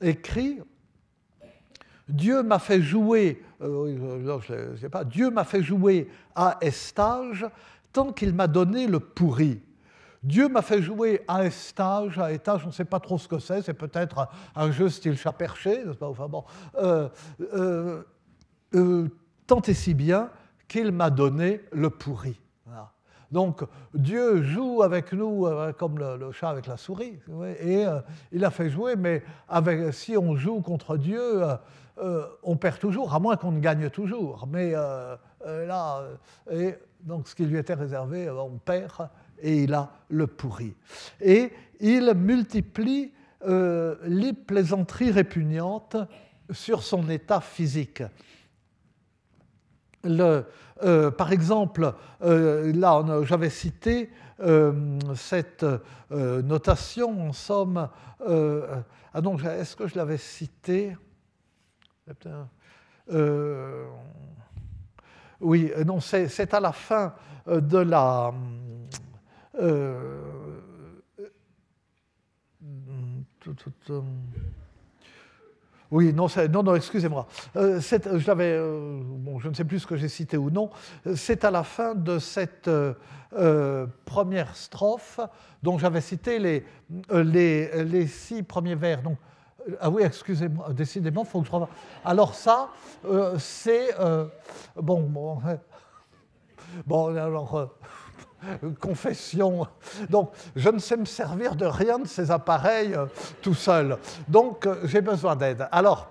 écrit 0.00 0.60
Dieu 2.08 2.42
m'a 2.42 2.58
fait 2.58 2.80
jouer, 2.80 3.42
euh, 3.60 4.38
Dieu 5.06 5.30
m'a 5.30 5.44
fait 5.44 5.62
jouer 5.62 6.08
à 6.34 6.58
Estage 6.60 7.46
tant 7.92 8.12
qu'il 8.12 8.32
m'a 8.32 8.46
donné 8.46 8.86
le 8.86 9.00
pourri. 9.00 9.60
Dieu 10.22 10.48
m'a 10.48 10.60
fait 10.60 10.82
jouer 10.82 11.22
à 11.26 11.44
Estage, 11.46 12.18
à 12.18 12.30
étage, 12.32 12.62
on 12.64 12.68
ne 12.68 12.72
sait 12.72 12.84
pas 12.84 13.00
trop 13.00 13.16
ce 13.16 13.26
que 13.26 13.38
c'est, 13.38 13.62
c'est 13.62 13.74
peut-être 13.74 14.28
un 14.54 14.70
jeu 14.70 14.90
style 14.90 15.16
chat 15.16 15.32
perché, 15.32 15.82
n'est-ce 15.84 15.96
pas 15.96 16.12
bon, 16.28 16.44
euh, 16.76 17.08
tant 19.46 19.62
et 19.62 19.74
si 19.74 19.94
bien 19.94 20.30
qu'il 20.68 20.92
m'a 20.92 21.10
donné 21.10 21.62
le 21.72 21.90
pourri. 21.90 22.38
Donc 23.32 23.62
Dieu 23.94 24.42
joue 24.42 24.82
avec 24.82 25.12
nous 25.12 25.46
euh, 25.46 25.72
comme 25.72 25.98
le, 25.98 26.32
chat 26.32 26.50
avec 26.50 26.66
la 26.66 26.76
souris, 26.76 27.18
et 27.60 27.86
euh, 27.86 28.00
il 28.32 28.44
a 28.44 28.50
fait 28.50 28.68
jouer, 28.68 28.96
mais 28.96 29.22
avec, 29.48 29.94
si 29.94 30.16
on 30.18 30.34
joue 30.36 30.60
contre 30.60 30.96
Dieu, 30.96 31.42
on 32.42 32.56
perd 32.56 32.78
toujours, 32.78 33.14
à 33.14 33.20
moins 33.20 33.36
qu'on 33.36 33.52
ne 33.52 33.60
gagne 33.60 33.88
toujours. 33.88 34.46
Mais 34.50 34.72
là, 34.72 36.02
donc 37.02 37.28
ce 37.28 37.34
qui 37.34 37.44
lui 37.44 37.58
était 37.58 37.74
réservé, 37.74 38.28
on 38.30 38.58
perd, 38.58 39.08
et 39.42 39.64
il 39.64 39.74
a 39.74 39.90
le 40.08 40.26
pourri. 40.26 40.74
Et 41.20 41.50
il 41.80 42.12
multiplie 42.14 43.12
les 43.46 44.32
plaisanteries 44.34 45.10
répugnantes 45.10 45.96
sur 46.50 46.82
son 46.82 47.08
état 47.08 47.40
physique. 47.40 48.02
Euh, 50.82 51.10
par 51.10 51.32
exemple, 51.32 51.92
euh, 52.22 52.72
là, 52.72 53.04
j'avais 53.24 53.50
cité 53.50 54.10
euh, 54.40 54.98
cette 55.14 55.66
notation, 56.10 57.28
en 57.28 57.32
somme. 57.32 57.88
ah 58.26 59.20
non, 59.22 59.38
est-ce 59.38 59.76
que 59.76 59.86
je 59.86 59.96
l'avais 59.96 60.16
cité 60.16 60.96
Oui, 65.40 65.72
non, 65.84 66.00
c'est 66.00 66.54
à 66.54 66.60
la 66.60 66.72
fin 66.72 67.14
de 67.46 67.78
la. 67.78 68.32
Oui, 75.90 76.12
non, 76.12 76.28
non, 76.50 76.62
non 76.62 76.76
excusez-moi. 76.76 77.26
Euh, 77.56 77.80
je, 77.80 78.30
euh, 78.30 79.00
bon, 79.02 79.40
je 79.40 79.48
ne 79.48 79.54
sais 79.54 79.64
plus 79.64 79.80
ce 79.80 79.86
que 79.86 79.96
j'ai 79.96 80.08
cité 80.08 80.36
ou 80.36 80.48
non. 80.50 80.70
C'est 81.16 81.44
à 81.44 81.50
la 81.50 81.64
fin 81.64 81.96
de 81.96 82.20
cette 82.20 82.68
euh, 82.68 83.86
première 84.04 84.54
strophe 84.54 85.18
dont 85.62 85.78
j'avais 85.78 86.00
cité 86.00 86.38
les, 86.38 88.06
six 88.06 88.44
premiers 88.44 88.76
vers. 88.76 89.02
Donc, 89.02 89.18
ah 89.80 89.90
oui, 89.90 90.02
excusez-moi, 90.04 90.72
décidément, 90.72 91.22
il 91.22 91.28
faut 91.28 91.42
que 91.42 91.48
je. 91.48 91.52
Alors 92.04 92.34
ça, 92.34 92.68
c'est... 93.38 93.88
bon, 94.76 95.02
bon, 95.02 95.42
bon, 96.86 97.16
alors 97.16 97.74
confession. 98.80 99.66
Donc, 100.08 100.32
je 100.56 100.68
ne 100.68 100.78
sais 100.78 100.96
me 100.96 101.04
servir 101.04 101.54
de 101.54 101.66
rien 101.66 101.98
de 101.98 102.06
ces 102.06 102.30
appareils 102.30 102.94
euh, 102.94 103.06
tout 103.42 103.54
seul. 103.54 103.98
Donc, 104.28 104.66
euh, 104.66 104.80
j'ai 104.84 105.00
besoin 105.00 105.36
d'aide. 105.36 105.68
Alors, 105.72 106.10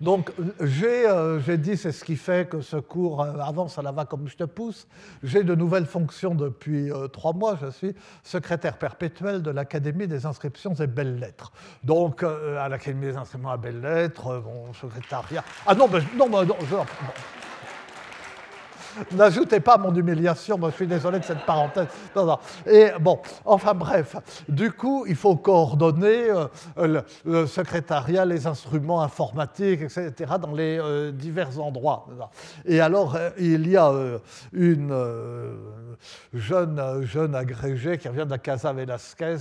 donc, 0.00 0.32
euh, 0.38 1.40
j'ai 1.40 1.58
dit, 1.58 1.76
c'est 1.76 1.92
ce 1.92 2.02
qui 2.02 2.16
fait 2.16 2.48
que 2.48 2.62
ce 2.62 2.78
cours 2.78 3.22
avance 3.22 3.78
à 3.78 3.82
la 3.82 3.92
va 3.92 4.06
comme 4.06 4.28
je 4.28 4.36
te 4.36 4.44
pousse. 4.44 4.88
J'ai 5.22 5.44
de 5.44 5.54
nouvelles 5.54 5.84
fonctions 5.84 6.34
depuis 6.34 6.90
trois 7.12 7.34
mois. 7.34 7.58
Je 7.60 7.70
suis 7.70 7.94
secrétaire 8.22 8.78
perpétuel 8.78 9.42
de 9.42 9.50
l'Académie 9.50 10.06
des 10.06 10.24
inscriptions 10.24 10.72
et 10.72 10.86
belles-lettres. 10.86 11.52
Donc, 11.84 12.22
à 12.22 12.66
l'Académie 12.70 13.08
des 13.08 13.16
inscriptions 13.18 13.54
et 13.54 13.58
belles-lettres, 13.58 14.42
mon 14.42 14.72
secrétariat. 14.72 15.44
Ah 15.66 15.74
non, 15.74 15.86
mais, 15.86 16.00
non, 16.16 16.30
non, 16.30 16.46
N'ajoutez 19.12 19.60
pas 19.60 19.78
mon 19.78 19.94
humiliation, 19.94 20.58
moi 20.58 20.70
je 20.70 20.76
suis 20.76 20.86
désolé 20.86 21.18
de 21.18 21.24
cette 21.24 21.44
parenthèse. 21.44 21.86
Et 22.66 22.88
bon, 23.00 23.20
enfin 23.44 23.74
bref, 23.74 24.16
du 24.48 24.72
coup, 24.72 25.04
il 25.08 25.16
faut 25.16 25.36
coordonner 25.36 26.30
euh, 26.78 27.02
le, 27.24 27.46
secrétariat, 27.46 28.24
les 28.24 28.46
instruments 28.46 29.02
informatiques, 29.02 29.82
etc., 29.82 30.12
dans 30.40 30.52
les 30.52 30.78
euh, 30.78 31.12
divers 31.12 31.60
endroits. 31.60 32.06
Et 32.64 32.80
alors, 32.80 33.16
euh, 33.16 33.30
il 33.38 33.68
y 33.68 33.76
a 33.76 33.92
une 34.52 34.94
jeune, 36.32 37.02
jeune 37.02 37.34
agrégée 37.34 37.98
qui 37.98 38.08
revient 38.08 38.24
de 38.24 38.30
la 38.30 38.38
Casa 38.38 38.72
Velasquez 38.72 39.36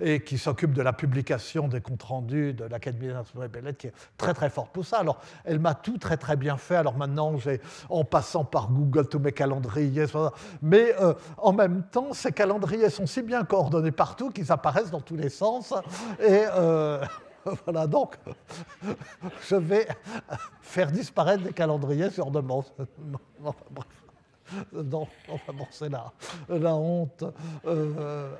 et 0.00 0.20
qui 0.20 0.38
s'occupe 0.38 0.72
de 0.72 0.82
la 0.82 0.92
publication 0.92 1.68
des 1.68 1.80
comptes 1.80 2.02
rendus 2.02 2.52
de 2.54 2.64
l'Académie 2.64 3.08
des 3.08 3.14
instruments 3.14 3.44
et 3.44 3.74
qui 3.74 3.88
est 3.88 3.92
très 4.16 4.34
très 4.34 4.50
forte 4.50 4.70
pour 4.72 4.84
ça. 4.84 4.98
Alors, 4.98 5.20
elle 5.44 5.58
m'a 5.58 5.74
tout 5.74 5.98
très 5.98 6.16
très 6.16 6.36
bien 6.36 6.56
fait. 6.56 6.76
Alors 6.76 6.96
maintenant, 6.96 7.36
j'ai, 7.38 7.60
en 7.88 8.04
passant 8.04 8.44
par 8.44 8.68
Google, 8.68 8.81
Google 8.82 9.08
tous 9.08 9.18
mes 9.18 9.32
calendriers. 9.32 10.06
Mais 10.60 10.94
euh, 11.00 11.14
en 11.38 11.52
même 11.52 11.84
temps, 11.90 12.12
ces 12.12 12.32
calendriers 12.32 12.90
sont 12.90 13.06
si 13.06 13.22
bien 13.22 13.44
coordonnés 13.44 13.92
partout 13.92 14.30
qu'ils 14.30 14.50
apparaissent 14.50 14.90
dans 14.90 15.00
tous 15.00 15.16
les 15.16 15.28
sens. 15.28 15.72
Et 16.20 16.44
euh, 16.54 17.02
voilà, 17.64 17.86
donc 17.86 18.16
je 19.48 19.56
vais 19.56 19.86
faire 20.60 20.90
disparaître 20.90 21.44
des 21.44 21.52
calendriers 21.52 22.10
sur 22.10 22.30
demande. 22.30 22.64
Non, 24.70 25.06
enfin 25.30 25.52
bon, 25.54 25.66
c'est 25.70 25.88
la, 25.88 26.12
la 26.50 26.74
honte 26.74 27.24
euh, 27.64 28.30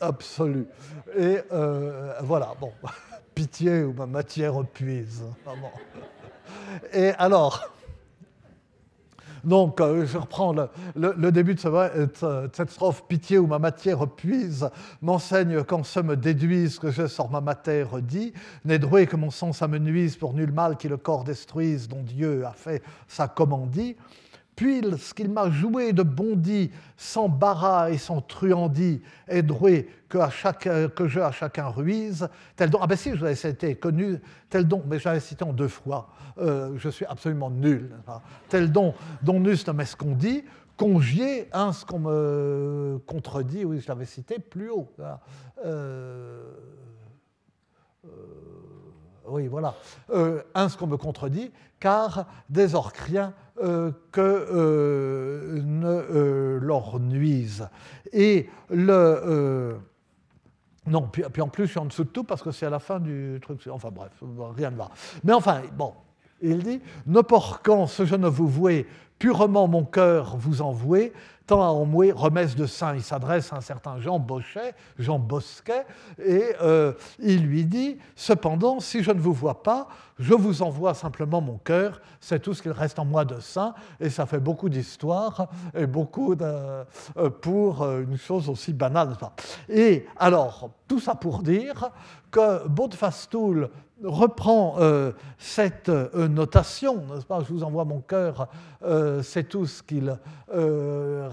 absolue. 0.00 0.66
Et 1.16 1.38
voilà, 2.22 2.54
bon, 2.60 2.72
pitié 3.36 3.84
ou 3.84 3.92
ma 3.92 4.06
matière 4.06 4.54
puise. 4.64 5.22
Et 6.92 7.10
alors, 7.10 7.70
donc, 9.44 9.80
euh, 9.80 10.06
je 10.06 10.18
reprends 10.18 10.54
le, 10.96 11.32
début 11.32 11.56
euh, 11.64 12.06
de, 12.06 12.50
cette 12.52 12.70
strophe. 12.70 13.04
Pitié 13.08 13.38
où 13.38 13.46
ma 13.46 13.58
matière 13.58 14.06
puise, 14.06 14.68
m'enseigne 15.02 15.62
qu'en 15.64 15.82
ce 15.82 16.00
me 16.00 16.16
déduise 16.16 16.78
que 16.78 16.90
je 16.90 17.06
sors 17.06 17.30
ma 17.30 17.40
matière 17.40 18.00
dit, 18.00 18.32
n'est 18.64 18.78
doué 18.78 19.06
que 19.06 19.16
mon 19.16 19.30
sens 19.30 19.62
amenuise 19.62 20.16
pour 20.16 20.34
nul 20.34 20.52
mal 20.52 20.76
qui 20.76 20.88
le 20.88 20.96
corps 20.96 21.24
destruise, 21.24 21.88
dont 21.88 22.02
Dieu 22.02 22.44
a 22.46 22.52
fait 22.52 22.82
sa 23.06 23.28
commandie 23.28 23.96
puis 24.58 24.82
ce 24.98 25.14
qu'il 25.14 25.30
m'a 25.30 25.50
joué 25.50 25.92
de 25.92 26.02
bondi, 26.02 26.72
sans 26.96 27.28
barat 27.28 27.92
et 27.92 27.96
sans 27.96 28.20
truandis, 28.20 29.00
est 29.28 29.44
droué 29.44 29.88
que, 30.08 30.18
je 30.18 31.20
à 31.20 31.30
chacun 31.30 31.68
ruise, 31.68 32.28
tel 32.56 32.68
don, 32.68 32.80
ah 32.82 32.88
ben 32.88 32.96
si, 32.96 33.14
je 33.14 33.24
vous 33.24 33.46
été 33.46 33.76
connu, 33.76 34.20
tel 34.50 34.66
don, 34.66 34.82
mais 34.84 34.98
j'avais 34.98 35.20
cité 35.20 35.44
en 35.44 35.52
deux 35.52 35.68
fois, 35.68 36.08
euh, 36.38 36.72
je 36.76 36.88
suis 36.88 37.04
absolument 37.04 37.50
nul, 37.50 37.94
tel 38.48 38.72
don, 38.72 38.94
dont 39.22 39.38
nus 39.38 39.64
ne 39.64 39.72
m'est 39.72 39.84
ce 39.84 39.94
qu'on 39.94 40.16
dit, 40.16 40.42
congier 40.76 41.48
hein, 41.52 41.72
ce 41.72 41.86
qu'on 41.86 42.00
me 42.00 42.98
contredit, 43.06 43.64
oui, 43.64 43.78
je 43.80 43.86
l'avais 43.86 44.06
cité 44.06 44.40
plus 44.40 44.70
haut. 44.70 44.92
Euh, 45.64 46.52
euh, 48.04 48.08
oui, 49.28 49.46
voilà. 49.46 49.76
un, 50.56 50.68
ce 50.68 50.76
qu'on 50.76 50.88
me 50.88 50.96
contredit, 50.96 51.52
car 51.78 52.26
des 52.48 52.74
orques 52.74 53.12
rien 53.60 53.92
que 54.12 55.60
ne 55.64 56.58
leur 56.60 57.00
nuisent. 57.00 57.68
Et 58.12 58.48
le. 58.70 59.76
non, 60.86 61.02
puis, 61.02 61.22
puis, 61.32 61.42
en 61.42 61.48
plus, 61.48 61.66
je 61.66 61.70
suis 61.70 61.78
en 61.78 61.86
dessous 61.86 62.04
de 62.04 62.10
tout 62.10 62.24
parce 62.24 62.42
que 62.42 62.50
c'est 62.50 62.66
à 62.66 62.70
la 62.70 62.78
fin 62.78 63.00
du 63.00 63.38
truc. 63.42 63.60
Enfin 63.70 63.90
bref, 63.90 64.12
rien 64.56 64.70
ne 64.70 64.76
va. 64.76 64.90
Mais 65.24 65.32
enfin, 65.32 65.62
bon, 65.76 65.92
il 66.40 66.62
dit 66.62 66.80
Ne 67.06 67.20
porquant 67.20 67.86
ce 67.86 68.04
je 68.04 68.14
vous 68.28 68.48
vouez, 68.48 68.86
purement 69.18 69.68
mon 69.68 69.84
cœur 69.84 70.36
vous 70.36 70.62
envouez, 70.62 71.12
tant 71.48 71.62
à 71.62 71.66
enmouer 71.66 72.12
remesse 72.12 72.54
de 72.54 72.66
saint. 72.66 72.94
Il 72.94 73.02
s'adresse 73.02 73.52
à 73.52 73.56
un 73.56 73.60
certain 73.60 73.98
Jean 73.98 74.18
Bochet, 74.20 74.74
Jean 74.98 75.18
Bosquet, 75.18 75.84
et 76.24 76.44
euh, 76.60 76.92
il 77.18 77.46
lui 77.46 77.64
dit 77.64 77.98
Cependant, 78.14 78.78
si 78.78 79.02
je 79.02 79.10
ne 79.10 79.18
vous 79.18 79.32
vois 79.32 79.62
pas, 79.62 79.88
je 80.18 80.34
vous 80.34 80.62
envoie 80.62 80.94
simplement 80.94 81.40
mon 81.40 81.56
cœur, 81.58 82.00
c'est 82.20 82.40
tout 82.40 82.52
ce 82.52 82.62
qu'il 82.62 82.72
reste 82.72 82.98
en 82.98 83.04
moi 83.04 83.24
de 83.24 83.40
saint, 83.40 83.74
et 83.98 84.10
ça 84.10 84.26
fait 84.26 84.40
beaucoup 84.40 84.68
d'histoire 84.68 85.48
et 85.74 85.86
beaucoup 85.86 86.36
euh, 86.40 86.84
pour 87.40 87.88
une 87.88 88.18
chose 88.18 88.48
aussi 88.50 88.74
banale. 88.74 89.16
Et 89.70 90.06
alors, 90.16 90.70
tout 90.86 91.00
ça 91.00 91.14
pour 91.14 91.42
dire 91.42 91.90
que 92.30 92.68
Baudefastoul 92.68 93.70
reprend 94.04 94.76
euh, 94.78 95.12
cette 95.38 95.88
euh, 95.88 96.28
notation, 96.28 97.02
n'est-ce 97.06 97.26
pas 97.26 97.40
Je 97.40 97.52
vous 97.52 97.64
envoie 97.64 97.84
mon 97.84 98.00
cœur, 98.00 98.48
euh, 98.84 99.22
c'est 99.22 99.44
tout 99.44 99.66
ce 99.66 99.82
qu'il 99.82 100.16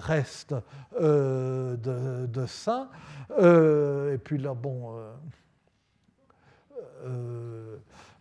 reste 0.05 0.55
de, 0.99 2.25
de, 2.25 2.45
saint. 2.45 2.89
et 3.39 4.17
puis 4.17 4.37
là, 4.37 4.53
bon. 4.53 4.95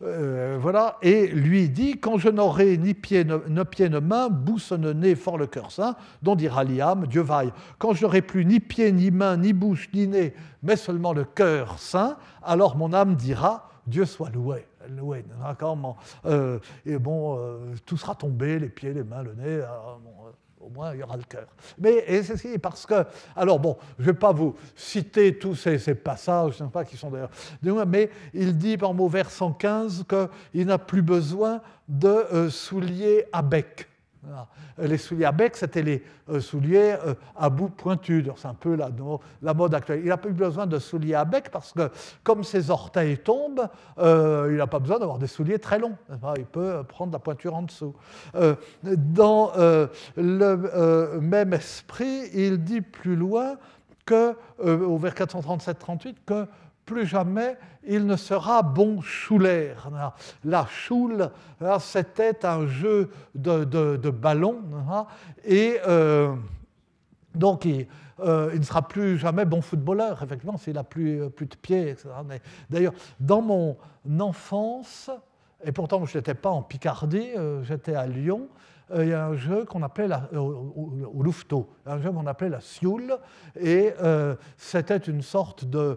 voilà, 0.01 0.97
et 1.03 1.27
lui 1.29 1.69
dit 1.69 1.99
Quand 2.01 2.19
je 2.19 2.29
n'aurai 2.29 2.77
ni 2.77 2.95
pied, 2.95 3.25
ni 3.25 3.65
pied, 3.65 3.89
ni 3.89 4.01
main, 4.01 4.29
bouche, 4.29 4.73
nez, 4.73 5.15
fort 5.15 5.39
le 5.39 5.47
cœur 5.47 5.71
saint, 5.71 5.97
dont 6.23 6.35
dira 6.35 6.65
Liam, 6.65 7.07
Dieu 7.07 7.23
vaille. 7.23 7.53
Quand 7.79 7.95
je 7.95 8.03
n'aurai 8.03 8.23
plus 8.23 8.45
ni 8.45 8.61
pied, 8.61 8.93
ni 8.93 9.11
main, 9.11 9.37
ni 9.37 9.53
bouche, 9.53 9.89
ni 9.95 10.09
nez, 10.09 10.35
mais 10.63 10.77
seulement 10.77 11.13
le 11.13 11.25
cœur 11.25 11.79
saint, 11.79 12.17
alors 12.43 12.77
mon 12.77 12.93
âme 12.93 13.15
dira 13.15 13.69
Dieu 13.87 14.05
soit 14.07 14.31
loué. 14.31 14.67
loué 14.89 15.25
euh, 16.27 16.59
et 16.87 16.99
bon, 16.99 17.39
euh, 17.39 17.75
tout 17.85 17.97
sera 17.97 18.15
tombé, 18.15 18.59
les 18.59 18.69
pieds, 18.69 18.93
les 18.93 19.05
mains, 19.05 19.23
le 19.23 19.35
nez. 19.35 19.45
Euh, 19.47 19.67
au 20.65 20.71
moins, 20.71 20.95
il 20.95 21.01
y 21.01 21.03
aura 21.03 21.17
le 21.17 21.25
cœur. 21.25 21.47
Mais 21.79 22.23
c'est 22.23 22.59
parce 22.59 22.87
que, 22.87 23.05
alors 23.37 23.59
bon, 23.59 23.77
je 23.99 24.05
ne 24.05 24.13
vais 24.13 24.19
pas 24.19 24.33
vous 24.33 24.55
citer 24.75 25.39
tous 25.39 25.55
ces, 25.55 25.95
passages, 25.95 26.57
je 26.59 26.63
ne 26.63 26.69
sais 26.69 26.73
pas 26.73 26.85
qui 26.85 26.97
sont 26.97 27.11
d'ailleurs, 27.11 27.87
mais 27.87 28.11
il 28.33 28.57
dit 28.57 28.77
par 28.77 28.95
mot 28.95 29.09
vers 29.09 29.31
115 29.31 30.05
qu'il 30.09 30.67
n'a 30.67 30.79
plus 30.79 31.03
besoin 31.03 31.61
de 31.89 32.49
souliers 32.49 33.27
à 33.33 33.43
bec. 33.43 33.89
Les 34.79 34.99
souliers 34.99 35.25
à 35.25 35.33
bec, 35.33 35.57
c'était 35.57 35.83
les 35.83 36.03
euh, 36.29 36.41
souliers 36.41 36.97
euh, 37.05 37.15
à 37.37 37.49
bout 37.51 37.69
pointu. 37.69 38.25
C'est 38.37 38.49
un 38.49 38.55
peu 38.55 38.75
la, 38.75 38.91
la, 39.43 39.55
mode 39.55 39.75
actuelle. 39.75 40.01
Il 40.03 40.09
n'a 40.09 40.17
pas 40.17 40.29
eu 40.29 40.33
besoin 40.33 40.67
de 40.67 40.79
souliers 40.79 41.15
à 41.15 41.25
bec 41.25 41.51
parce 41.51 41.73
que, 41.73 41.91
comme 42.23 42.45
ses 42.45 42.71
orteils 42.71 43.19
tombent, 43.19 43.69
euh, 43.99 44.49
il 44.51 44.57
n'a 44.57 44.67
pas 44.67 44.79
besoin 44.79 44.99
d'avoir 44.99 45.19
des 45.19 45.27
souliers 45.27 45.59
très 45.59 45.79
longs. 45.79 45.97
Il 46.37 46.47
peut 46.47 46.83
prendre 46.89 47.13
la 47.13 47.19
pointure 47.19 47.55
en 47.55 47.63
dessous. 47.63 47.95
dans 48.97 49.53
le 50.17 51.21
même 51.21 51.53
esprit, 51.53 52.31
il 52.33 52.63
dit 52.63 52.81
plus 52.81 53.17
loin 53.17 53.57
que, 54.07 54.35
au 54.59 54.99
vers 54.99 55.15
437-38, 55.15 56.17
que 56.27 56.47
plus 56.85 57.07
jamais 57.07 57.57
il 57.87 58.07
ne 58.07 58.17
sera 58.17 58.63
bon 58.63 59.01
choulaire. 59.01 59.91
La 60.45 60.67
choule, 60.67 61.31
c'était 61.81 62.45
un 62.45 62.67
jeu 62.67 63.11
de, 63.35 63.65
de, 63.65 64.11
ballon, 64.11 64.63
et 65.45 65.79
euh, 65.87 66.35
donc 67.35 67.67
euh, 67.67 68.51
il, 68.53 68.61
ne 68.61 68.65
sera 68.65 68.87
plus 68.87 69.19
jamais 69.19 69.45
bon 69.45 69.61
footballeur, 69.61 70.23
effectivement, 70.23 70.57
s'il 70.57 70.75
n'a 70.75 70.85
plus, 70.85 71.29
plus 71.31 71.47
de 71.47 71.57
pieds. 71.57 71.97
D'ailleurs, 72.71 72.95
dans 73.21 73.43
mon 73.43 73.77
enfance, 74.21 75.11
et 75.65 75.73
pourtant 75.73 76.05
je 76.05 76.19
n'étais 76.19 76.35
pas 76.35 76.51
en 76.51 76.63
Picardie, 76.63 77.31
euh, 77.37 77.63
j'étais 77.65 77.95
à 77.95 78.07
Lyon, 78.07 78.49
il 78.95 79.09
y 79.09 79.13
a 79.13 79.27
un 79.27 79.35
jeu 79.35 79.65
qu'on 79.65 79.83
appelait 79.83 80.09
la, 80.09 80.29
euh, 80.35 80.39
au, 80.39 80.93
un 81.87 81.99
jeu 81.99 82.11
qu'on 82.11 82.27
appelait 82.27 82.49
la 82.49 82.61
Sioule, 82.61 83.17
et 83.59 83.93
euh, 84.03 84.35
c'était 84.57 84.99
une 84.99 85.23
sorte 85.23 85.65
de, 85.65 85.97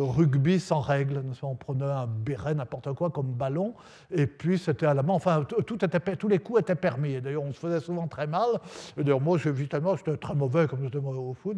rugby 0.00 0.58
sans 0.58 0.80
règles. 0.80 1.22
On 1.42 1.54
prenait 1.54 1.84
un 1.84 2.06
béret, 2.06 2.54
n'importe 2.54 2.92
quoi, 2.94 3.10
comme 3.10 3.32
ballon, 3.32 3.74
et 4.10 4.26
puis 4.26 4.58
c'était 4.58 4.86
à 4.86 4.94
la 4.94 5.02
main. 5.02 5.14
Enfin, 5.14 5.44
tout 5.44 5.84
était, 5.84 6.16
tous 6.16 6.28
les 6.28 6.38
coups 6.38 6.60
étaient 6.60 6.74
permis. 6.74 7.20
D'ailleurs, 7.20 7.42
on 7.42 7.52
se 7.52 7.58
faisait 7.58 7.80
souvent 7.80 8.08
très 8.08 8.26
mal. 8.26 8.48
D'ailleurs, 8.96 9.20
moi, 9.20 9.38
évidemment, 9.44 9.96
j'étais 9.96 10.16
très 10.16 10.34
mauvais, 10.34 10.66
comme 10.66 10.82
j'étais 10.82 11.00
mauvais 11.00 11.18
au 11.18 11.34
foot. 11.34 11.56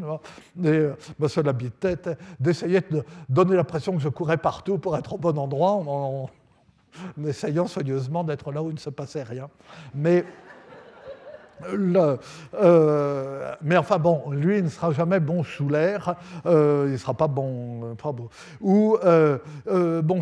Et 0.64 0.88
ma 1.18 1.28
seule 1.28 1.48
habitude 1.48 2.16
d'essayer 2.38 2.80
de 2.80 3.04
donner 3.28 3.56
l'impression 3.56 3.94
que 3.94 4.02
je 4.02 4.08
courais 4.08 4.36
partout 4.36 4.78
pour 4.78 4.96
être 4.96 5.14
au 5.14 5.18
bon 5.18 5.38
endroit 5.38 5.82
en 7.20 7.24
essayant 7.24 7.66
soigneusement 7.66 8.24
d'être 8.24 8.52
là 8.52 8.62
où 8.62 8.70
il 8.70 8.74
ne 8.74 8.78
se 8.78 8.90
passait 8.90 9.22
rien. 9.22 9.48
Mais, 9.94 10.24
le, 11.72 12.18
euh, 12.54 13.54
mais 13.62 13.76
enfin 13.76 13.98
bon, 13.98 14.30
lui, 14.30 14.58
il 14.58 14.64
ne 14.64 14.68
sera 14.68 14.92
jamais 14.92 15.20
bon 15.20 15.42
sous 15.42 15.68
l'air, 15.68 16.14
euh, 16.44 16.84
il 16.86 16.92
ne 16.92 16.96
sera 16.96 17.14
pas 17.14 17.28
bon. 17.28 17.94
Pas 17.96 18.12
bon. 18.12 18.28
Ou, 18.60 18.96
euh, 19.04 19.38
bon, 20.02 20.20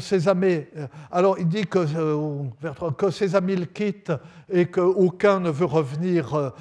alors 1.10 1.38
il 1.38 1.48
dit 1.48 1.66
que, 1.66 2.90
que 2.96 3.10
ses 3.10 3.34
amis 3.34 3.56
le 3.56 3.66
quittent 3.66 4.12
et 4.50 4.66
qu'aucun 4.66 5.40
ne 5.40 5.50
veut 5.50 5.64
revenir 5.64 6.52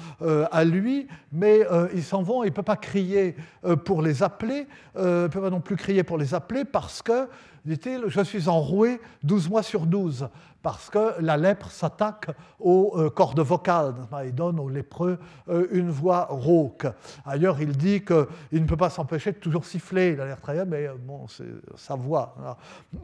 à 0.50 0.64
lui, 0.64 1.06
mais 1.32 1.60
ils 1.94 2.02
s'en 2.02 2.22
vont, 2.22 2.42
il 2.42 2.48
ne 2.48 2.54
peut 2.54 2.62
pas 2.62 2.76
crier 2.76 3.36
pour 3.84 4.02
les 4.02 4.22
appeler, 4.22 4.66
il 4.96 5.02
ne 5.02 5.26
peut 5.28 5.40
pas 5.40 5.50
non 5.50 5.60
plus 5.60 5.76
crier 5.76 6.02
pour 6.02 6.18
les 6.18 6.34
appeler 6.34 6.64
parce 6.64 7.02
que 7.02 7.28
dit-il, 7.64 8.04
je 8.08 8.20
suis 8.20 8.48
enroué 8.48 9.00
12 9.22 9.48
mois 9.48 9.62
sur 9.62 9.86
12, 9.86 10.28
parce 10.62 10.88
que 10.88 11.20
la 11.20 11.36
lèpre 11.36 11.70
s'attaque 11.70 12.30
aux 12.58 12.94
euh, 12.96 13.10
cordes 13.10 13.40
vocales, 13.40 13.94
il 14.24 14.34
donne 14.34 14.58
aux 14.58 14.68
lépreux 14.68 15.18
euh, 15.48 15.66
une 15.70 15.90
voix 15.90 16.26
rauque. 16.30 16.86
Ailleurs, 17.26 17.60
il 17.60 17.76
dit 17.76 18.02
qu'il 18.02 18.62
ne 18.62 18.66
peut 18.66 18.76
pas 18.76 18.90
s'empêcher 18.90 19.32
de 19.32 19.36
toujours 19.36 19.66
siffler, 19.66 20.12
il 20.12 20.20
a 20.20 20.24
l'air 20.24 20.40
très 20.40 20.54
bien, 20.54 20.64
mais 20.64 20.86
euh, 20.86 20.94
bon, 20.98 21.26
c'est 21.28 21.44
sa 21.76 21.96
voix. 21.96 22.34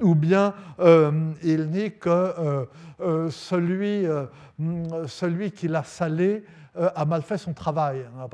Ou 0.00 0.14
bien, 0.14 0.54
il 1.42 1.70
dit 1.70 1.92
que 1.92 2.66
celui, 3.30 4.06
celui 5.06 5.52
qui 5.52 5.68
l'a 5.68 5.84
salé, 5.84 6.44
a 6.76 7.04
mal 7.04 7.22
fait 7.22 7.38
son 7.38 7.52
travail. 7.52 8.04
Hein, 8.18 8.28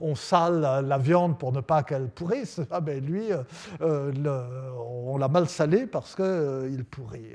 on 0.00 0.14
sale 0.14 0.84
la 0.86 0.98
viande 0.98 1.38
pour 1.38 1.52
ne 1.52 1.60
pas 1.60 1.82
qu'elle 1.82 2.08
pourrisse. 2.08 2.60
Ah 2.70 2.80
ben 2.80 3.04
lui, 3.04 3.32
euh, 3.32 3.42
euh, 3.80 4.70
on 4.88 5.16
l'a 5.18 5.28
mal 5.28 5.48
salé 5.48 5.86
parce 5.86 6.14
qu'il 6.14 6.84
pourrit, 6.90 7.32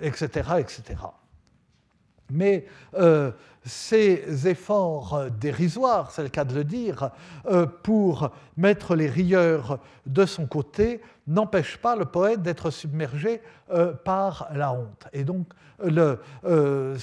etc., 0.00 0.50
etc. 0.58 0.82
Mais 2.30 2.66
ces 3.64 4.48
efforts 4.48 5.30
dérisoires, 5.30 6.10
c'est 6.10 6.22
le 6.22 6.28
cas 6.28 6.44
de 6.44 6.54
le 6.54 6.64
dire, 6.64 7.10
pour 7.84 8.30
mettre 8.56 8.96
les 8.96 9.08
rieurs 9.08 9.78
de 10.06 10.26
son 10.26 10.46
côté, 10.46 11.00
n'empêchent 11.26 11.78
pas 11.78 11.96
le 11.96 12.04
poète 12.04 12.42
d'être 12.42 12.70
submergé 12.70 13.40
par 14.04 14.48
la 14.52 14.72
honte. 14.72 15.06
Et 15.12 15.24
donc, 15.24 15.46
le, 15.84 16.18
euh, 16.44 16.96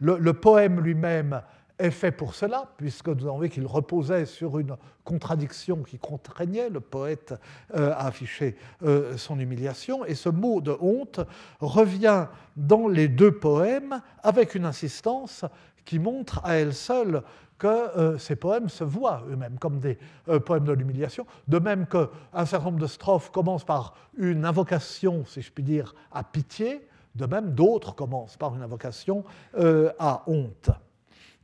le, 0.00 0.32
poème 0.32 0.80
lui-même 0.80 1.42
est 1.78 1.90
fait 1.90 2.12
pour 2.12 2.34
cela, 2.34 2.70
puisque 2.76 3.08
nous 3.08 3.26
avons 3.26 3.38
vu 3.38 3.48
qu'il 3.48 3.66
reposait 3.66 4.26
sur 4.26 4.58
une 4.58 4.76
contradiction 5.04 5.82
qui 5.82 5.98
contraignait 5.98 6.68
le 6.68 6.80
poète 6.80 7.34
euh, 7.74 7.92
à 7.92 8.06
afficher 8.06 8.56
euh, 8.84 9.16
son 9.16 9.40
humiliation. 9.40 10.04
Et 10.04 10.14
ce 10.14 10.28
mot 10.28 10.60
de 10.60 10.76
honte 10.80 11.20
revient 11.60 12.26
dans 12.56 12.86
les 12.86 13.08
deux 13.08 13.32
poèmes 13.32 14.02
avec 14.22 14.54
une 14.54 14.66
insistance 14.66 15.44
qui 15.84 15.98
montre 15.98 16.40
à 16.44 16.54
elle 16.54 16.74
seule 16.74 17.22
que 17.58 18.16
ces 18.16 18.36
poèmes 18.36 18.70
se 18.70 18.84
voient 18.84 19.22
eux-mêmes 19.30 19.58
comme 19.58 19.80
des 19.80 19.98
poèmes 20.46 20.64
de 20.64 20.72
l'humiliation, 20.72 21.26
de 21.46 21.58
même 21.58 21.86
qu'un 21.86 22.46
certain 22.46 22.64
nombre 22.66 22.80
de 22.80 22.86
strophes 22.86 23.30
commencent 23.30 23.66
par 23.66 23.94
une 24.16 24.46
invocation, 24.46 25.26
si 25.26 25.42
je 25.42 25.52
puis 25.52 25.62
dire, 25.62 25.94
à 26.10 26.24
pitié, 26.24 26.88
de 27.14 27.26
même, 27.26 27.52
d'autres 27.52 27.94
commencent 27.94 28.36
par 28.36 28.54
une 28.54 28.62
invocation 28.62 29.24
euh, 29.58 29.92
à 29.98 30.22
honte. 30.26 30.70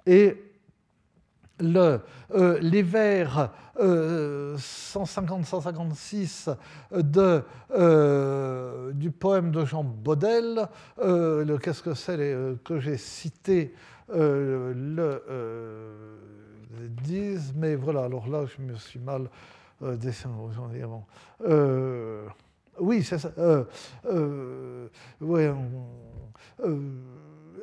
Et 0.06 0.45
le, 1.60 2.00
euh, 2.34 2.58
les 2.60 2.82
vers 2.82 3.52
150-156 3.78 6.54
euh, 6.92 7.42
du 8.92 9.10
poème 9.10 9.50
de 9.50 9.64
Jean 9.64 9.82
Baudel, 9.84 10.68
qu'est-ce 10.98 11.82
que 11.82 11.94
c'est 11.94 12.36
que 12.64 12.78
j'ai 12.80 12.96
cité 12.96 13.74
le 14.08 15.20
disent, 17.02 17.52
mais 17.56 17.74
voilà, 17.74 18.04
alors 18.04 18.28
là 18.28 18.44
je 18.46 18.62
me 18.62 18.76
suis 18.76 19.00
mal 19.00 19.28
dessiné. 19.80 20.32
oui, 22.78 23.02
c'est 23.02 23.18
ça. 23.18 23.32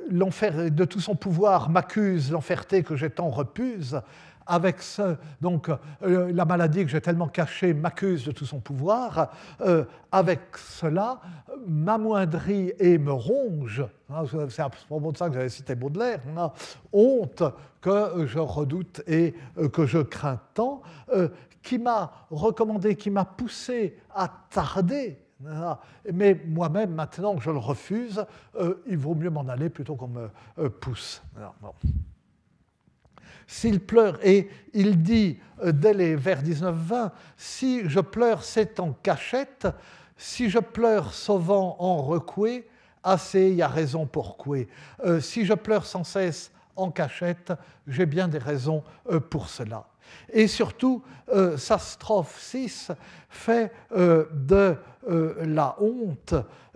L'enfer 0.10 0.72
de 0.72 0.86
tout 0.86 1.00
son 1.00 1.16
pouvoir 1.16 1.70
m'accuse 1.70 2.32
l'enferté 2.32 2.84
que 2.84 2.96
j'ai 2.96 3.10
tant 3.10 3.30
repuse 3.30 4.02
avec 4.46 4.82
ce, 4.82 5.16
donc 5.42 5.70
euh, 6.04 6.32
la 6.34 6.46
maladie 6.46 6.84
que 6.84 6.92
j'ai 6.92 7.02
tellement 7.02 7.28
cachée 7.28 7.74
m'accuse 7.74 8.26
de 8.26 8.32
tout 8.32 8.46
son 8.46 8.60
pouvoir, 8.60 9.32
euh, 9.62 9.86
avec 10.12 10.42
cela 10.58 11.22
m'amoindrit 11.66 12.74
et 12.80 12.98
me 12.98 13.12
ronge, 13.12 13.86
hein, 14.10 14.24
c'est 14.50 14.62
à 14.62 14.70
propos 14.70 15.12
de 15.12 15.18
ça 15.18 15.30
que 15.30 15.36
j'avais 15.36 15.50
cité 15.50 15.76
Baudelaire, 15.76 16.22
hein, 16.38 16.52
honte 16.92 17.44
que 17.82 18.26
je 18.26 18.40
redoute 18.40 19.02
et 19.08 19.34
euh, 19.58 19.70
que 19.70 19.86
je 19.86 20.00
crains 20.00 20.40
tant, 20.54 20.82
qui 21.62 21.78
m'a 21.80 22.12
recommandé, 22.30 22.96
qui 22.96 23.10
m'a 23.10 23.24
poussé 23.24 23.98
à 24.14 24.30
tarder 24.50 25.23
mais 26.12 26.40
moi-même, 26.48 26.94
maintenant, 26.94 27.38
je 27.40 27.52
le 27.52 27.58
refuse. 27.58 28.26
il 28.88 28.98
vaut 28.98 29.16
mieux 29.16 29.30
m'en 29.30 29.48
aller 29.48 29.70
plutôt 29.70 29.96
qu'on 29.96 30.08
me 30.08 30.30
pousse. 30.70 31.22
S'il 33.48 33.80
pleure, 33.80 34.18
et 34.26 34.50
il 34.74 35.02
dit 35.02 35.40
euh, 35.64 35.72
dès 35.72 35.94
les 35.94 36.16
vers 36.16 36.42
19-20, 36.44 37.12
si 37.38 37.88
je 37.90 38.00
pleure, 38.00 38.44
c'est 38.44 38.80
en 38.80 38.94
cachette, 38.94 39.68
si 40.18 40.50
je 40.50 40.60
pleure 40.60 41.14
sauvant 41.14 41.76
en 41.80 42.02
recoué, 42.02 42.68
assez, 43.04 43.50
il 43.50 43.56
y 43.56 43.62
a 43.62 43.68
raison 43.68 44.06
pour. 44.06 44.38
Euh, 45.06 45.20
si 45.20 45.46
je 45.46 45.54
pleure 45.54 45.86
sans 45.86 46.04
cesse 46.04 46.52
en 46.76 46.90
cachette, 46.90 47.54
j'ai 47.88 48.06
bien 48.06 48.28
des 48.28 48.38
raisons 48.38 48.84
euh, 49.12 49.20
pour 49.20 49.50
cela. 49.50 49.86
Et 50.32 50.48
surtout, 50.48 51.02
sa 51.58 51.80
strophe 51.80 52.40
6 52.40 52.92
fait 53.30 53.72
de 53.92 54.78
la 55.08 55.76
honte 55.80 56.36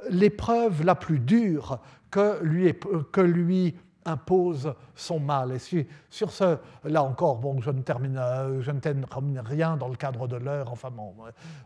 l'épreuve 0.09 0.84
la 0.84 0.95
plus 0.95 1.19
dure 1.19 1.80
que 2.11 2.41
lui, 2.43 2.73
que 3.11 3.21
lui 3.21 3.75
impose 4.08 4.74
son 4.95 5.20
mal. 5.20 5.51
Et 5.51 5.88
sur 6.10 6.32
ce, 6.32 6.58
là 6.84 7.03
encore, 7.03 7.38
bon, 7.38 7.62
je 7.62 7.70
ne 7.70 7.82
termine, 7.82 8.18
euh, 8.18 8.62
je 8.62 8.72
ne 8.72 8.80
termine 8.80 9.39
rien 9.39 9.78
dans 9.78 9.89
le 9.89 9.95
cadre 9.95 10.28
de 10.28 10.38
l'heure. 10.38 10.72
Enfin 10.72 10.89
bon, 10.89 11.14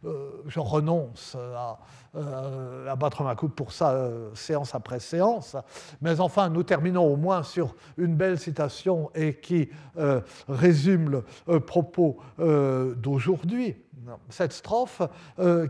euh, 0.06 0.32
je 0.48 0.60
renonce 0.60 1.38
euh, 1.38 2.90
à, 2.90 2.96
battre 2.96 3.24
ma 3.24 3.36
coupe 3.36 3.56
pour 3.56 3.72
ça, 3.72 4.10
séance 4.34 4.76
après 4.76 5.00
séance. 5.00 5.56
Mais 6.02 6.20
enfin, 6.20 6.50
nous 6.50 6.64
terminons 6.64 7.06
au 7.06 7.16
moins 7.16 7.44
sur 7.44 7.76
une 7.98 8.16
belle 8.16 8.38
citation 8.38 9.10
et 9.16 9.36
qui 9.36 9.70
résume 10.50 11.24
le 11.48 11.60
propos 11.60 12.18
d'aujourd'hui. 12.38 13.78
Cette 14.30 14.52
strophe 14.52 15.02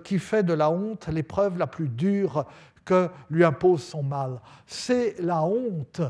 qui 0.04 0.18
fait 0.18 0.44
de 0.44 0.54
la 0.54 0.72
honte 0.72 1.08
l'épreuve 1.10 1.58
la 1.58 1.68
plus 1.68 1.90
dure 1.90 2.46
que 2.86 3.10
lui 3.30 3.44
impose 3.44 3.84
son 3.84 4.04
mal. 4.04 4.40
C'est 4.66 5.16
la 5.20 5.44
honte 5.44 6.02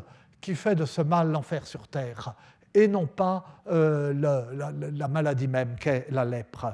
qui 0.41 0.55
fait 0.55 0.75
de 0.75 0.85
ce 0.85 1.01
mal 1.01 1.31
l'enfer 1.31 1.65
sur 1.65 1.87
terre, 1.87 2.33
et 2.73 2.87
non 2.87 3.05
pas 3.05 3.45
euh, 3.69 4.13
la, 4.13 5.07
maladie 5.07 5.47
même 5.47 5.75
qu'est 5.79 6.07
la 6.09 6.25
lèpre. 6.25 6.67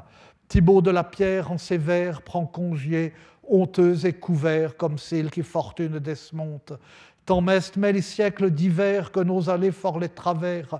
Thibaut 0.47 0.82
de 0.82 0.91
la 0.91 1.03
Pierre, 1.03 1.51
en 1.51 1.57
ses 1.57 1.78
vers, 1.78 2.22
prend 2.22 2.45
congé, 2.45 3.13
honteux 3.47 4.05
et 4.05 4.13
couvert, 4.13 4.78
comme 4.78 4.97
celle 4.97 5.30
qui 5.30 5.43
fortune 5.43 5.99
desmonte. 5.99 6.74
Tant 7.26 7.41
mest 7.41 7.76
mais 7.76 7.91
les 7.91 8.01
siècles 8.01 8.51
divers 8.51 9.11
que 9.11 9.20
nos 9.20 9.49
allées 9.49 9.72
fort 9.72 9.99
les 9.99 10.09
travers. 10.09 10.80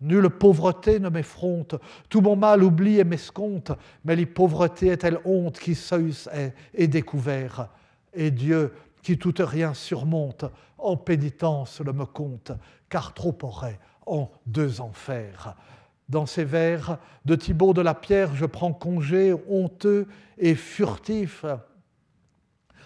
Nulle 0.00 0.28
pauvreté 0.28 0.98
ne 0.98 1.08
m'effronte, 1.08 1.76
tout 2.08 2.20
mon 2.20 2.34
mal 2.34 2.64
oublie 2.64 2.98
et 2.98 3.04
m'escompte, 3.04 3.72
mais 4.04 4.16
les 4.16 4.26
pauvretés 4.26 4.88
est-elle 4.88 5.20
honte 5.24 5.58
qui 5.58 5.74
seuils 5.74 6.14
est, 6.32 6.52
est 6.74 6.88
découvert? 6.88 7.68
Et 8.12 8.30
Dieu, 8.30 8.72
qui 9.04 9.18
tout 9.18 9.34
rien 9.38 9.74
surmonte, 9.74 10.46
en 10.78 10.96
pénitence 10.96 11.80
le 11.80 11.92
me 11.92 12.06
compte, 12.06 12.52
car 12.88 13.12
trop 13.12 13.36
aurait 13.42 13.78
en 14.06 14.30
deux 14.46 14.80
enfers. 14.80 15.54
Dans 16.08 16.26
ces 16.26 16.44
vers 16.44 16.98
de 17.24 17.34
Thibaut 17.36 17.74
de 17.74 17.82
la 17.82 17.94
Pierre, 17.94 18.34
je 18.34 18.46
prends 18.46 18.72
congé, 18.72 19.34
honteux 19.48 20.08
et 20.38 20.54
furtif. 20.54 21.44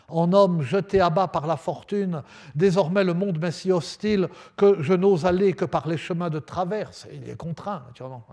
En 0.09 0.33
homme 0.33 0.63
jeté 0.63 1.01
à 1.01 1.11
bas 1.11 1.29
par 1.29 1.47
la 1.47 1.57
fortune, 1.57 2.23
désormais 2.55 3.05
le 3.05 3.15
monde 3.15 3.39
m'est 3.39 3.53
si 3.53 3.71
hostile 3.71 4.29
que 4.57 4.83
je 4.83 4.95
n'ose 4.95 5.25
aller 5.25 5.53
que 5.53 5.67
par 5.67 5.87
les 5.87 5.99
chemins 5.99 6.31
de 6.31 6.39
traverse. 6.41 7.07
Il 7.13 7.29
est 7.29 7.37
contraint, 7.37 7.85
naturellement. 7.87 8.27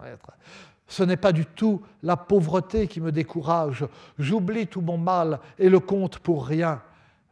Ce 0.87 1.03
n'est 1.03 1.17
pas 1.17 1.31
du 1.31 1.45
tout 1.45 1.83
la 2.01 2.17
pauvreté 2.17 2.87
qui 2.87 3.01
me 3.01 3.11
décourage. 3.11 3.85
J'oublie 4.17 4.67
tout 4.67 4.81
mon 4.81 4.97
mal 4.97 5.39
et 5.59 5.69
le 5.69 5.79
compte 5.79 6.17
pour 6.19 6.47
rien 6.47 6.81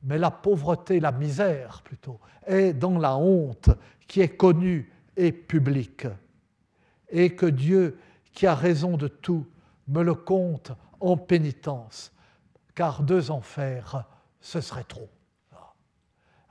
mais 0.04 0.18
la 0.18 0.32
pauvreté, 0.32 1.00
la 1.00 1.12
misère 1.12 1.82
plutôt, 1.84 2.20
est 2.46 2.74
dans 2.74 2.98
la 2.98 3.16
honte 3.18 3.70
qui 4.08 4.22
est 4.22 4.36
connue 4.36 4.92
et 5.16 5.32
publique. 5.32 6.08
Et 7.10 7.36
que 7.36 7.46
Dieu, 7.46 7.98
qui 8.34 8.48
a 8.48 8.56
raison 8.56 8.98
de 8.98 9.08
tout, 9.08 9.46
me 9.88 10.04
le 10.04 10.14
compte 10.14 10.72
en 11.00 11.18
pénitence, 11.18 12.12
car 12.76 13.04
deux 13.04 13.32
enfers, 13.32 14.06
ce 14.40 14.62
serait 14.62 14.84
trop. 14.84 15.10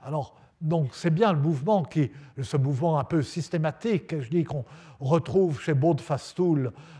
Alors, 0.01 0.35
donc 0.63 0.89
c'est 0.93 1.09
bien 1.09 1.33
le 1.33 1.39
mouvement 1.39 1.83
qui, 1.83 2.09
ce 2.41 2.57
mouvement 2.57 2.97
un 2.97 3.03
peu 3.03 3.21
systématique, 3.21 4.19
je 4.21 4.29
dis 4.29 4.43
qu'on 4.45 4.63
retrouve 4.99 5.59
chez 5.59 5.73
Baud 5.73 6.01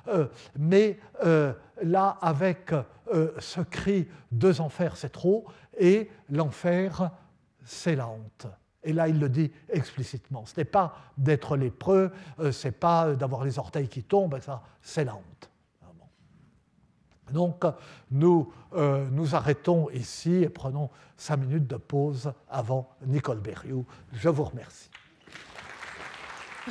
euh, 0.09 0.27
mais 0.59 0.99
euh, 1.23 1.53
là 1.81 2.17
avec 2.21 2.73
euh, 3.13 3.31
ce 3.39 3.61
cri 3.61 4.07
deux 4.31 4.59
enfers 4.59 4.97
c'est 4.97 5.11
trop, 5.11 5.45
et 5.77 6.09
l'enfer, 6.29 7.11
c'est 7.63 7.95
la 7.95 8.07
honte. 8.07 8.47
Et 8.83 8.93
là, 8.93 9.07
il 9.07 9.19
le 9.19 9.29
dit 9.29 9.51
explicitement. 9.69 10.45
Ce 10.45 10.53
n'est 10.57 10.65
pas 10.65 10.97
d'être 11.17 11.55
lépreux, 11.55 12.11
euh, 12.39 12.51
ce 12.51 12.67
n'est 12.67 12.73
pas 12.73 13.15
d'avoir 13.15 13.45
les 13.45 13.59
orteils 13.59 13.87
qui 13.87 14.03
tombent, 14.03 14.39
ça, 14.41 14.61
c'est 14.81 15.05
la 15.05 15.15
honte. 15.15 15.49
Donc, 17.31 17.63
nous 18.11 18.51
euh, 18.73 19.07
nous 19.11 19.33
arrêtons 19.35 19.89
ici 19.91 20.43
et 20.43 20.49
prenons 20.49 20.89
cinq 21.17 21.37
minutes 21.37 21.67
de 21.67 21.77
pause 21.77 22.33
avant 22.49 22.89
Nicole 23.05 23.39
Berriou. 23.39 23.85
Je 24.13 24.27
vous 24.29 24.43
remercie. 24.43 24.89